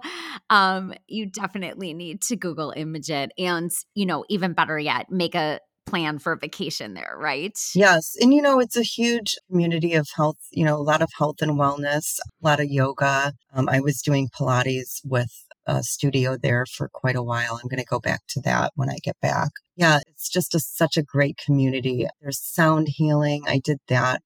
um, 0.50 0.94
you 1.06 1.26
definitely 1.26 1.94
need 1.94 2.22
to 2.22 2.36
Google 2.36 2.72
image 2.76 3.08
it. 3.08 3.30
And, 3.38 3.70
you 3.94 4.04
know, 4.04 4.24
even 4.28 4.52
better 4.52 4.78
yet, 4.78 5.10
make 5.10 5.34
a 5.34 5.60
plan 5.86 6.18
for 6.18 6.34
vacation 6.36 6.94
there, 6.94 7.14
right? 7.16 7.56
Yes. 7.74 8.14
And 8.20 8.34
you 8.34 8.42
know, 8.42 8.58
it's 8.58 8.76
a 8.76 8.82
huge 8.82 9.36
community 9.48 9.94
of 9.94 10.08
health, 10.16 10.38
you 10.50 10.64
know, 10.64 10.76
a 10.76 10.82
lot 10.82 11.02
of 11.02 11.10
health 11.16 11.36
and 11.40 11.52
wellness, 11.52 12.18
a 12.18 12.46
lot 12.46 12.60
of 12.60 12.66
yoga. 12.66 13.32
Um, 13.52 13.68
I 13.68 13.80
was 13.80 14.02
doing 14.02 14.28
Pilates 14.28 15.00
with 15.04 15.32
a 15.66 15.82
studio 15.82 16.36
there 16.36 16.66
for 16.66 16.88
quite 16.92 17.16
a 17.16 17.22
while. 17.22 17.58
I'm 17.62 17.68
going 17.68 17.80
to 17.80 17.84
go 17.84 18.00
back 18.00 18.22
to 18.28 18.40
that 18.42 18.72
when 18.74 18.90
I 18.90 18.96
get 19.02 19.18
back. 19.20 19.50
Yeah, 19.76 20.00
it's 20.08 20.28
just 20.28 20.54
a, 20.54 20.60
such 20.60 20.96
a 20.96 21.02
great 21.02 21.36
community. 21.36 22.06
There's 22.20 22.40
sound 22.40 22.88
healing. 22.88 23.44
I 23.46 23.60
did 23.62 23.78
that 23.88 24.22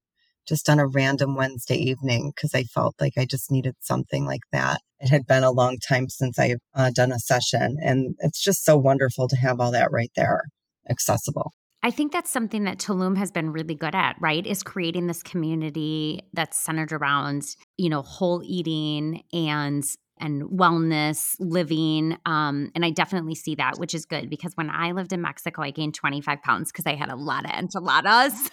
just 0.46 0.68
on 0.68 0.79
a 0.79 0.87
random 0.87 1.37
Wednesday 1.37 1.77
evening 1.77 2.33
because 2.35 2.55
I 2.55 2.62
felt 2.64 2.94
like 3.01 3.12
I 3.18 3.27
just 3.27 3.51
needed 3.51 3.74
something 3.81 4.24
like 4.24 4.40
that. 4.53 4.81
It 5.01 5.11
had 5.11 5.27
been 5.27 5.44
a 5.44 5.53
long 5.53 5.79
time 5.79 6.09
since 6.09 6.38
I've 6.38 6.59
uh, 6.74 6.90
done 6.90 7.12
a 7.12 7.18
session, 7.18 7.77
and 7.81 8.16
it's 8.20 8.42
just 8.42 8.64
so 8.64 8.77
wonderful 8.77 9.29
to 9.29 9.37
have 9.37 9.61
all 9.61 9.70
that 9.72 9.92
right 9.92 10.11
there 10.16 10.42
accessible. 10.90 11.53
I 11.83 11.92
think 11.92 12.12
that's 12.12 12.31
something 12.31 12.64
that 12.64 12.79
Tulum 12.79 13.16
has 13.18 13.31
been 13.31 13.53
really 13.53 13.77
good 13.77 13.94
at, 13.94 14.16
right? 14.20 14.44
Is 14.44 14.64
creating 14.64 15.07
this 15.07 15.22
community 15.22 16.22
that's 16.33 16.59
centered 16.59 16.92
around, 16.92 17.55
you 17.77 17.88
know, 17.88 18.03
whole 18.03 18.42
eating 18.44 19.22
and 19.33 19.85
and 20.20 20.42
wellness 20.42 21.37
living. 21.38 22.16
Um, 22.26 22.70
and 22.74 22.85
I 22.85 22.90
definitely 22.90 23.35
see 23.35 23.54
that, 23.57 23.78
which 23.78 23.94
is 23.94 24.04
good 24.04 24.31
because 24.31 24.52
when 24.57 24.70
I 24.70 24.92
lived 24.92 25.12
in 25.12 25.20
Mexico, 25.20 25.62
I 25.62 25.70
gained 25.70 25.94
25 25.94 26.42
pounds 26.42 26.72
because 26.72 26.87
I 26.87 26.94
had 26.94 27.11
a 27.11 27.16
lot 27.16 27.44
of 27.44 27.50
enchiladas. 27.52 28.50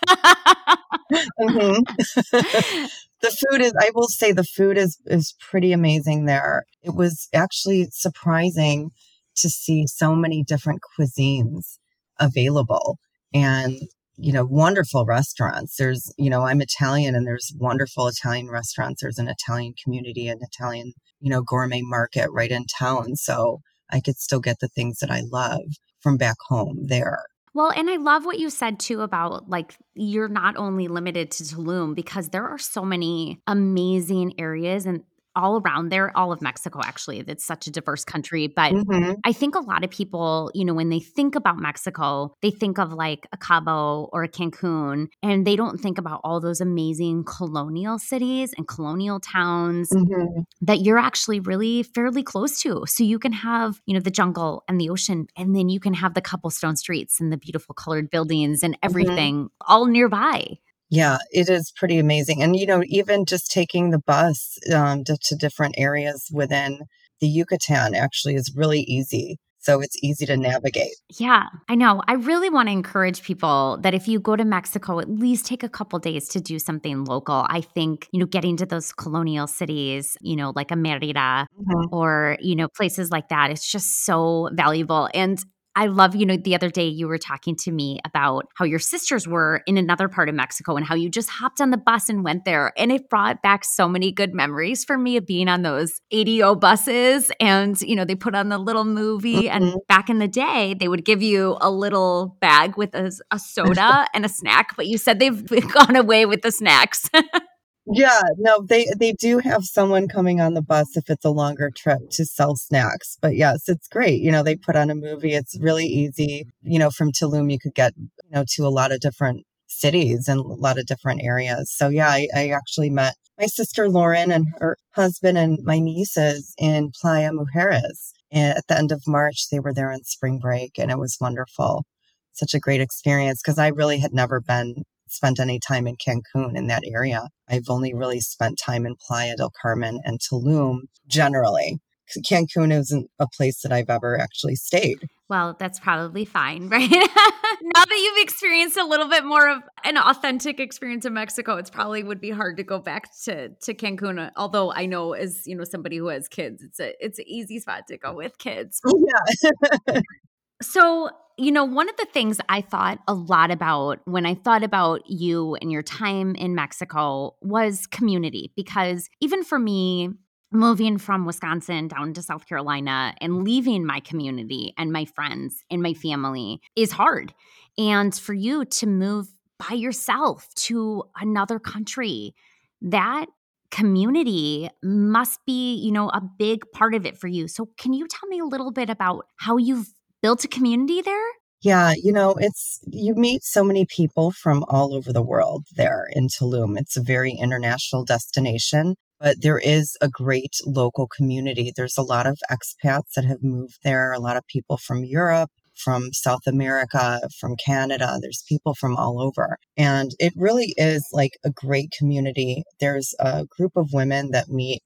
Mhm. 1.39 1.83
the 3.21 3.29
food 3.29 3.61
is 3.61 3.73
i 3.79 3.91
will 3.93 4.07
say 4.07 4.31
the 4.31 4.43
food 4.43 4.77
is 4.77 4.97
is 5.05 5.35
pretty 5.39 5.71
amazing 5.71 6.25
there 6.25 6.65
it 6.83 6.95
was 6.95 7.27
actually 7.33 7.87
surprising 7.91 8.91
to 9.35 9.49
see 9.49 9.85
so 9.87 10.15
many 10.15 10.43
different 10.43 10.81
cuisines 10.97 11.77
available 12.19 12.97
and 13.33 13.81
you 14.17 14.31
know 14.31 14.45
wonderful 14.45 15.05
restaurants. 15.05 15.77
There's 15.77 16.11
you 16.17 16.29
know 16.29 16.43
i'm 16.43 16.61
italian 16.61 17.15
and 17.15 17.27
there's 17.27 17.53
wonderful 17.57 18.07
italian 18.07 18.49
restaurants. 18.49 19.01
There's 19.01 19.19
an 19.19 19.27
italian 19.27 19.73
community 19.81 20.27
an 20.27 20.39
italian 20.41 20.93
you 21.19 21.29
know 21.29 21.41
gourmet 21.41 21.81
market 21.81 22.29
right 22.31 22.51
in 22.51 22.65
town 22.65 23.15
so 23.15 23.61
i 23.91 23.99
could 23.99 24.17
still 24.17 24.39
get 24.39 24.59
the 24.59 24.67
things 24.67 24.99
that 24.99 25.11
i 25.11 25.21
love 25.31 25.61
from 26.05 26.17
back 26.17 26.37
home 26.49 26.85
there. 26.85 27.25
Well, 27.55 27.71
and 27.75 27.89
I 27.89 27.95
love 27.95 28.25
what 28.25 28.37
you 28.37 28.49
said 28.49 28.79
too 28.79 29.01
about 29.01 29.49
like 29.49 29.77
you're 29.95 30.27
not 30.27 30.55
only 30.57 30.87
limited 30.87 31.31
to 31.31 31.43
Tulum 31.43 31.95
because 31.95 32.29
there 32.29 32.45
are 32.45 32.59
so 32.59 32.83
many 32.83 33.39
amazing 33.47 34.33
areas 34.37 34.85
and 34.85 35.03
all 35.35 35.61
around 35.61 35.89
there, 35.89 36.15
all 36.17 36.31
of 36.31 36.41
Mexico, 36.41 36.79
actually. 36.83 37.23
It's 37.27 37.45
such 37.45 37.67
a 37.67 37.71
diverse 37.71 38.03
country. 38.03 38.47
But 38.47 38.73
mm-hmm. 38.73 39.13
I 39.23 39.31
think 39.31 39.55
a 39.55 39.59
lot 39.59 39.83
of 39.83 39.89
people, 39.89 40.51
you 40.53 40.65
know, 40.65 40.73
when 40.73 40.89
they 40.89 40.99
think 40.99 41.35
about 41.35 41.57
Mexico, 41.57 42.33
they 42.41 42.51
think 42.51 42.79
of 42.79 42.93
like 42.93 43.27
a 43.31 43.37
Cabo 43.37 44.09
or 44.11 44.23
a 44.23 44.29
Cancun, 44.29 45.07
and 45.21 45.45
they 45.45 45.55
don't 45.55 45.79
think 45.79 45.97
about 45.97 46.21
all 46.23 46.39
those 46.39 46.61
amazing 46.61 47.23
colonial 47.25 47.99
cities 47.99 48.53
and 48.57 48.67
colonial 48.67 49.19
towns 49.19 49.89
mm-hmm. 49.93 50.41
that 50.61 50.81
you're 50.81 50.99
actually 50.99 51.39
really 51.39 51.83
fairly 51.83 52.23
close 52.23 52.59
to. 52.61 52.83
So 52.87 53.03
you 53.03 53.19
can 53.19 53.33
have, 53.33 53.79
you 53.85 53.93
know, 53.93 53.99
the 53.99 54.11
jungle 54.11 54.63
and 54.67 54.79
the 54.79 54.89
ocean, 54.89 55.27
and 55.37 55.55
then 55.55 55.69
you 55.69 55.79
can 55.79 55.93
have 55.93 56.13
the 56.13 56.21
cobblestone 56.21 56.75
streets 56.75 57.19
and 57.19 57.31
the 57.31 57.37
beautiful 57.37 57.75
colored 57.75 58.09
buildings 58.09 58.63
and 58.63 58.73
mm-hmm. 58.75 58.85
everything 58.85 59.35
mm-hmm. 59.35 59.73
all 59.73 59.85
nearby. 59.85 60.57
Yeah, 60.89 61.17
it 61.31 61.49
is 61.49 61.71
pretty 61.75 61.97
amazing. 61.97 62.43
And, 62.43 62.55
you 62.55 62.65
know, 62.65 62.83
even 62.85 63.25
just 63.25 63.51
taking 63.51 63.89
the 63.89 63.99
bus 63.99 64.57
um, 64.73 65.03
to, 65.05 65.17
to 65.23 65.35
different 65.35 65.75
areas 65.77 66.29
within 66.31 66.81
the 67.21 67.27
Yucatan 67.27 67.95
actually 67.95 68.35
is 68.35 68.53
really 68.55 68.81
easy. 68.81 69.37
So 69.59 69.81
it's 69.81 69.97
easy 70.03 70.27
to 70.27 70.37
navigate. 70.37 70.93
Yeah, 71.17 71.45
I 71.67 71.73
know. 71.73 72.03
I 72.07 72.13
really 72.13 72.51
want 72.51 72.67
to 72.67 72.71
encourage 72.71 73.23
people 73.23 73.79
that 73.81 73.95
if 73.95 74.07
you 74.07 74.19
go 74.19 74.35
to 74.35 74.45
Mexico, 74.45 74.99
at 74.99 75.09
least 75.09 75.47
take 75.47 75.63
a 75.63 75.69
couple 75.69 75.97
days 75.97 76.27
to 76.29 76.39
do 76.39 76.59
something 76.59 77.03
local. 77.03 77.47
I 77.49 77.61
think, 77.61 78.07
you 78.11 78.19
know, 78.19 78.27
getting 78.27 78.57
to 78.57 78.67
those 78.67 78.93
colonial 78.93 79.47
cities, 79.47 80.17
you 80.21 80.35
know, 80.35 80.53
like 80.55 80.69
a 80.69 80.75
Merida 80.75 81.47
mm-hmm. 81.59 81.85
or, 81.91 82.37
you 82.41 82.55
know, 82.55 82.67
places 82.67 83.09
like 83.09 83.29
that, 83.29 83.49
it's 83.49 83.71
just 83.71 84.05
so 84.05 84.49
valuable. 84.53 85.09
And 85.15 85.43
I 85.75 85.87
love, 85.87 86.15
you 86.15 86.25
know, 86.25 86.37
the 86.37 86.55
other 86.55 86.69
day 86.69 86.87
you 86.87 87.07
were 87.07 87.17
talking 87.17 87.55
to 87.57 87.71
me 87.71 87.99
about 88.05 88.47
how 88.55 88.63
your 88.65 88.79
sisters 88.79 89.27
were 89.27 89.61
in 89.67 89.77
another 89.77 90.07
part 90.07 90.29
of 90.29 90.35
Mexico 90.35 90.77
and 90.77 90.85
how 90.85 90.95
you 90.95 91.09
just 91.09 91.29
hopped 91.29 91.59
on 91.59 91.71
the 91.71 91.77
bus 91.77 92.07
and 92.07 92.23
went 92.23 92.45
there. 92.45 92.71
And 92.77 92.91
it 92.91 93.09
brought 93.09 93.41
back 93.41 93.65
so 93.65 93.89
many 93.89 94.11
good 94.11 94.33
memories 94.33 94.85
for 94.85 94.97
me 94.97 95.17
of 95.17 95.25
being 95.25 95.49
on 95.49 95.63
those 95.63 96.01
ADO 96.11 96.55
buses. 96.55 97.29
And, 97.39 97.79
you 97.81 97.95
know, 97.95 98.05
they 98.05 98.15
put 98.15 98.35
on 98.35 98.49
the 98.49 98.57
little 98.57 98.85
movie. 98.85 99.43
Mm-hmm. 99.43 99.63
And 99.63 99.75
back 99.87 100.09
in 100.09 100.19
the 100.19 100.27
day, 100.27 100.75
they 100.79 100.87
would 100.87 101.03
give 101.03 101.21
you 101.21 101.57
a 101.59 101.69
little 101.69 102.37
bag 102.39 102.77
with 102.77 102.95
a, 102.95 103.11
a 103.31 103.39
soda 103.39 104.07
and 104.13 104.25
a 104.25 104.29
snack. 104.29 104.75
But 104.77 104.87
you 104.87 104.97
said 104.97 105.19
they've 105.19 105.45
gone 105.73 105.95
away 105.95 106.25
with 106.25 106.41
the 106.41 106.51
snacks. 106.51 107.09
Yeah, 107.87 108.19
no, 108.39 108.61
they 108.67 108.87
they 108.97 109.13
do 109.13 109.37
have 109.39 109.63
someone 109.63 110.07
coming 110.07 110.41
on 110.41 110.55
the 110.55 110.61
bus 110.61 110.97
if 110.97 111.07
it's 111.09 111.23
a 111.25 111.29
longer 111.29 111.69
trip 111.75 111.99
to 112.11 112.25
sell 112.25 112.55
snacks. 112.55 113.17
But 113.21 113.35
yes, 113.35 113.69
it's 113.69 113.87
great. 113.87 114.21
You 114.21 114.31
know, 114.31 114.41
they 114.41 114.55
put 114.55 114.75
on 114.75 114.89
a 114.89 114.95
movie. 114.95 115.33
It's 115.33 115.57
really 115.59 115.85
easy. 115.85 116.45
You 116.63 116.79
know, 116.79 116.89
from 116.89 117.11
Tulum 117.11 117.51
you 117.51 117.59
could 117.59 117.75
get, 117.75 117.93
you 117.97 118.09
know, 118.31 118.43
to 118.55 118.65
a 118.65 118.69
lot 118.69 118.91
of 118.91 119.01
different 119.01 119.45
cities 119.67 120.27
and 120.27 120.39
a 120.39 120.43
lot 120.43 120.79
of 120.79 120.87
different 120.87 121.21
areas. 121.23 121.71
So 121.71 121.89
yeah, 121.89 122.09
I, 122.09 122.27
I 122.35 122.49
actually 122.49 122.89
met 122.89 123.15
my 123.39 123.45
sister 123.45 123.87
Lauren 123.89 124.31
and 124.31 124.47
her 124.59 124.77
husband 124.95 125.37
and 125.37 125.59
my 125.63 125.77
nieces 125.77 126.53
in 126.57 126.91
Playa 126.99 127.31
Mujeres. 127.31 128.13
And 128.31 128.57
at 128.57 128.65
the 128.67 128.77
end 128.77 128.91
of 128.91 129.03
March, 129.07 129.49
they 129.51 129.59
were 129.59 129.73
there 129.73 129.91
on 129.91 130.03
spring 130.05 130.39
break 130.39 130.79
and 130.79 130.89
it 130.89 130.97
was 130.97 131.17
wonderful. 131.21 131.85
Such 132.33 132.53
a 132.55 132.59
great 132.59 132.81
experience 132.81 133.41
because 133.43 133.59
I 133.59 133.67
really 133.67 133.99
had 133.99 134.13
never 134.13 134.41
been 134.41 134.83
spent 135.07 135.39
any 135.39 135.59
time 135.59 135.87
in 135.87 135.95
Cancun 135.95 136.55
in 136.55 136.67
that 136.67 136.83
area. 136.85 137.27
I've 137.49 137.69
only 137.69 137.93
really 137.93 138.19
spent 138.19 138.59
time 138.63 138.85
in 138.85 138.95
Playa 138.95 139.35
del 139.37 139.51
Carmen 139.61 139.99
and 140.03 140.19
Tulum 140.19 140.81
generally. 141.07 141.79
Cancun 142.19 142.71
isn't 142.71 143.09
a 143.19 143.27
place 143.27 143.61
that 143.61 143.71
I've 143.71 143.89
ever 143.89 144.19
actually 144.19 144.55
stayed. 144.55 144.99
Well, 145.27 145.55
that's 145.57 145.79
probably 145.79 146.23
fine, 146.23 146.69
right? 146.69 146.89
now 146.89 147.85
that 147.85 147.89
you've 147.89 148.23
experienced 148.23 148.77
a 148.77 148.85
little 148.85 149.09
bit 149.09 149.25
more 149.25 149.49
of 149.49 149.63
an 149.83 149.97
authentic 149.97 150.59
experience 150.59 151.05
in 151.05 151.13
Mexico, 151.13 151.57
it's 151.57 151.71
probably 151.71 152.03
would 152.03 152.21
be 152.21 152.29
hard 152.29 152.57
to 152.57 152.63
go 152.63 152.79
back 152.79 153.09
to 153.23 153.49
to 153.49 153.73
Cancun. 153.73 154.19
Uh, 154.19 154.29
although 154.37 154.71
I 154.71 154.85
know, 154.85 155.13
as 155.13 155.47
you 155.47 155.55
know, 155.55 155.63
somebody 155.63 155.97
who 155.97 156.07
has 156.07 156.27
kids, 156.27 156.61
it's 156.61 156.79
a 156.79 156.93
it's 157.03 157.17
an 157.17 157.25
easy 157.27 157.59
spot 157.59 157.83
to 157.87 157.97
go 157.97 158.13
with 158.13 158.37
kids. 158.37 158.81
Yeah. 158.85 160.01
so 160.61 161.09
you 161.37 161.51
know, 161.51 161.65
one 161.65 161.89
of 161.89 161.97
the 161.97 162.05
things 162.05 162.39
I 162.47 162.61
thought 162.61 162.99
a 163.07 163.13
lot 163.13 163.51
about 163.51 163.99
when 164.05 164.25
I 164.25 164.35
thought 164.35 164.63
about 164.63 165.09
you 165.09 165.55
and 165.55 165.69
your 165.71 165.83
time 165.83 166.33
in 166.35 166.55
Mexico 166.55 167.35
was 167.41 167.87
community, 167.87 168.53
because 168.55 169.09
even 169.19 169.43
for 169.43 169.59
me, 169.59 170.09
moving 170.51 170.97
from 170.97 171.25
Wisconsin 171.25 171.87
down 171.89 172.13
to 172.13 172.21
South 172.21 172.47
Carolina 172.47 173.13
and 173.19 173.43
leaving 173.43 173.85
my 173.85 173.99
community 173.99 174.73
and 174.77 174.91
my 174.91 175.03
friends 175.03 175.63
and 175.69 175.81
my 175.81 175.93
family 175.93 176.61
is 176.75 176.93
hard. 176.93 177.33
And 177.77 178.15
for 178.15 178.33
you 178.33 178.63
to 178.63 178.87
move 178.87 179.27
by 179.67 179.75
yourself 179.75 180.47
to 180.55 181.03
another 181.19 181.59
country, 181.59 182.33
that 182.81 183.25
community 183.71 184.69
must 184.81 185.39
be, 185.45 185.75
you 185.75 185.91
know, 185.91 186.07
a 186.09 186.21
big 186.21 186.63
part 186.71 186.95
of 186.95 187.05
it 187.05 187.17
for 187.17 187.27
you. 187.27 187.49
So 187.49 187.67
can 187.77 187.91
you 187.91 188.07
tell 188.07 188.29
me 188.29 188.39
a 188.39 188.45
little 188.45 188.71
bit 188.71 188.89
about 188.89 189.25
how 189.37 189.57
you've 189.57 189.91
built 190.25 190.43
a 190.43 190.47
community 190.47 191.03
there? 191.03 191.27
Yeah, 191.61 191.93
you 191.95 192.11
know, 192.11 192.33
it's 192.39 192.79
you 192.87 193.13
meet 193.13 193.43
so 193.43 193.63
many 193.63 193.85
people 193.85 194.31
from 194.31 194.65
all 194.67 194.95
over 194.95 195.13
the 195.13 195.21
world 195.21 195.65
there 195.75 196.07
in 196.13 196.29
Tulum. 196.29 196.79
It's 196.79 196.97
a 196.97 197.03
very 197.03 197.33
international 197.33 198.03
destination, 198.03 198.95
but 199.19 199.43
there 199.43 199.59
is 199.59 199.95
a 200.01 200.09
great 200.09 200.55
local 200.65 201.07
community. 201.07 201.71
There's 201.75 201.95
a 201.95 202.01
lot 202.01 202.25
of 202.25 202.39
expats 202.49 203.11
that 203.15 203.25
have 203.25 203.43
moved 203.43 203.77
there, 203.83 204.13
a 204.13 204.19
lot 204.19 204.35
of 204.35 204.47
people 204.47 204.77
from 204.77 205.03
Europe, 205.03 205.51
from 205.75 206.11
South 206.11 206.47
America, 206.47 207.21
from 207.39 207.55
Canada. 207.63 208.17
There's 208.19 208.43
people 208.49 208.73
from 208.73 208.95
all 208.95 209.21
over. 209.21 209.59
And 209.77 210.09
it 210.17 210.33
really 210.35 210.73
is 210.75 211.07
like 211.13 211.33
a 211.45 211.51
great 211.51 211.91
community. 211.95 212.63
There's 212.79 213.13
a 213.19 213.45
group 213.45 213.73
of 213.75 213.93
women 213.93 214.31
that 214.31 214.49
meet 214.49 214.81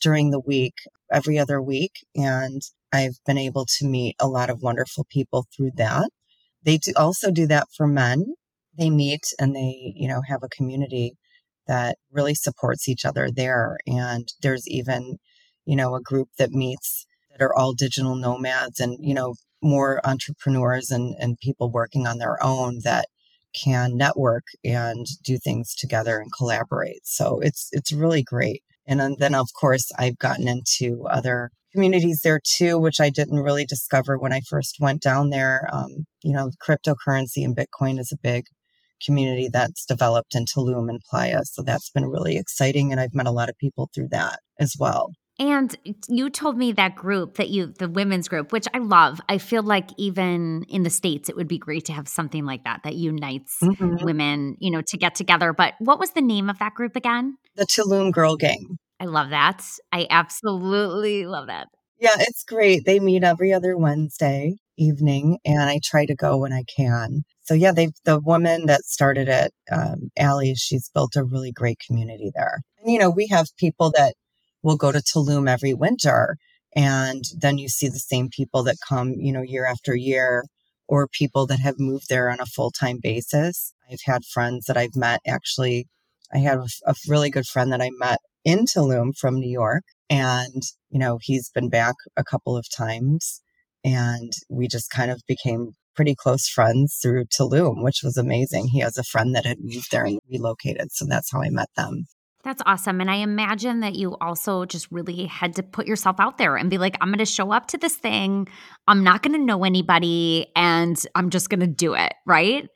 during 0.00 0.30
the 0.30 0.40
week, 0.40 0.76
every 1.12 1.38
other 1.38 1.60
week. 1.60 1.92
And 2.14 2.62
I've 2.92 3.18
been 3.26 3.38
able 3.38 3.66
to 3.78 3.86
meet 3.86 4.16
a 4.20 4.28
lot 4.28 4.50
of 4.50 4.62
wonderful 4.62 5.06
people 5.10 5.46
through 5.54 5.72
that. 5.76 6.10
They 6.64 6.78
do 6.78 6.92
also 6.96 7.30
do 7.30 7.46
that 7.48 7.68
for 7.76 7.86
men. 7.86 8.34
They 8.76 8.90
meet 8.90 9.24
and 9.38 9.54
they, 9.54 9.92
you 9.96 10.08
know, 10.08 10.22
have 10.28 10.42
a 10.42 10.48
community 10.48 11.14
that 11.66 11.98
really 12.10 12.34
supports 12.34 12.88
each 12.88 13.04
other 13.04 13.30
there. 13.30 13.78
And 13.86 14.28
there's 14.42 14.66
even, 14.68 15.18
you 15.64 15.76
know, 15.76 15.94
a 15.94 16.00
group 16.00 16.28
that 16.38 16.50
meets 16.50 17.06
that 17.30 17.42
are 17.44 17.54
all 17.56 17.72
digital 17.74 18.16
nomads 18.16 18.80
and, 18.80 18.96
you 19.00 19.14
know, 19.14 19.34
more 19.62 20.00
entrepreneurs 20.04 20.90
and, 20.90 21.14
and 21.18 21.38
people 21.38 21.70
working 21.70 22.06
on 22.06 22.18
their 22.18 22.42
own 22.42 22.80
that 22.84 23.06
can 23.54 23.96
network 23.96 24.44
and 24.64 25.06
do 25.24 25.38
things 25.38 25.74
together 25.74 26.18
and 26.18 26.30
collaborate. 26.36 27.00
So 27.04 27.40
it's 27.40 27.68
it's 27.72 27.92
really 27.92 28.22
great. 28.22 28.62
And 28.90 29.16
then 29.18 29.34
of 29.34 29.48
course 29.58 29.90
I've 29.98 30.18
gotten 30.18 30.48
into 30.48 31.06
other 31.08 31.50
communities 31.72 32.20
there 32.22 32.40
too, 32.44 32.78
which 32.78 33.00
I 33.00 33.08
didn't 33.08 33.38
really 33.38 33.64
discover 33.64 34.18
when 34.18 34.32
I 34.32 34.40
first 34.40 34.76
went 34.80 35.00
down 35.00 35.30
there. 35.30 35.68
Um, 35.72 36.06
you 36.22 36.32
know, 36.32 36.50
cryptocurrency 36.62 37.44
and 37.44 37.56
Bitcoin 37.56 37.98
is 37.98 38.12
a 38.12 38.18
big 38.22 38.44
community 39.04 39.48
that's 39.50 39.86
developed 39.86 40.34
in 40.34 40.44
Tulum 40.44 40.90
and 40.90 41.00
Playa. 41.08 41.40
So 41.44 41.62
that's 41.62 41.90
been 41.90 42.06
really 42.06 42.36
exciting. 42.36 42.90
And 42.90 43.00
I've 43.00 43.14
met 43.14 43.26
a 43.26 43.32
lot 43.32 43.48
of 43.48 43.56
people 43.58 43.88
through 43.94 44.08
that 44.10 44.40
as 44.58 44.74
well. 44.78 45.12
And 45.40 45.74
you 46.06 46.28
told 46.28 46.58
me 46.58 46.72
that 46.72 46.94
group 46.94 47.38
that 47.38 47.48
you, 47.48 47.68
the 47.78 47.88
women's 47.88 48.28
group, 48.28 48.52
which 48.52 48.66
I 48.74 48.78
love. 48.78 49.22
I 49.26 49.38
feel 49.38 49.62
like 49.62 49.88
even 49.96 50.64
in 50.68 50.82
the 50.82 50.90
States, 50.90 51.30
it 51.30 51.36
would 51.36 51.48
be 51.48 51.56
great 51.56 51.86
to 51.86 51.94
have 51.94 52.06
something 52.08 52.44
like 52.44 52.64
that 52.64 52.82
that 52.84 52.94
unites 52.94 53.56
mm-hmm. 53.62 54.04
women, 54.04 54.58
you 54.60 54.70
know, 54.70 54.82
to 54.82 54.98
get 54.98 55.14
together. 55.14 55.54
But 55.54 55.74
what 55.78 55.98
was 55.98 56.10
the 56.10 56.20
name 56.20 56.50
of 56.50 56.58
that 56.58 56.74
group 56.74 56.94
again? 56.94 57.38
The 57.56 57.64
Tulum 57.64 58.12
Girl 58.12 58.36
Gang. 58.36 58.76
I 59.00 59.06
love 59.06 59.30
that. 59.30 59.64
I 59.90 60.06
absolutely 60.10 61.24
love 61.24 61.46
that. 61.46 61.68
Yeah, 61.98 62.16
it's 62.18 62.44
great. 62.44 62.84
They 62.84 63.00
meet 63.00 63.24
every 63.24 63.50
other 63.50 63.78
Wednesday 63.78 64.56
evening, 64.76 65.38
and 65.46 65.62
I 65.62 65.80
try 65.82 66.04
to 66.04 66.14
go 66.14 66.36
when 66.36 66.52
I 66.52 66.64
can. 66.76 67.22
So 67.42 67.54
yeah, 67.54 67.72
they 67.72 67.88
the 68.04 68.20
woman 68.20 68.66
that 68.66 68.82
started 68.84 69.28
it, 69.28 69.52
um, 69.72 70.10
Allie, 70.18 70.54
she's 70.54 70.90
built 70.94 71.16
a 71.16 71.24
really 71.24 71.52
great 71.52 71.78
community 71.86 72.30
there. 72.34 72.60
And 72.82 72.92
you 72.92 72.98
know, 72.98 73.10
we 73.10 73.26
have 73.28 73.46
people 73.58 73.90
that 73.96 74.14
will 74.62 74.76
go 74.76 74.92
to 74.92 74.98
Tulum 74.98 75.48
every 75.48 75.74
winter, 75.74 76.36
and 76.76 77.24
then 77.38 77.58
you 77.58 77.68
see 77.68 77.88
the 77.88 77.98
same 77.98 78.28
people 78.28 78.62
that 78.64 78.76
come, 78.86 79.14
you 79.18 79.32
know, 79.32 79.42
year 79.42 79.66
after 79.66 79.94
year, 79.94 80.44
or 80.90 81.06
people 81.06 81.46
that 81.46 81.60
have 81.60 81.78
moved 81.78 82.08
there 82.08 82.30
on 82.30 82.40
a 82.40 82.46
full 82.46 82.70
time 82.70 82.98
basis. 83.00 83.72
I've 83.90 84.00
had 84.04 84.24
friends 84.24 84.66
that 84.66 84.76
I've 84.76 84.96
met 84.96 85.20
actually. 85.26 85.86
I 86.32 86.38
have 86.38 86.66
a 86.86 86.94
really 87.08 87.30
good 87.30 87.46
friend 87.46 87.72
that 87.72 87.80
I 87.80 87.90
met 87.98 88.18
in 88.44 88.66
Tulum 88.66 89.16
from 89.16 89.36
New 89.36 89.50
York. 89.50 89.84
And, 90.08 90.62
you 90.90 90.98
know, 90.98 91.18
he's 91.22 91.48
been 91.48 91.68
back 91.68 91.94
a 92.16 92.24
couple 92.24 92.56
of 92.56 92.66
times 92.76 93.40
and 93.84 94.32
we 94.48 94.66
just 94.66 94.90
kind 94.90 95.10
of 95.10 95.22
became 95.28 95.72
pretty 95.94 96.14
close 96.16 96.48
friends 96.48 96.98
through 97.00 97.26
Tulum, 97.26 97.82
which 97.82 98.00
was 98.02 98.16
amazing. 98.16 98.68
He 98.68 98.80
has 98.80 98.98
a 98.98 99.04
friend 99.04 99.34
that 99.34 99.46
had 99.46 99.58
moved 99.60 99.90
there 99.92 100.04
and 100.04 100.18
relocated. 100.28 100.92
So 100.92 101.06
that's 101.08 101.30
how 101.30 101.42
I 101.42 101.50
met 101.50 101.68
them. 101.76 102.06
That's 102.42 102.62
awesome. 102.64 103.00
And 103.00 103.10
I 103.10 103.16
imagine 103.16 103.80
that 103.80 103.96
you 103.96 104.16
also 104.20 104.64
just 104.64 104.90
really 104.90 105.26
had 105.26 105.56
to 105.56 105.62
put 105.62 105.86
yourself 105.86 106.18
out 106.18 106.38
there 106.38 106.56
and 106.56 106.70
be 106.70 106.78
like, 106.78 106.96
I'm 107.00 107.08
going 107.08 107.18
to 107.18 107.26
show 107.26 107.52
up 107.52 107.66
to 107.68 107.78
this 107.78 107.96
thing. 107.96 108.48
I'm 108.88 109.04
not 109.04 109.22
going 109.22 109.38
to 109.38 109.44
know 109.44 109.64
anybody 109.64 110.46
and 110.56 110.98
I'm 111.14 111.28
just 111.28 111.50
going 111.50 111.60
to 111.60 111.66
do 111.66 111.94
it. 111.94 112.14
Right. 112.26 112.66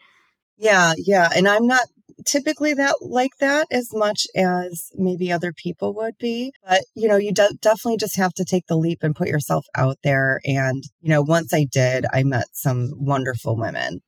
Yeah. 0.58 0.92
Yeah. 0.98 1.30
And 1.34 1.48
I'm 1.48 1.66
not 1.66 1.86
typically 2.26 2.74
that 2.74 2.96
like 3.00 3.32
that 3.40 3.66
as 3.70 3.88
much 3.92 4.26
as 4.36 4.90
maybe 4.94 5.32
other 5.32 5.52
people 5.52 5.94
would 5.94 6.16
be. 6.18 6.52
But, 6.68 6.82
you 6.94 7.08
know, 7.08 7.16
you 7.16 7.32
de- 7.32 7.56
definitely 7.60 7.96
just 7.96 8.16
have 8.16 8.34
to 8.34 8.44
take 8.44 8.66
the 8.66 8.76
leap 8.76 8.98
and 9.02 9.16
put 9.16 9.28
yourself 9.28 9.64
out 9.74 9.96
there. 10.04 10.40
And, 10.44 10.84
you 11.00 11.08
know, 11.08 11.22
once 11.22 11.54
I 11.54 11.64
did, 11.64 12.04
I 12.12 12.22
met 12.22 12.46
some 12.52 12.92
wonderful 12.96 13.56
women 13.56 14.00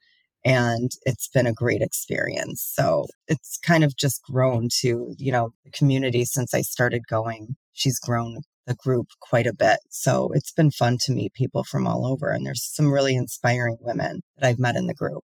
and 0.46 0.92
it's 1.02 1.26
been 1.26 1.46
a 1.46 1.52
great 1.52 1.82
experience. 1.82 2.62
So 2.62 3.06
it's 3.26 3.58
kind 3.58 3.82
of 3.82 3.96
just 3.96 4.22
grown 4.22 4.68
to, 4.80 5.12
you 5.18 5.32
know, 5.32 5.50
the 5.64 5.72
community 5.72 6.24
since 6.24 6.54
I 6.54 6.60
started 6.60 7.02
going. 7.08 7.56
She's 7.72 7.98
grown 7.98 8.42
the 8.64 8.76
group 8.76 9.08
quite 9.20 9.48
a 9.48 9.52
bit. 9.52 9.80
So 9.90 10.30
it's 10.34 10.52
been 10.52 10.70
fun 10.70 10.98
to 11.00 11.12
meet 11.12 11.34
people 11.34 11.64
from 11.64 11.84
all 11.84 12.06
over. 12.06 12.30
And 12.30 12.46
there's 12.46 12.62
some 12.62 12.92
really 12.92 13.16
inspiring 13.16 13.76
women 13.80 14.20
that 14.38 14.46
I've 14.46 14.60
met 14.60 14.76
in 14.76 14.86
the 14.86 14.94
group. 14.94 15.24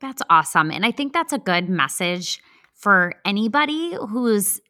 That's 0.00 0.22
awesome. 0.30 0.70
And 0.70 0.86
I 0.86 0.92
think 0.92 1.12
that's 1.12 1.32
a 1.32 1.38
good 1.38 1.68
message 1.68 2.40
for 2.72 3.14
anybody 3.24 3.96
who's 4.08 4.60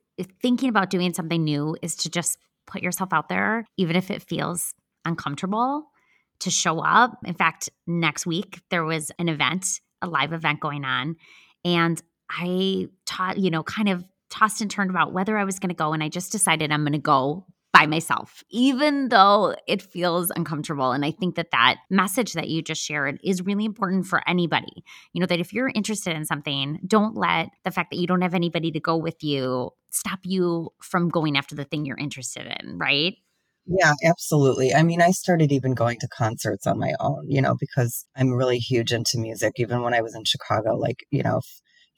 thinking 0.41 0.71
about 0.71 0.89
doing 0.89 1.13
something 1.13 1.45
new 1.45 1.77
is 1.83 1.95
to 1.97 2.09
just 2.09 2.39
put 2.67 2.83
yourself 2.83 3.13
out 3.13 3.29
there, 3.29 3.67
even 3.77 3.97
if 3.97 4.11
it 4.11 4.23
feels 4.23 4.73
uncomfortable, 5.05 5.85
to 6.39 6.51
show 6.51 6.81
up. 6.81 7.19
In 7.27 7.35
fact, 7.35 7.69
next 7.87 8.27
week 8.27 8.61
there 8.71 8.85
was 8.85 9.13
an 9.19 9.29
event, 9.29 9.81
a 10.03 10.09
live 10.09 10.33
event 10.33 10.61
going 10.61 10.85
on. 10.85 11.17
And 11.65 12.01
I 12.31 12.89
taught, 13.07 13.39
you 13.39 13.51
know, 13.51 13.63
kind 13.63 13.89
of 13.89 14.05
tossed 14.31 14.61
and 14.61 14.71
turned 14.71 14.91
about 14.91 15.13
whether 15.13 15.37
I 15.37 15.45
was 15.45 15.59
going 15.59 15.71
to 15.71 15.75
go. 15.75 15.93
And 15.93 16.03
I 16.03 16.09
just 16.09 16.33
decided 16.33 16.71
I'm 16.71 16.83
going 16.83 16.93
to 16.93 16.99
go 16.99 17.47
by 17.73 17.87
myself, 17.87 18.43
even 18.51 19.09
though 19.09 19.55
it 19.67 19.81
feels 19.81 20.31
uncomfortable. 20.35 20.93
And 20.93 21.05
I 21.05 21.13
think 21.13 21.37
that 21.37 21.53
that 21.53 21.79
message 21.89 22.33
that 22.33 22.49
you 22.49 22.63
just 22.63 22.83
shared 22.83 23.21
is 23.23 23.43
really 23.43 23.65
important 23.65 24.07
for 24.07 24.29
anybody. 24.29 24.85
You 25.13 25.21
know, 25.21 25.27
that 25.27 25.41
if 25.41 25.53
you're 25.53 25.71
interested 25.75 26.17
in 26.17 26.25
something, 26.25 26.81
don't 26.87 27.17
let 27.17 27.51
the 27.65 27.71
fact 27.71 27.91
that 27.91 27.99
you 27.99 28.07
don't 28.07 28.23
have 28.23 28.35
anybody 28.35 28.73
to 28.73 28.81
go 28.81 28.97
with 28.97 29.23
you 29.23 29.71
stop 29.91 30.21
you 30.25 30.71
from 30.83 31.09
going 31.09 31.37
after 31.37 31.55
the 31.55 31.65
thing 31.65 31.85
you're 31.85 31.97
interested 31.97 32.47
in, 32.61 32.79
right? 32.79 33.17
Yeah, 33.73 33.93
absolutely. 34.05 34.75
I 34.75 34.83
mean, 34.83 35.01
I 35.01 35.13
started 35.13 35.53
even 35.53 35.75
going 35.75 35.99
to 36.01 36.09
concerts 36.09 36.67
on 36.67 36.81
my 36.81 36.93
own, 36.99 37.27
you 37.29 37.41
know, 37.41 37.55
because 37.59 38.05
I'm 38.17 38.33
really 38.33 38.59
huge 38.59 38.93
into 38.93 39.17
music. 39.17 39.53
Even 39.57 39.83
when 39.83 39.95
I 39.95 40.01
was 40.01 40.15
in 40.17 40.25
Chicago, 40.25 40.75
like, 40.75 41.05
you 41.13 41.23
know, 41.23 41.41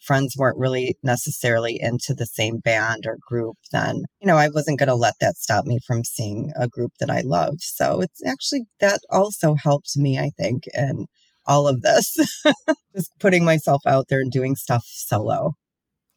friends 0.03 0.35
weren't 0.37 0.59
really 0.59 0.97
necessarily 1.03 1.81
into 1.81 2.13
the 2.15 2.27
same 2.27 2.59
band 2.59 3.05
or 3.07 3.17
group, 3.27 3.57
then, 3.73 4.03
you 4.21 4.27
know, 4.27 4.37
I 4.37 4.49
wasn't 4.49 4.81
going 4.81 4.91
to 4.91 4.95
let 4.95 5.15
that 5.21 5.37
stop 5.37 5.65
me 5.65 5.79
from 5.87 6.05
seeing 6.05 6.53
a 6.57 6.69
group 6.69 6.93
that 7.01 7.11
I 7.11 7.23
love. 7.23 7.55
So 7.61 8.03
it's 8.03 8.21
actually 8.27 8.65
that 8.81 9.01
also 9.11 9.55
helped 9.55 9.97
me, 9.97 10.19
I 10.19 10.31
think, 10.39 10.65
in 10.75 11.07
all 11.47 11.67
of 11.67 11.81
this, 11.81 12.17
just 12.95 13.13
putting 13.19 13.47
myself 13.47 13.81
out 13.87 14.07
there 14.11 14.21
and 14.21 14.31
doing 14.31 14.57
stuff 14.57 14.85
solo. 14.87 15.53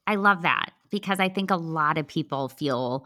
I 0.05 0.15
love 0.15 0.41
that 0.41 0.71
because 0.89 1.21
I 1.21 1.29
think 1.29 1.49
a 1.49 1.55
lot 1.55 1.97
of 1.97 2.07
people 2.07 2.49
feel 2.49 3.05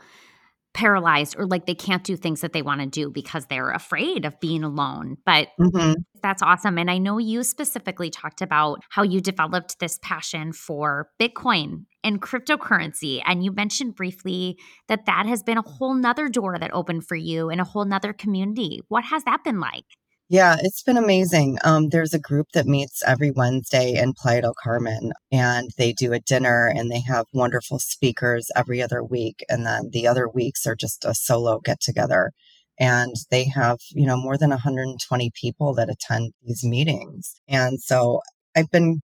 paralyzed 0.73 1.35
or 1.37 1.45
like 1.45 1.65
they 1.65 1.75
can't 1.75 2.03
do 2.03 2.15
things 2.15 2.41
that 2.41 2.53
they 2.53 2.61
want 2.61 2.81
to 2.81 2.87
do 2.87 3.09
because 3.09 3.45
they're 3.45 3.71
afraid 3.71 4.25
of 4.25 4.39
being 4.39 4.63
alone. 4.63 5.17
But 5.25 5.49
mm-hmm. 5.59 5.93
that's 6.21 6.41
awesome. 6.41 6.77
And 6.77 6.91
I 6.91 6.97
know 6.97 7.17
you 7.17 7.43
specifically 7.43 8.09
talked 8.09 8.41
about 8.41 8.83
how 8.89 9.03
you 9.03 9.19
developed 9.19 9.79
this 9.79 9.99
passion 10.01 10.53
for 10.53 11.09
Bitcoin 11.19 11.85
and 12.03 12.21
cryptocurrency. 12.21 13.21
And 13.25 13.43
you 13.43 13.51
mentioned 13.51 13.95
briefly 13.95 14.57
that 14.87 15.05
that 15.05 15.25
has 15.25 15.43
been 15.43 15.57
a 15.57 15.63
whole 15.63 15.93
nother 15.93 16.29
door 16.29 16.57
that 16.59 16.73
opened 16.73 17.07
for 17.07 17.15
you 17.15 17.49
in 17.49 17.59
a 17.59 17.65
whole 17.65 17.85
nother 17.85 18.13
community. 18.13 18.81
What 18.87 19.05
has 19.05 19.23
that 19.23 19.43
been 19.43 19.59
like? 19.59 19.85
Yeah, 20.31 20.57
it's 20.61 20.83
been 20.83 20.97
amazing. 20.97 21.57
Um, 21.63 21.89
there's 21.89 22.13
a 22.13 22.19
group 22.19 22.49
that 22.53 22.67
meets 22.67 23.01
every 23.05 23.31
Wednesday 23.31 23.95
in 23.95 24.13
Playa 24.13 24.41
del 24.43 24.53
Carmen, 24.61 25.11
and 25.31 25.71
they 25.77 25.91
do 25.91 26.13
a 26.13 26.19
dinner 26.19 26.67
and 26.67 26.91
they 26.91 26.99
have 27.01 27.25
wonderful 27.33 27.79
speakers 27.79 28.51
every 28.55 28.79
other 28.81 29.03
week. 29.03 29.43
And 29.49 29.65
then 29.65 29.89
the 29.91 30.05
other 30.07 30.29
weeks 30.29 30.67
are 30.67 30.75
just 30.75 31.03
a 31.03 31.15
solo 31.15 31.59
get 31.59 31.81
together. 31.81 32.31
And 32.79 33.15
they 33.31 33.45
have, 33.45 33.79
you 33.91 34.05
know, 34.05 34.17
more 34.17 34.37
than 34.37 34.51
120 34.51 35.31
people 35.33 35.73
that 35.73 35.89
attend 35.89 36.33
these 36.45 36.63
meetings. 36.63 37.35
And 37.47 37.81
so 37.81 38.21
I've 38.55 38.69
been 38.71 39.01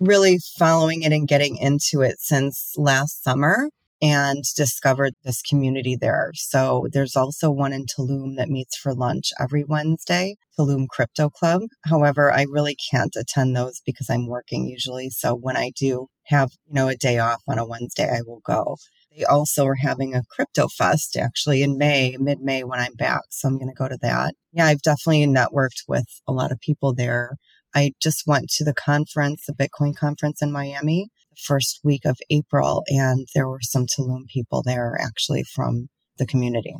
really 0.00 0.38
following 0.58 1.02
it 1.02 1.12
and 1.12 1.26
getting 1.26 1.56
into 1.56 2.02
it 2.02 2.20
since 2.20 2.74
last 2.76 3.24
summer 3.24 3.68
and 4.00 4.44
discovered 4.56 5.14
this 5.24 5.42
community 5.42 5.96
there. 5.96 6.30
So 6.34 6.86
there's 6.92 7.16
also 7.16 7.50
one 7.50 7.72
in 7.72 7.86
Tulum 7.86 8.36
that 8.36 8.48
meets 8.48 8.76
for 8.76 8.94
lunch 8.94 9.30
every 9.40 9.64
Wednesday, 9.64 10.36
Tulum 10.58 10.88
Crypto 10.88 11.28
Club. 11.30 11.62
However, 11.84 12.32
I 12.32 12.46
really 12.48 12.76
can't 12.90 13.14
attend 13.16 13.56
those 13.56 13.80
because 13.84 14.08
I'm 14.08 14.26
working 14.26 14.66
usually. 14.66 15.10
So 15.10 15.34
when 15.34 15.56
I 15.56 15.72
do 15.76 16.08
have, 16.24 16.50
you 16.66 16.74
know, 16.74 16.88
a 16.88 16.96
day 16.96 17.18
off 17.18 17.42
on 17.48 17.58
a 17.58 17.66
Wednesday, 17.66 18.08
I 18.08 18.22
will 18.26 18.40
go. 18.44 18.76
They 19.16 19.24
also 19.24 19.66
are 19.66 19.74
having 19.74 20.14
a 20.14 20.22
crypto 20.30 20.68
fest 20.68 21.16
actually 21.16 21.62
in 21.62 21.78
May, 21.78 22.16
mid 22.20 22.40
May 22.40 22.62
when 22.62 22.78
I'm 22.78 22.94
back. 22.94 23.22
So 23.30 23.48
I'm 23.48 23.58
going 23.58 23.68
to 23.68 23.74
go 23.74 23.88
to 23.88 23.98
that. 24.02 24.34
Yeah, 24.52 24.66
I've 24.66 24.82
definitely 24.82 25.26
networked 25.26 25.82
with 25.88 26.06
a 26.28 26.32
lot 26.32 26.52
of 26.52 26.60
people 26.60 26.94
there. 26.94 27.36
I 27.74 27.92
just 28.00 28.26
went 28.26 28.50
to 28.50 28.64
the 28.64 28.74
conference, 28.74 29.44
the 29.46 29.54
Bitcoin 29.54 29.96
conference 29.96 30.40
in 30.40 30.52
Miami 30.52 31.08
first 31.38 31.80
week 31.84 32.04
of 32.04 32.18
April, 32.30 32.82
and 32.88 33.26
there 33.34 33.48
were 33.48 33.60
some 33.62 33.86
Tulum 33.86 34.26
people 34.26 34.62
there 34.64 34.98
actually 35.00 35.44
from 35.44 35.88
the 36.18 36.26
community. 36.26 36.74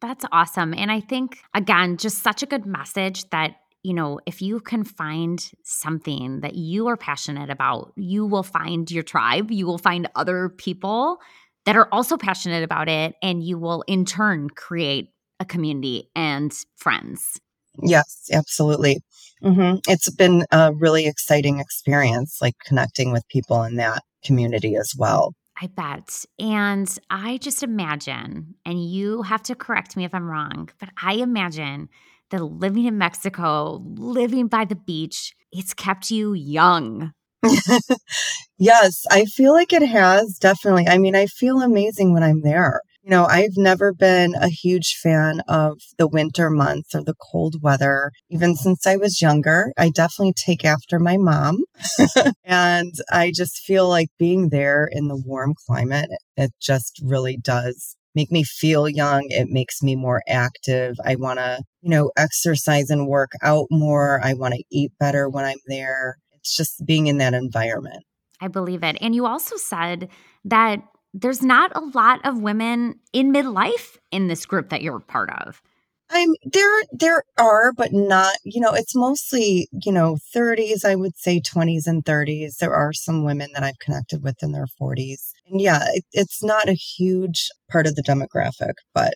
That's 0.00 0.24
awesome. 0.32 0.74
And 0.74 0.90
I 0.90 1.00
think, 1.00 1.38
again, 1.54 1.96
just 1.96 2.22
such 2.22 2.42
a 2.42 2.46
good 2.46 2.66
message 2.66 3.28
that 3.30 3.56
you 3.84 3.92
know, 3.92 4.18
if 4.24 4.40
you 4.40 4.60
can 4.60 4.82
find 4.82 5.46
something 5.62 6.40
that 6.40 6.54
you 6.54 6.88
are 6.88 6.96
passionate 6.96 7.50
about, 7.50 7.92
you 7.96 8.24
will 8.24 8.42
find 8.42 8.90
your 8.90 9.02
tribe. 9.02 9.50
You 9.50 9.66
will 9.66 9.78
find 9.78 10.08
other 10.16 10.48
people 10.48 11.18
that 11.66 11.76
are 11.76 11.88
also 11.92 12.16
passionate 12.16 12.64
about 12.64 12.88
it, 12.88 13.14
and 13.22 13.44
you 13.44 13.58
will 13.58 13.84
in 13.86 14.06
turn 14.06 14.48
create 14.48 15.10
a 15.38 15.44
community 15.44 16.08
and 16.16 16.52
friends. 16.76 17.38
Yes, 17.82 18.28
absolutely. 18.32 19.00
Mm-hmm. 19.44 19.76
It's 19.88 20.10
been 20.10 20.46
a 20.50 20.72
really 20.72 21.06
exciting 21.06 21.60
experience, 21.60 22.38
like 22.40 22.54
connecting 22.64 23.12
with 23.12 23.28
people 23.28 23.62
in 23.62 23.76
that 23.76 24.02
community 24.24 24.76
as 24.76 24.94
well. 24.96 25.34
I 25.60 25.68
bet. 25.68 26.24
And 26.38 26.98
I 27.10 27.36
just 27.36 27.62
imagine, 27.62 28.54
and 28.66 28.84
you 28.84 29.22
have 29.22 29.42
to 29.44 29.54
correct 29.54 29.96
me 29.96 30.04
if 30.04 30.14
I'm 30.14 30.28
wrong, 30.28 30.70
but 30.80 30.88
I 31.00 31.14
imagine 31.14 31.88
that 32.30 32.42
living 32.42 32.86
in 32.86 32.98
Mexico, 32.98 33.82
living 33.96 34.48
by 34.48 34.64
the 34.64 34.74
beach, 34.74 35.34
it's 35.52 35.74
kept 35.74 36.10
you 36.10 36.32
young. 36.32 37.12
yes, 38.58 39.04
I 39.10 39.26
feel 39.26 39.52
like 39.52 39.72
it 39.72 39.86
has 39.86 40.38
definitely. 40.38 40.88
I 40.88 40.98
mean, 40.98 41.14
I 41.14 41.26
feel 41.26 41.60
amazing 41.60 42.12
when 42.12 42.22
I'm 42.22 42.40
there. 42.40 42.80
You 43.04 43.10
know, 43.10 43.26
I've 43.26 43.58
never 43.58 43.92
been 43.92 44.34
a 44.34 44.48
huge 44.48 44.98
fan 45.02 45.42
of 45.46 45.78
the 45.98 46.08
winter 46.08 46.48
months 46.48 46.94
or 46.94 47.04
the 47.04 47.14
cold 47.30 47.56
weather. 47.60 48.12
Even 48.30 48.52
mm-hmm. 48.52 48.62
since 48.62 48.86
I 48.86 48.96
was 48.96 49.20
younger, 49.20 49.74
I 49.76 49.90
definitely 49.90 50.32
take 50.32 50.64
after 50.64 50.98
my 50.98 51.18
mom. 51.18 51.64
and 52.44 52.94
I 53.12 53.30
just 53.34 53.58
feel 53.58 53.90
like 53.90 54.08
being 54.18 54.48
there 54.48 54.88
in 54.90 55.08
the 55.08 55.22
warm 55.22 55.52
climate, 55.66 56.08
it 56.38 56.52
just 56.62 56.98
really 57.04 57.36
does 57.36 57.94
make 58.14 58.32
me 58.32 58.42
feel 58.42 58.88
young. 58.88 59.26
It 59.28 59.48
makes 59.50 59.82
me 59.82 59.96
more 59.96 60.22
active. 60.26 60.96
I 61.04 61.16
want 61.16 61.40
to, 61.40 61.62
you 61.82 61.90
know, 61.90 62.10
exercise 62.16 62.88
and 62.88 63.06
work 63.06 63.32
out 63.42 63.66
more. 63.70 64.18
I 64.24 64.32
want 64.32 64.54
to 64.54 64.64
eat 64.72 64.92
better 64.98 65.28
when 65.28 65.44
I'm 65.44 65.60
there. 65.66 66.16
It's 66.36 66.56
just 66.56 66.86
being 66.86 67.08
in 67.08 67.18
that 67.18 67.34
environment. 67.34 68.02
I 68.40 68.48
believe 68.48 68.82
it. 68.82 68.96
And 69.02 69.14
you 69.14 69.26
also 69.26 69.56
said 69.56 70.08
that 70.46 70.82
there's 71.14 71.42
not 71.42 71.70
a 71.76 71.80
lot 71.80 72.20
of 72.26 72.42
women 72.42 72.98
in 73.12 73.32
midlife 73.32 73.96
in 74.10 74.26
this 74.26 74.44
group 74.44 74.68
that 74.70 74.82
you're 74.82 74.98
part 74.98 75.30
of. 75.30 75.62
I'm 76.10 76.34
there 76.44 76.82
there 76.92 77.22
are 77.38 77.72
but 77.72 77.92
not 77.92 78.36
you 78.44 78.60
know 78.60 78.72
it's 78.74 78.94
mostly 78.94 79.68
you 79.84 79.90
know 79.90 80.18
30s 80.36 80.84
I 80.84 80.96
would 80.96 81.16
say 81.16 81.40
20s 81.40 81.86
and 81.86 82.04
30s 82.04 82.58
there 82.58 82.74
are 82.74 82.92
some 82.92 83.24
women 83.24 83.48
that 83.54 83.62
I've 83.62 83.78
connected 83.78 84.22
with 84.22 84.42
in 84.42 84.52
their 84.52 84.66
40s 84.80 85.32
and 85.48 85.62
yeah 85.62 85.82
it, 85.94 86.04
it's 86.12 86.44
not 86.44 86.68
a 86.68 86.74
huge 86.74 87.48
part 87.70 87.86
of 87.86 87.94
the 87.94 88.02
demographic 88.02 88.74
but 88.92 89.14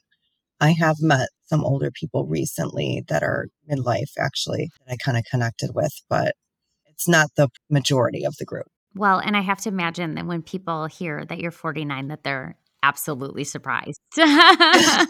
I 0.60 0.70
have 0.72 0.96
met 1.00 1.28
some 1.44 1.62
older 1.62 1.90
people 1.90 2.26
recently 2.26 3.04
that 3.08 3.22
are 3.22 3.48
midlife 3.70 4.12
actually 4.18 4.70
that 4.86 4.94
I 4.94 4.96
kind 4.96 5.18
of 5.18 5.24
connected 5.30 5.74
with 5.74 5.92
but 6.08 6.34
it's 6.86 7.06
not 7.06 7.28
the 7.36 7.48
majority 7.68 8.24
of 8.24 8.34
the 8.38 8.46
group 8.46 8.66
well, 8.98 9.18
and 9.18 9.36
I 9.36 9.40
have 9.40 9.60
to 9.62 9.68
imagine 9.68 10.14
that 10.16 10.26
when 10.26 10.42
people 10.42 10.86
hear 10.86 11.24
that 11.24 11.38
you're 11.38 11.50
49, 11.50 12.08
that 12.08 12.24
they're 12.24 12.56
absolutely 12.82 13.44
surprised. 13.44 14.00
yeah, 14.16 15.04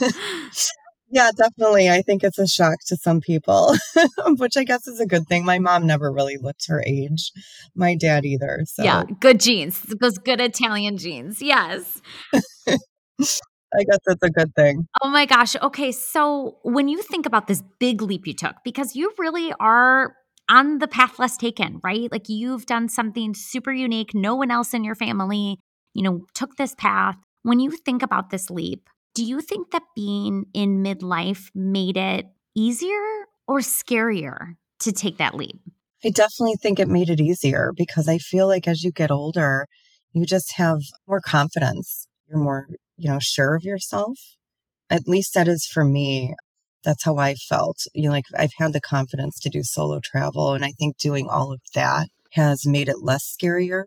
definitely. 1.37 1.89
I 1.89 2.03
think 2.03 2.23
it's 2.23 2.39
a 2.39 2.47
shock 2.47 2.79
to 2.87 2.97
some 2.97 3.21
people, 3.21 3.75
which 4.37 4.57
I 4.57 4.65
guess 4.65 4.87
is 4.87 5.01
a 5.01 5.07
good 5.07 5.27
thing. 5.27 5.45
My 5.45 5.59
mom 5.59 5.87
never 5.87 6.13
really 6.13 6.37
looked 6.37 6.67
her 6.69 6.83
age, 6.87 7.33
my 7.75 7.95
dad 7.95 8.25
either. 8.25 8.61
So. 8.67 8.85
Yeah, 8.85 9.05
good 9.21 9.41
genes, 9.41 9.81
those 10.01 10.19
good 10.19 10.41
Italian 10.41 10.99
genes. 10.99 11.43
Yes. 11.43 12.01
I 13.71 13.85
guess 13.85 13.99
that's 14.07 14.23
a 14.23 14.31
good 14.31 14.55
thing. 14.55 14.89
Oh 15.03 15.11
my 15.11 15.27
gosh. 15.27 15.55
Okay. 15.57 15.93
So 15.93 16.57
when 16.63 16.89
you 16.89 17.03
think 17.03 17.27
about 17.27 17.49
this 17.49 17.63
big 17.79 18.01
leap 18.01 18.27
you 18.27 18.33
took, 18.33 18.55
because 18.65 18.97
you 18.97 19.13
really 19.19 19.53
are 19.61 20.17
on 20.49 20.79
the 20.79 20.89
path 20.89 21.19
less 21.19 21.37
taken, 21.37 21.81
right? 21.83 22.11
Like 22.11 22.29
you've 22.29 22.67
done 22.67 22.89
something 22.89 23.35
super 23.35 23.73
unique. 23.73 24.15
No 24.15 24.35
one 24.35 24.51
else 24.51 24.75
in 24.75 24.85
your 24.85 24.95
family, 24.95 25.59
you 25.95 26.03
know, 26.03 26.25
took 26.35 26.57
this 26.57 26.75
path. 26.75 27.17
When 27.43 27.61
you 27.61 27.71
think 27.71 28.03
about 28.03 28.31
this 28.31 28.51
leap, 28.51 28.89
do 29.15 29.25
you 29.25 29.41
think 29.41 29.71
that 29.71 29.83
being 29.95 30.47
in 30.55 30.83
midlife 30.83 31.51
made 31.55 31.97
it 31.97 32.27
easier 32.55 33.27
or 33.47 33.59
scarier 33.59 34.55
to 34.81 34.93
take 34.93 35.19
that 35.19 35.35
leap? 35.35 35.61
I 36.05 36.11
definitely 36.11 36.57
think 36.57 36.79
it 36.79 36.89
made 36.89 37.11
it 37.11 37.21
easier 37.21 37.73
because 37.77 38.09
I 38.09 38.19
feel 38.19 38.47
like 38.47 38.69
as 38.69 38.85
you 38.85 38.93
get 38.93 39.11
older, 39.11 39.67
you 40.13 40.25
just 40.25 40.53
have 40.55 40.79
more 41.07 41.21
confidence. 41.21 42.07
You're 42.29 42.39
more, 42.39 42.69
you 42.97 43.11
know, 43.11 43.19
sure 43.19 43.57
of 43.57 43.65
yourself. 43.65 44.19
At 44.91 45.09
least 45.09 45.35
that 45.35 45.49
is 45.49 45.67
for 45.67 45.85
me. 45.85 46.35
That's 46.85 47.05
how 47.05 47.17
I 47.19 47.35
felt. 47.35 47.79
You 47.95 48.05
know, 48.05 48.11
like 48.11 48.25
I've 48.37 48.53
had 48.59 48.73
the 48.73 48.81
confidence 48.81 49.39
to 49.41 49.49
do 49.49 49.63
solo 49.63 50.01
travel. 50.03 50.55
And 50.55 50.65
I 50.65 50.73
think 50.73 50.99
doing 50.99 51.29
all 51.29 51.53
of 51.53 51.61
that 51.75 52.09
has 52.33 52.67
made 52.67 52.89
it 52.89 53.03
less 53.03 53.37
scarier. 53.41 53.85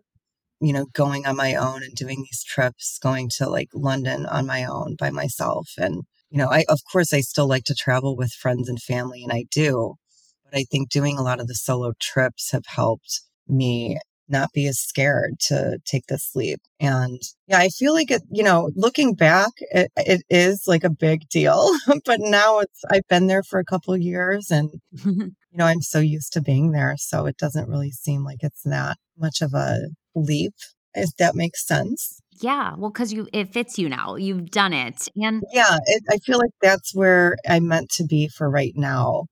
You 0.60 0.72
know, 0.72 0.86
going 0.92 1.26
on 1.26 1.36
my 1.36 1.54
own 1.56 1.82
and 1.82 1.94
doing 1.94 2.18
these 2.18 2.44
trips, 2.44 2.98
going 3.02 3.28
to 3.38 3.48
like 3.48 3.68
London 3.74 4.26
on 4.26 4.46
my 4.46 4.64
own 4.64 4.94
by 4.96 5.10
myself. 5.10 5.70
And, 5.76 6.04
you 6.30 6.38
know, 6.38 6.48
I, 6.48 6.64
of 6.68 6.80
course, 6.90 7.12
I 7.12 7.20
still 7.20 7.48
like 7.48 7.64
to 7.64 7.74
travel 7.74 8.16
with 8.16 8.32
friends 8.32 8.68
and 8.68 8.80
family, 8.80 9.24
and 9.24 9.32
I 9.32 9.44
do. 9.50 9.96
But 10.44 10.56
I 10.56 10.64
think 10.70 10.88
doing 10.88 11.18
a 11.18 11.22
lot 11.22 11.40
of 11.40 11.48
the 11.48 11.56
solo 11.56 11.94
trips 12.00 12.52
have 12.52 12.66
helped 12.66 13.22
me 13.48 13.98
not 14.32 14.52
be 14.52 14.66
as 14.66 14.78
scared 14.78 15.38
to 15.48 15.78
take 15.84 16.06
this 16.06 16.30
leap. 16.34 16.60
And 16.80 17.20
yeah, 17.46 17.58
I 17.58 17.68
feel 17.68 17.92
like 17.92 18.10
it, 18.10 18.22
you 18.30 18.42
know, 18.42 18.70
looking 18.74 19.14
back, 19.14 19.50
it, 19.60 19.90
it 19.96 20.22
is 20.28 20.64
like 20.66 20.84
a 20.84 20.90
big 20.90 21.28
deal, 21.28 21.70
but 22.04 22.18
now 22.20 22.58
it's, 22.58 22.80
I've 22.90 23.06
been 23.08 23.26
there 23.28 23.42
for 23.42 23.60
a 23.60 23.64
couple 23.64 23.96
years 23.96 24.50
and, 24.50 24.70
you 25.04 25.34
know, 25.52 25.66
I'm 25.66 25.82
so 25.82 25.98
used 26.00 26.32
to 26.32 26.40
being 26.40 26.72
there. 26.72 26.96
So 26.98 27.26
it 27.26 27.36
doesn't 27.36 27.68
really 27.68 27.92
seem 27.92 28.24
like 28.24 28.42
it's 28.42 28.62
that 28.62 28.96
much 29.18 29.42
of 29.42 29.54
a 29.54 29.88
leap, 30.14 30.54
if 30.94 31.10
that 31.18 31.34
makes 31.34 31.66
sense. 31.66 32.20
Yeah, 32.40 32.74
well, 32.76 32.90
because 32.90 33.12
you 33.12 33.28
it 33.32 33.52
fits 33.52 33.78
you 33.78 33.88
now. 33.88 34.16
You've 34.16 34.50
done 34.50 34.72
it, 34.72 35.06
and 35.16 35.42
yeah, 35.52 35.78
it, 35.86 36.02
I 36.10 36.16
feel 36.16 36.38
like 36.38 36.50
that's 36.60 36.94
where 36.94 37.36
I'm 37.48 37.68
meant 37.68 37.90
to 37.90 38.04
be 38.04 38.28
for 38.28 38.50
right 38.50 38.72
now. 38.74 39.26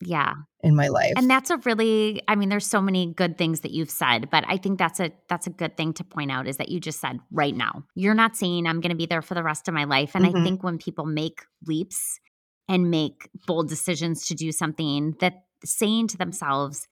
Yeah, 0.00 0.34
in 0.62 0.76
my 0.76 0.88
life. 0.88 1.12
And 1.16 1.28
that's 1.28 1.50
a 1.50 1.56
really 1.58 2.22
I 2.28 2.34
mean 2.34 2.48
there's 2.48 2.66
so 2.66 2.80
many 2.80 3.12
good 3.12 3.36
things 3.36 3.60
that 3.60 3.72
you've 3.72 3.90
said, 3.90 4.30
but 4.30 4.44
I 4.46 4.56
think 4.56 4.78
that's 4.78 5.00
a 5.00 5.12
that's 5.28 5.46
a 5.46 5.50
good 5.50 5.76
thing 5.76 5.92
to 5.94 6.04
point 6.04 6.30
out 6.30 6.46
is 6.46 6.56
that 6.58 6.68
you 6.68 6.80
just 6.80 7.00
said 7.00 7.18
right 7.30 7.54
now. 7.54 7.84
You're 7.94 8.14
not 8.14 8.36
saying 8.36 8.66
I'm 8.66 8.80
going 8.80 8.90
to 8.90 8.96
be 8.96 9.06
there 9.06 9.22
for 9.22 9.34
the 9.34 9.42
rest 9.42 9.68
of 9.68 9.74
my 9.74 9.84
life 9.84 10.14
and 10.14 10.24
mm-hmm. 10.24 10.36
I 10.36 10.44
think 10.44 10.62
when 10.62 10.78
people 10.78 11.04
make 11.04 11.42
leaps 11.66 12.20
and 12.68 12.90
make 12.90 13.28
bold 13.46 13.68
decisions 13.68 14.26
to 14.26 14.34
do 14.34 14.52
something 14.52 15.16
that 15.20 15.44
saying 15.64 16.08
to 16.08 16.16
themselves 16.16 16.88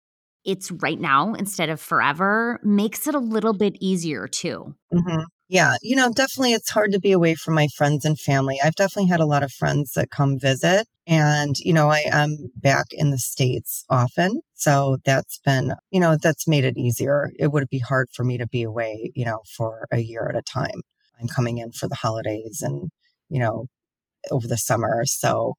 it's 0.45 0.71
right 0.71 0.99
now 0.99 1.33
instead 1.33 1.69
of 1.69 1.81
forever 1.81 2.59
makes 2.63 3.05
it 3.05 3.15
a 3.15 3.19
little 3.19 3.53
bit 3.53 3.75
easier 3.81 4.27
too. 4.27 4.73
Mm-hmm. 4.93 5.23
Yeah, 5.49 5.75
you 5.81 5.95
know, 5.95 6.11
definitely 6.11 6.51
it's 6.53 6.69
hard 6.71 6.91
to 6.91 6.99
be 6.99 7.13
away 7.13 7.35
from 7.35 7.53
my 7.53 7.67
friends 7.77 8.03
and 8.03 8.19
family. 8.19 8.59
I've 8.61 8.75
definitely 8.75 9.09
had 9.09 9.21
a 9.21 9.25
lot 9.25 9.43
of 9.43 9.51
friends 9.51 9.93
that 9.93 10.09
come 10.11 10.37
visit 10.37 10.87
and, 11.05 11.55
you 11.59 11.71
know, 11.71 11.89
I 11.89 12.03
am 12.11 12.51
back 12.57 12.87
in 12.91 13.11
the 13.11 13.17
States 13.17 13.85
often. 13.89 14.41
So 14.55 14.97
that's 15.05 15.39
been, 15.45 15.73
you 15.89 16.01
know, 16.01 16.17
that's 16.21 16.49
made 16.49 16.65
it 16.65 16.77
easier. 16.77 17.31
It 17.39 17.53
would 17.53 17.69
be 17.69 17.79
hard 17.79 18.09
for 18.13 18.25
me 18.25 18.37
to 18.37 18.47
be 18.47 18.63
away, 18.63 19.11
you 19.15 19.23
know, 19.23 19.39
for 19.55 19.87
a 19.89 19.99
year 19.99 20.27
at 20.29 20.35
a 20.35 20.41
time. 20.41 20.81
I'm 21.21 21.27
coming 21.29 21.59
in 21.59 21.71
for 21.71 21.87
the 21.87 21.95
holidays 21.95 22.61
and, 22.61 22.89
you 23.29 23.39
know, 23.39 23.67
over 24.31 24.47
the 24.47 24.57
summer. 24.57 25.03
So 25.05 25.55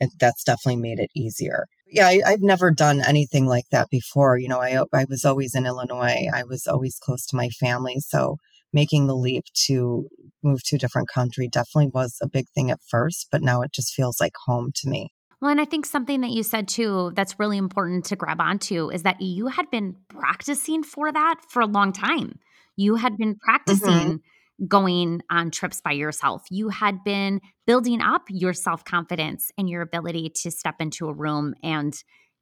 it, 0.00 0.10
that's 0.18 0.44
definitely 0.44 0.80
made 0.80 0.98
it 0.98 1.10
easier. 1.14 1.66
Yeah, 1.86 2.06
I, 2.08 2.20
have 2.30 2.40
never 2.42 2.70
done 2.70 3.02
anything 3.06 3.46
like 3.46 3.66
that 3.70 3.90
before. 3.90 4.38
You 4.38 4.48
know, 4.48 4.60
I, 4.60 4.82
I 4.92 5.04
was 5.08 5.24
always 5.24 5.54
in 5.54 5.66
Illinois. 5.66 6.28
I 6.32 6.44
was 6.44 6.66
always 6.66 6.98
close 6.98 7.26
to 7.26 7.36
my 7.36 7.48
family. 7.50 7.96
So 8.00 8.36
making 8.72 9.06
the 9.06 9.16
leap 9.16 9.44
to 9.66 10.08
move 10.42 10.62
to 10.64 10.76
a 10.76 10.78
different 10.78 11.08
country 11.08 11.48
definitely 11.48 11.90
was 11.92 12.16
a 12.22 12.28
big 12.28 12.46
thing 12.54 12.70
at 12.70 12.80
first, 12.88 13.28
but 13.30 13.42
now 13.42 13.62
it 13.62 13.72
just 13.72 13.94
feels 13.94 14.20
like 14.20 14.32
home 14.46 14.70
to 14.74 14.88
me. 14.88 15.12
Well, 15.40 15.50
and 15.50 15.60
I 15.60 15.64
think 15.64 15.86
something 15.86 16.20
that 16.20 16.30
you 16.30 16.44
said 16.44 16.68
too 16.68 17.12
that's 17.16 17.40
really 17.40 17.58
important 17.58 18.04
to 18.06 18.16
grab 18.16 18.40
onto 18.40 18.90
is 18.90 19.02
that 19.02 19.20
you 19.20 19.48
had 19.48 19.70
been 19.70 19.96
practicing 20.08 20.84
for 20.84 21.12
that 21.12 21.40
for 21.48 21.60
a 21.60 21.66
long 21.66 21.92
time. 21.92 22.38
You 22.76 22.94
had 22.94 23.16
been 23.16 23.34
mm-hmm. 23.34 23.44
practicing 23.50 23.90
mm-hmm. 23.90 24.66
going 24.66 25.20
on 25.30 25.50
trips 25.50 25.80
by 25.80 25.92
yourself. 25.92 26.42
You 26.48 26.68
had 26.68 27.02
been 27.04 27.40
building 27.66 28.00
up 28.00 28.22
your 28.28 28.52
self 28.52 28.84
confidence 28.84 29.50
and 29.58 29.68
your 29.68 29.82
ability 29.82 30.30
to 30.42 30.50
step 30.52 30.76
into 30.78 31.08
a 31.08 31.12
room 31.12 31.54
and 31.62 31.92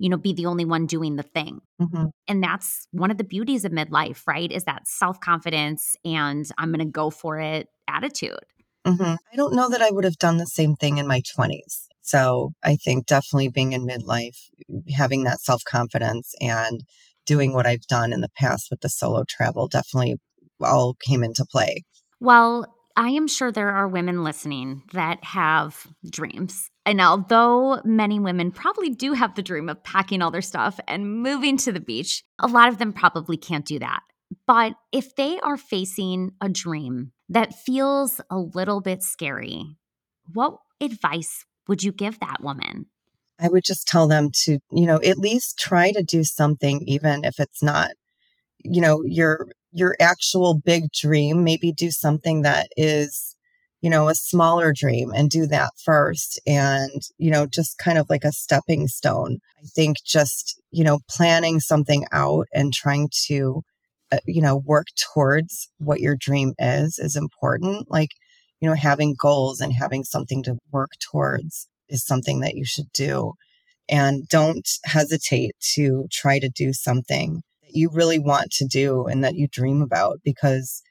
you 0.01 0.09
know, 0.09 0.17
be 0.17 0.33
the 0.33 0.47
only 0.47 0.65
one 0.65 0.87
doing 0.87 1.17
the 1.17 1.23
thing. 1.23 1.61
Mm-hmm. 1.81 2.07
And 2.27 2.43
that's 2.43 2.89
one 2.91 3.11
of 3.11 3.19
the 3.19 3.25
beauties 3.25 3.67
of 3.67 3.71
midlife, 3.71 4.27
right? 4.27 4.51
Is 4.51 4.65
that 4.65 4.89
self 4.89 5.21
confidence 5.21 5.95
and 6.05 6.47
I'm 6.59 6.71
going 6.73 6.85
to 6.85 6.91
go 6.91 7.11
for 7.11 7.39
it 7.39 7.69
attitude. 7.87 8.39
Mm-hmm. 8.87 9.03
I 9.03 9.37
don't 9.37 9.55
know 9.55 9.69
that 9.69 9.83
I 9.83 9.91
would 9.91 10.05
have 10.05 10.17
done 10.17 10.39
the 10.39 10.47
same 10.47 10.75
thing 10.75 10.97
in 10.97 11.07
my 11.07 11.21
20s. 11.21 11.87
So 12.01 12.53
I 12.65 12.77
think 12.77 13.07
definitely 13.07 13.51
being 13.51 13.75
in 13.75 13.87
midlife, 13.87 14.39
having 14.97 15.25
that 15.25 15.41
self 15.41 15.63
confidence 15.65 16.35
and 16.41 16.81
doing 17.27 17.53
what 17.53 17.67
I've 17.67 17.87
done 17.87 18.15
in 18.15 18.23
the 18.23 18.31
past 18.37 18.69
with 18.71 18.81
the 18.81 18.89
solo 18.89 19.25
travel 19.29 19.69
definitely 19.69 20.17
all 20.63 20.97
came 21.07 21.23
into 21.23 21.45
play. 21.45 21.85
Well, 22.21 22.75
I 23.01 23.09
am 23.09 23.29
sure 23.29 23.51
there 23.51 23.71
are 23.71 23.89
women 23.89 24.25
listening 24.25 24.83
that 24.93 25.25
have 25.25 25.87
dreams. 26.11 26.71
And 26.85 27.01
although 27.01 27.81
many 27.83 28.21
women 28.21 28.51
probably 28.53 28.91
do 28.91 29.15
have 29.15 29.35
the 29.35 29.43
dream 29.43 29.71
of 29.71 29.83
packing 29.83 30.21
all 30.21 30.31
their 30.31 30.43
stuff 30.43 30.79
and 30.87 31.23
moving 31.23 31.57
to 31.57 31.73
the 31.73 31.81
beach, 31.81 32.23
a 32.39 32.47
lot 32.47 32.69
of 32.69 32.77
them 32.77 32.93
probably 32.93 33.39
can't 33.39 33.65
do 33.65 33.79
that. 33.79 34.03
But 34.47 34.75
if 34.93 35.17
they 35.17 35.41
are 35.41 35.57
facing 35.57 36.33
a 36.43 36.51
dream 36.51 37.13
that 37.31 37.55
feels 37.55 38.21
a 38.29 38.37
little 38.37 38.83
bit 38.83 39.03
scary, 39.03 39.79
what 40.35 40.59
advice 40.79 41.47
would 41.69 41.83
you 41.83 41.93
give 41.93 42.21
that 42.21 42.43
woman? 42.43 42.85
I 43.39 43.49
would 43.49 43.65
just 43.65 43.89
tell 43.89 44.09
them 44.09 44.29
to, 44.45 44.59
you 44.71 44.85
know, 44.85 45.01
at 45.03 45.17
least 45.17 45.59
try 45.59 45.91
to 45.93 46.03
do 46.03 46.23
something, 46.23 46.83
even 46.87 47.25
if 47.25 47.41
it's 47.41 47.63
not, 47.63 47.93
you 48.63 48.83
know, 48.83 49.03
your 49.07 49.49
your 49.73 49.97
actual 50.01 50.55
big 50.55 50.93
dream. 50.93 51.45
Maybe 51.45 51.73
do 51.73 51.91
something 51.91 52.43
that 52.43 52.69
is 52.77 53.37
you 53.81 53.89
know, 53.89 54.09
a 54.09 54.15
smaller 54.15 54.73
dream 54.73 55.11
and 55.15 55.31
do 55.31 55.47
that 55.47 55.71
first. 55.83 56.41
And, 56.47 57.03
you 57.19 57.31
know, 57.31 57.47
just 57.47 57.79
kind 57.79 57.99
of 57.99 58.11
like 58.11 58.25
a 58.25 58.33
stepping 58.33 58.89
stone. 58.89 59.39
I 59.59 59.67
think 59.75 59.99
just, 60.05 60.61
you 60.71 60.85
know, 60.85 61.01
planning 61.09 61.61
something 61.61 62.05
out 62.13 62.47
and 62.53 62.73
trying 62.73 63.09
to, 63.27 63.63
uh, 64.13 64.19
you 64.27 64.43
know, 64.43 64.57
work 64.57 64.87
towards 65.15 65.69
what 65.79 66.01
your 66.01 66.17
dream 66.17 66.53
is 66.59 66.99
is 66.99 67.17
important. 67.17 67.91
Like, 67.91 68.11
you 68.61 68.69
know, 68.69 68.75
having 68.75 69.15
goals 69.19 69.61
and 69.61 69.73
having 69.73 70.05
something 70.05 70.43
to 70.45 70.59
work 70.73 70.91
towards 71.01 71.67
is 71.89 72.05
something 72.05 72.41
that 72.41 72.55
you 72.55 72.65
should 72.67 72.93
do. 72.93 73.33
And 73.89 74.29
don't 74.29 74.69
hesitate 74.85 75.53
to 75.75 76.07
try 76.13 76.39
to 76.39 76.49
do 76.49 76.73
something 76.73 77.43
you 77.73 77.91
really 77.93 78.19
want 78.19 78.51
to 78.53 78.67
do 78.67 79.07
and 79.07 79.25
that 79.25 79.35
you 79.35 79.49
dream 79.49 79.83
about 79.83 80.19
because 80.25 80.83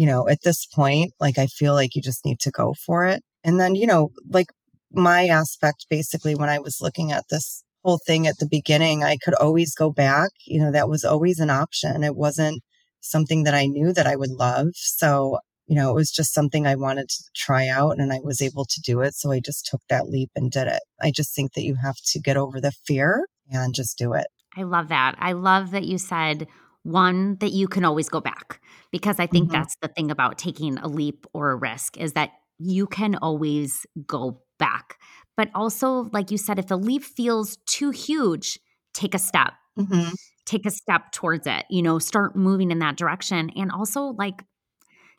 you 0.00 0.06
know, 0.06 0.26
at 0.30 0.40
this 0.44 0.64
point, 0.64 1.12
like 1.20 1.36
I 1.36 1.46
feel 1.46 1.74
like 1.74 1.94
you 1.94 2.00
just 2.00 2.24
need 2.24 2.40
to 2.40 2.50
go 2.50 2.72
for 2.86 3.04
it. 3.04 3.22
And 3.44 3.60
then, 3.60 3.74
you 3.74 3.86
know, 3.86 4.12
like 4.30 4.46
my 4.90 5.26
aspect 5.26 5.84
basically 5.90 6.34
when 6.34 6.48
I 6.48 6.58
was 6.58 6.80
looking 6.80 7.12
at 7.12 7.24
this 7.28 7.62
whole 7.84 8.00
thing 8.06 8.26
at 8.26 8.38
the 8.38 8.48
beginning, 8.50 9.04
I 9.04 9.18
could 9.22 9.34
always 9.34 9.74
go 9.74 9.90
back. 9.90 10.30
You 10.46 10.58
know, 10.62 10.72
that 10.72 10.88
was 10.88 11.04
always 11.04 11.38
an 11.38 11.50
option. 11.50 12.02
It 12.02 12.16
wasn't 12.16 12.62
something 13.02 13.42
that 13.42 13.52
I 13.52 13.66
knew 13.66 13.92
that 13.92 14.06
I 14.06 14.16
would 14.16 14.30
love. 14.30 14.68
So, 14.72 15.38
you 15.66 15.76
know, 15.76 15.90
it 15.90 15.94
was 15.96 16.10
just 16.10 16.32
something 16.32 16.66
I 16.66 16.76
wanted 16.76 17.10
to 17.10 17.24
try 17.36 17.68
out 17.68 17.98
and 17.98 18.10
I 18.10 18.20
was 18.24 18.40
able 18.40 18.64
to 18.64 18.80
do 18.80 19.02
it. 19.02 19.12
So 19.14 19.32
I 19.32 19.40
just 19.40 19.66
took 19.66 19.82
that 19.90 20.08
leap 20.08 20.30
and 20.34 20.50
did 20.50 20.66
it. 20.66 20.80
I 21.02 21.10
just 21.10 21.34
think 21.34 21.52
that 21.52 21.64
you 21.64 21.74
have 21.74 21.96
to 22.12 22.18
get 22.18 22.38
over 22.38 22.58
the 22.58 22.72
fear 22.86 23.26
and 23.50 23.74
just 23.74 23.98
do 23.98 24.14
it. 24.14 24.28
I 24.56 24.62
love 24.62 24.88
that. 24.88 25.14
I 25.18 25.32
love 25.32 25.70
that 25.72 25.84
you 25.84 25.98
said 25.98 26.48
one 26.82 27.36
that 27.40 27.52
you 27.52 27.68
can 27.68 27.84
always 27.84 28.08
go 28.08 28.20
back 28.20 28.60
because 28.90 29.18
I 29.18 29.26
think 29.26 29.46
mm-hmm. 29.48 29.52
that's 29.52 29.76
the 29.82 29.88
thing 29.88 30.10
about 30.10 30.38
taking 30.38 30.78
a 30.78 30.88
leap 30.88 31.26
or 31.32 31.50
a 31.50 31.56
risk 31.56 31.96
is 31.98 32.14
that 32.14 32.30
you 32.58 32.86
can 32.86 33.16
always 33.16 33.86
go 34.06 34.42
back. 34.58 34.98
But 35.36 35.50
also, 35.54 36.08
like 36.12 36.30
you 36.30 36.38
said, 36.38 36.58
if 36.58 36.66
the 36.66 36.76
leap 36.76 37.02
feels 37.02 37.56
too 37.66 37.90
huge, 37.90 38.58
take 38.92 39.14
a 39.14 39.18
step. 39.18 39.52
Mm-hmm. 39.78 40.10
Take 40.44 40.66
a 40.66 40.70
step 40.70 41.12
towards 41.12 41.46
it, 41.46 41.64
you 41.70 41.80
know, 41.80 41.98
start 41.98 42.34
moving 42.34 42.70
in 42.70 42.80
that 42.80 42.96
direction. 42.96 43.50
And 43.56 43.70
also, 43.70 44.14
like, 44.18 44.44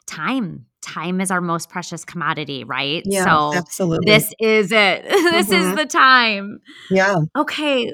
time. 0.05 0.65
Time 0.81 1.21
is 1.21 1.31
our 1.31 1.41
most 1.41 1.69
precious 1.69 2.03
commodity, 2.03 2.63
right? 2.63 3.03
Yeah, 3.05 3.23
so 3.23 3.53
absolutely. 3.55 4.11
This 4.11 4.33
is 4.39 4.71
it. 4.71 5.03
this 5.09 5.47
mm-hmm. 5.47 5.69
is 5.69 5.75
the 5.75 5.85
time. 5.85 6.59
Yeah. 6.89 7.15
Okay. 7.37 7.93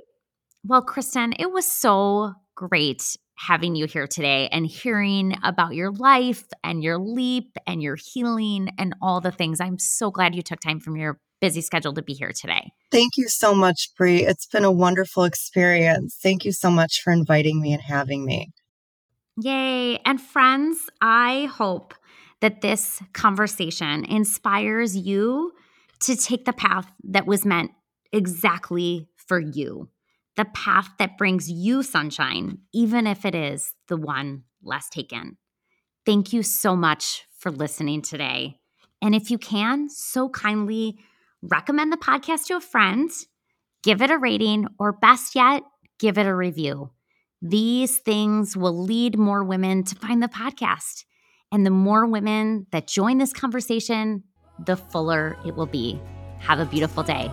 Well, 0.63 0.81
Christen, 0.81 1.33
it 1.39 1.51
was 1.51 1.65
so 1.71 2.33
great 2.55 3.17
having 3.35 3.75
you 3.75 3.85
here 3.85 4.07
today 4.07 4.49
and 4.51 4.65
hearing 4.65 5.37
about 5.43 5.75
your 5.75 5.91
life 5.91 6.43
and 6.63 6.83
your 6.83 6.97
leap 6.97 7.55
and 7.67 7.81
your 7.81 7.95
healing 7.95 8.69
and 8.79 8.95
all 9.01 9.21
the 9.21 9.31
things. 9.31 9.61
I'm 9.61 9.77
so 9.77 10.09
glad 10.09 10.35
you 10.35 10.41
took 10.41 10.59
time 10.59 10.79
from 10.79 10.95
your 10.95 11.19
busy 11.39 11.61
schedule 11.61 11.93
to 11.93 12.01
be 12.01 12.13
here 12.13 12.31
today. 12.31 12.71
Thank 12.91 13.15
you 13.15 13.27
so 13.27 13.53
much, 13.53 13.91
Bree. 13.95 14.25
It's 14.25 14.47
been 14.47 14.63
a 14.63 14.71
wonderful 14.71 15.23
experience. 15.23 16.17
Thank 16.21 16.45
you 16.45 16.51
so 16.51 16.71
much 16.71 17.01
for 17.03 17.13
inviting 17.13 17.61
me 17.61 17.73
and 17.73 17.81
having 17.81 18.25
me. 18.25 18.51
Yay. 19.39 19.99
And 20.03 20.19
friends, 20.19 20.89
I 20.99 21.47
hope 21.53 21.93
that 22.41 22.61
this 22.61 23.01
conversation 23.13 24.03
inspires 24.05 24.97
you 24.97 25.53
to 25.99 26.15
take 26.15 26.45
the 26.45 26.53
path 26.53 26.91
that 27.03 27.27
was 27.27 27.45
meant 27.45 27.71
exactly 28.11 29.07
for 29.15 29.39
you, 29.39 29.89
the 30.37 30.45
path 30.45 30.89
that 30.99 31.17
brings 31.17 31.49
you 31.49 31.83
sunshine, 31.83 32.59
even 32.73 33.07
if 33.07 33.25
it 33.25 33.35
is 33.35 33.73
the 33.87 33.97
one 33.97 34.43
less 34.63 34.87
taken. 34.87 35.37
Thank 36.05 36.31
you 36.31 36.43
so 36.43 36.75
much 36.75 37.23
for 37.37 37.51
listening 37.51 38.01
today. 38.01 38.59
And 39.01 39.13
if 39.13 39.29
you 39.29 39.37
can, 39.37 39.89
so 39.89 40.29
kindly 40.29 40.99
recommend 41.41 41.91
the 41.91 41.97
podcast 41.97 42.45
to 42.45 42.55
a 42.55 42.61
friend, 42.61 43.09
give 43.83 44.01
it 44.01 44.11
a 44.11 44.17
rating, 44.17 44.67
or 44.79 44.93
best 44.93 45.35
yet, 45.35 45.63
give 45.99 46.17
it 46.17 46.25
a 46.25 46.33
review. 46.33 46.91
These 47.41 47.99
things 47.99 48.55
will 48.55 48.77
lead 48.77 49.17
more 49.17 49.43
women 49.43 49.83
to 49.83 49.95
find 49.95 50.23
the 50.23 50.27
podcast. 50.27 51.03
And 51.51 51.65
the 51.65 51.71
more 51.71 52.05
women 52.05 52.67
that 52.71 52.87
join 52.87 53.17
this 53.17 53.33
conversation, 53.33 54.23
the 54.63 54.75
fuller 54.75 55.37
it 55.45 55.55
will 55.55 55.67
be. 55.67 55.99
Have 56.39 56.59
a 56.59 56.65
beautiful 56.65 57.03
day. 57.03 57.31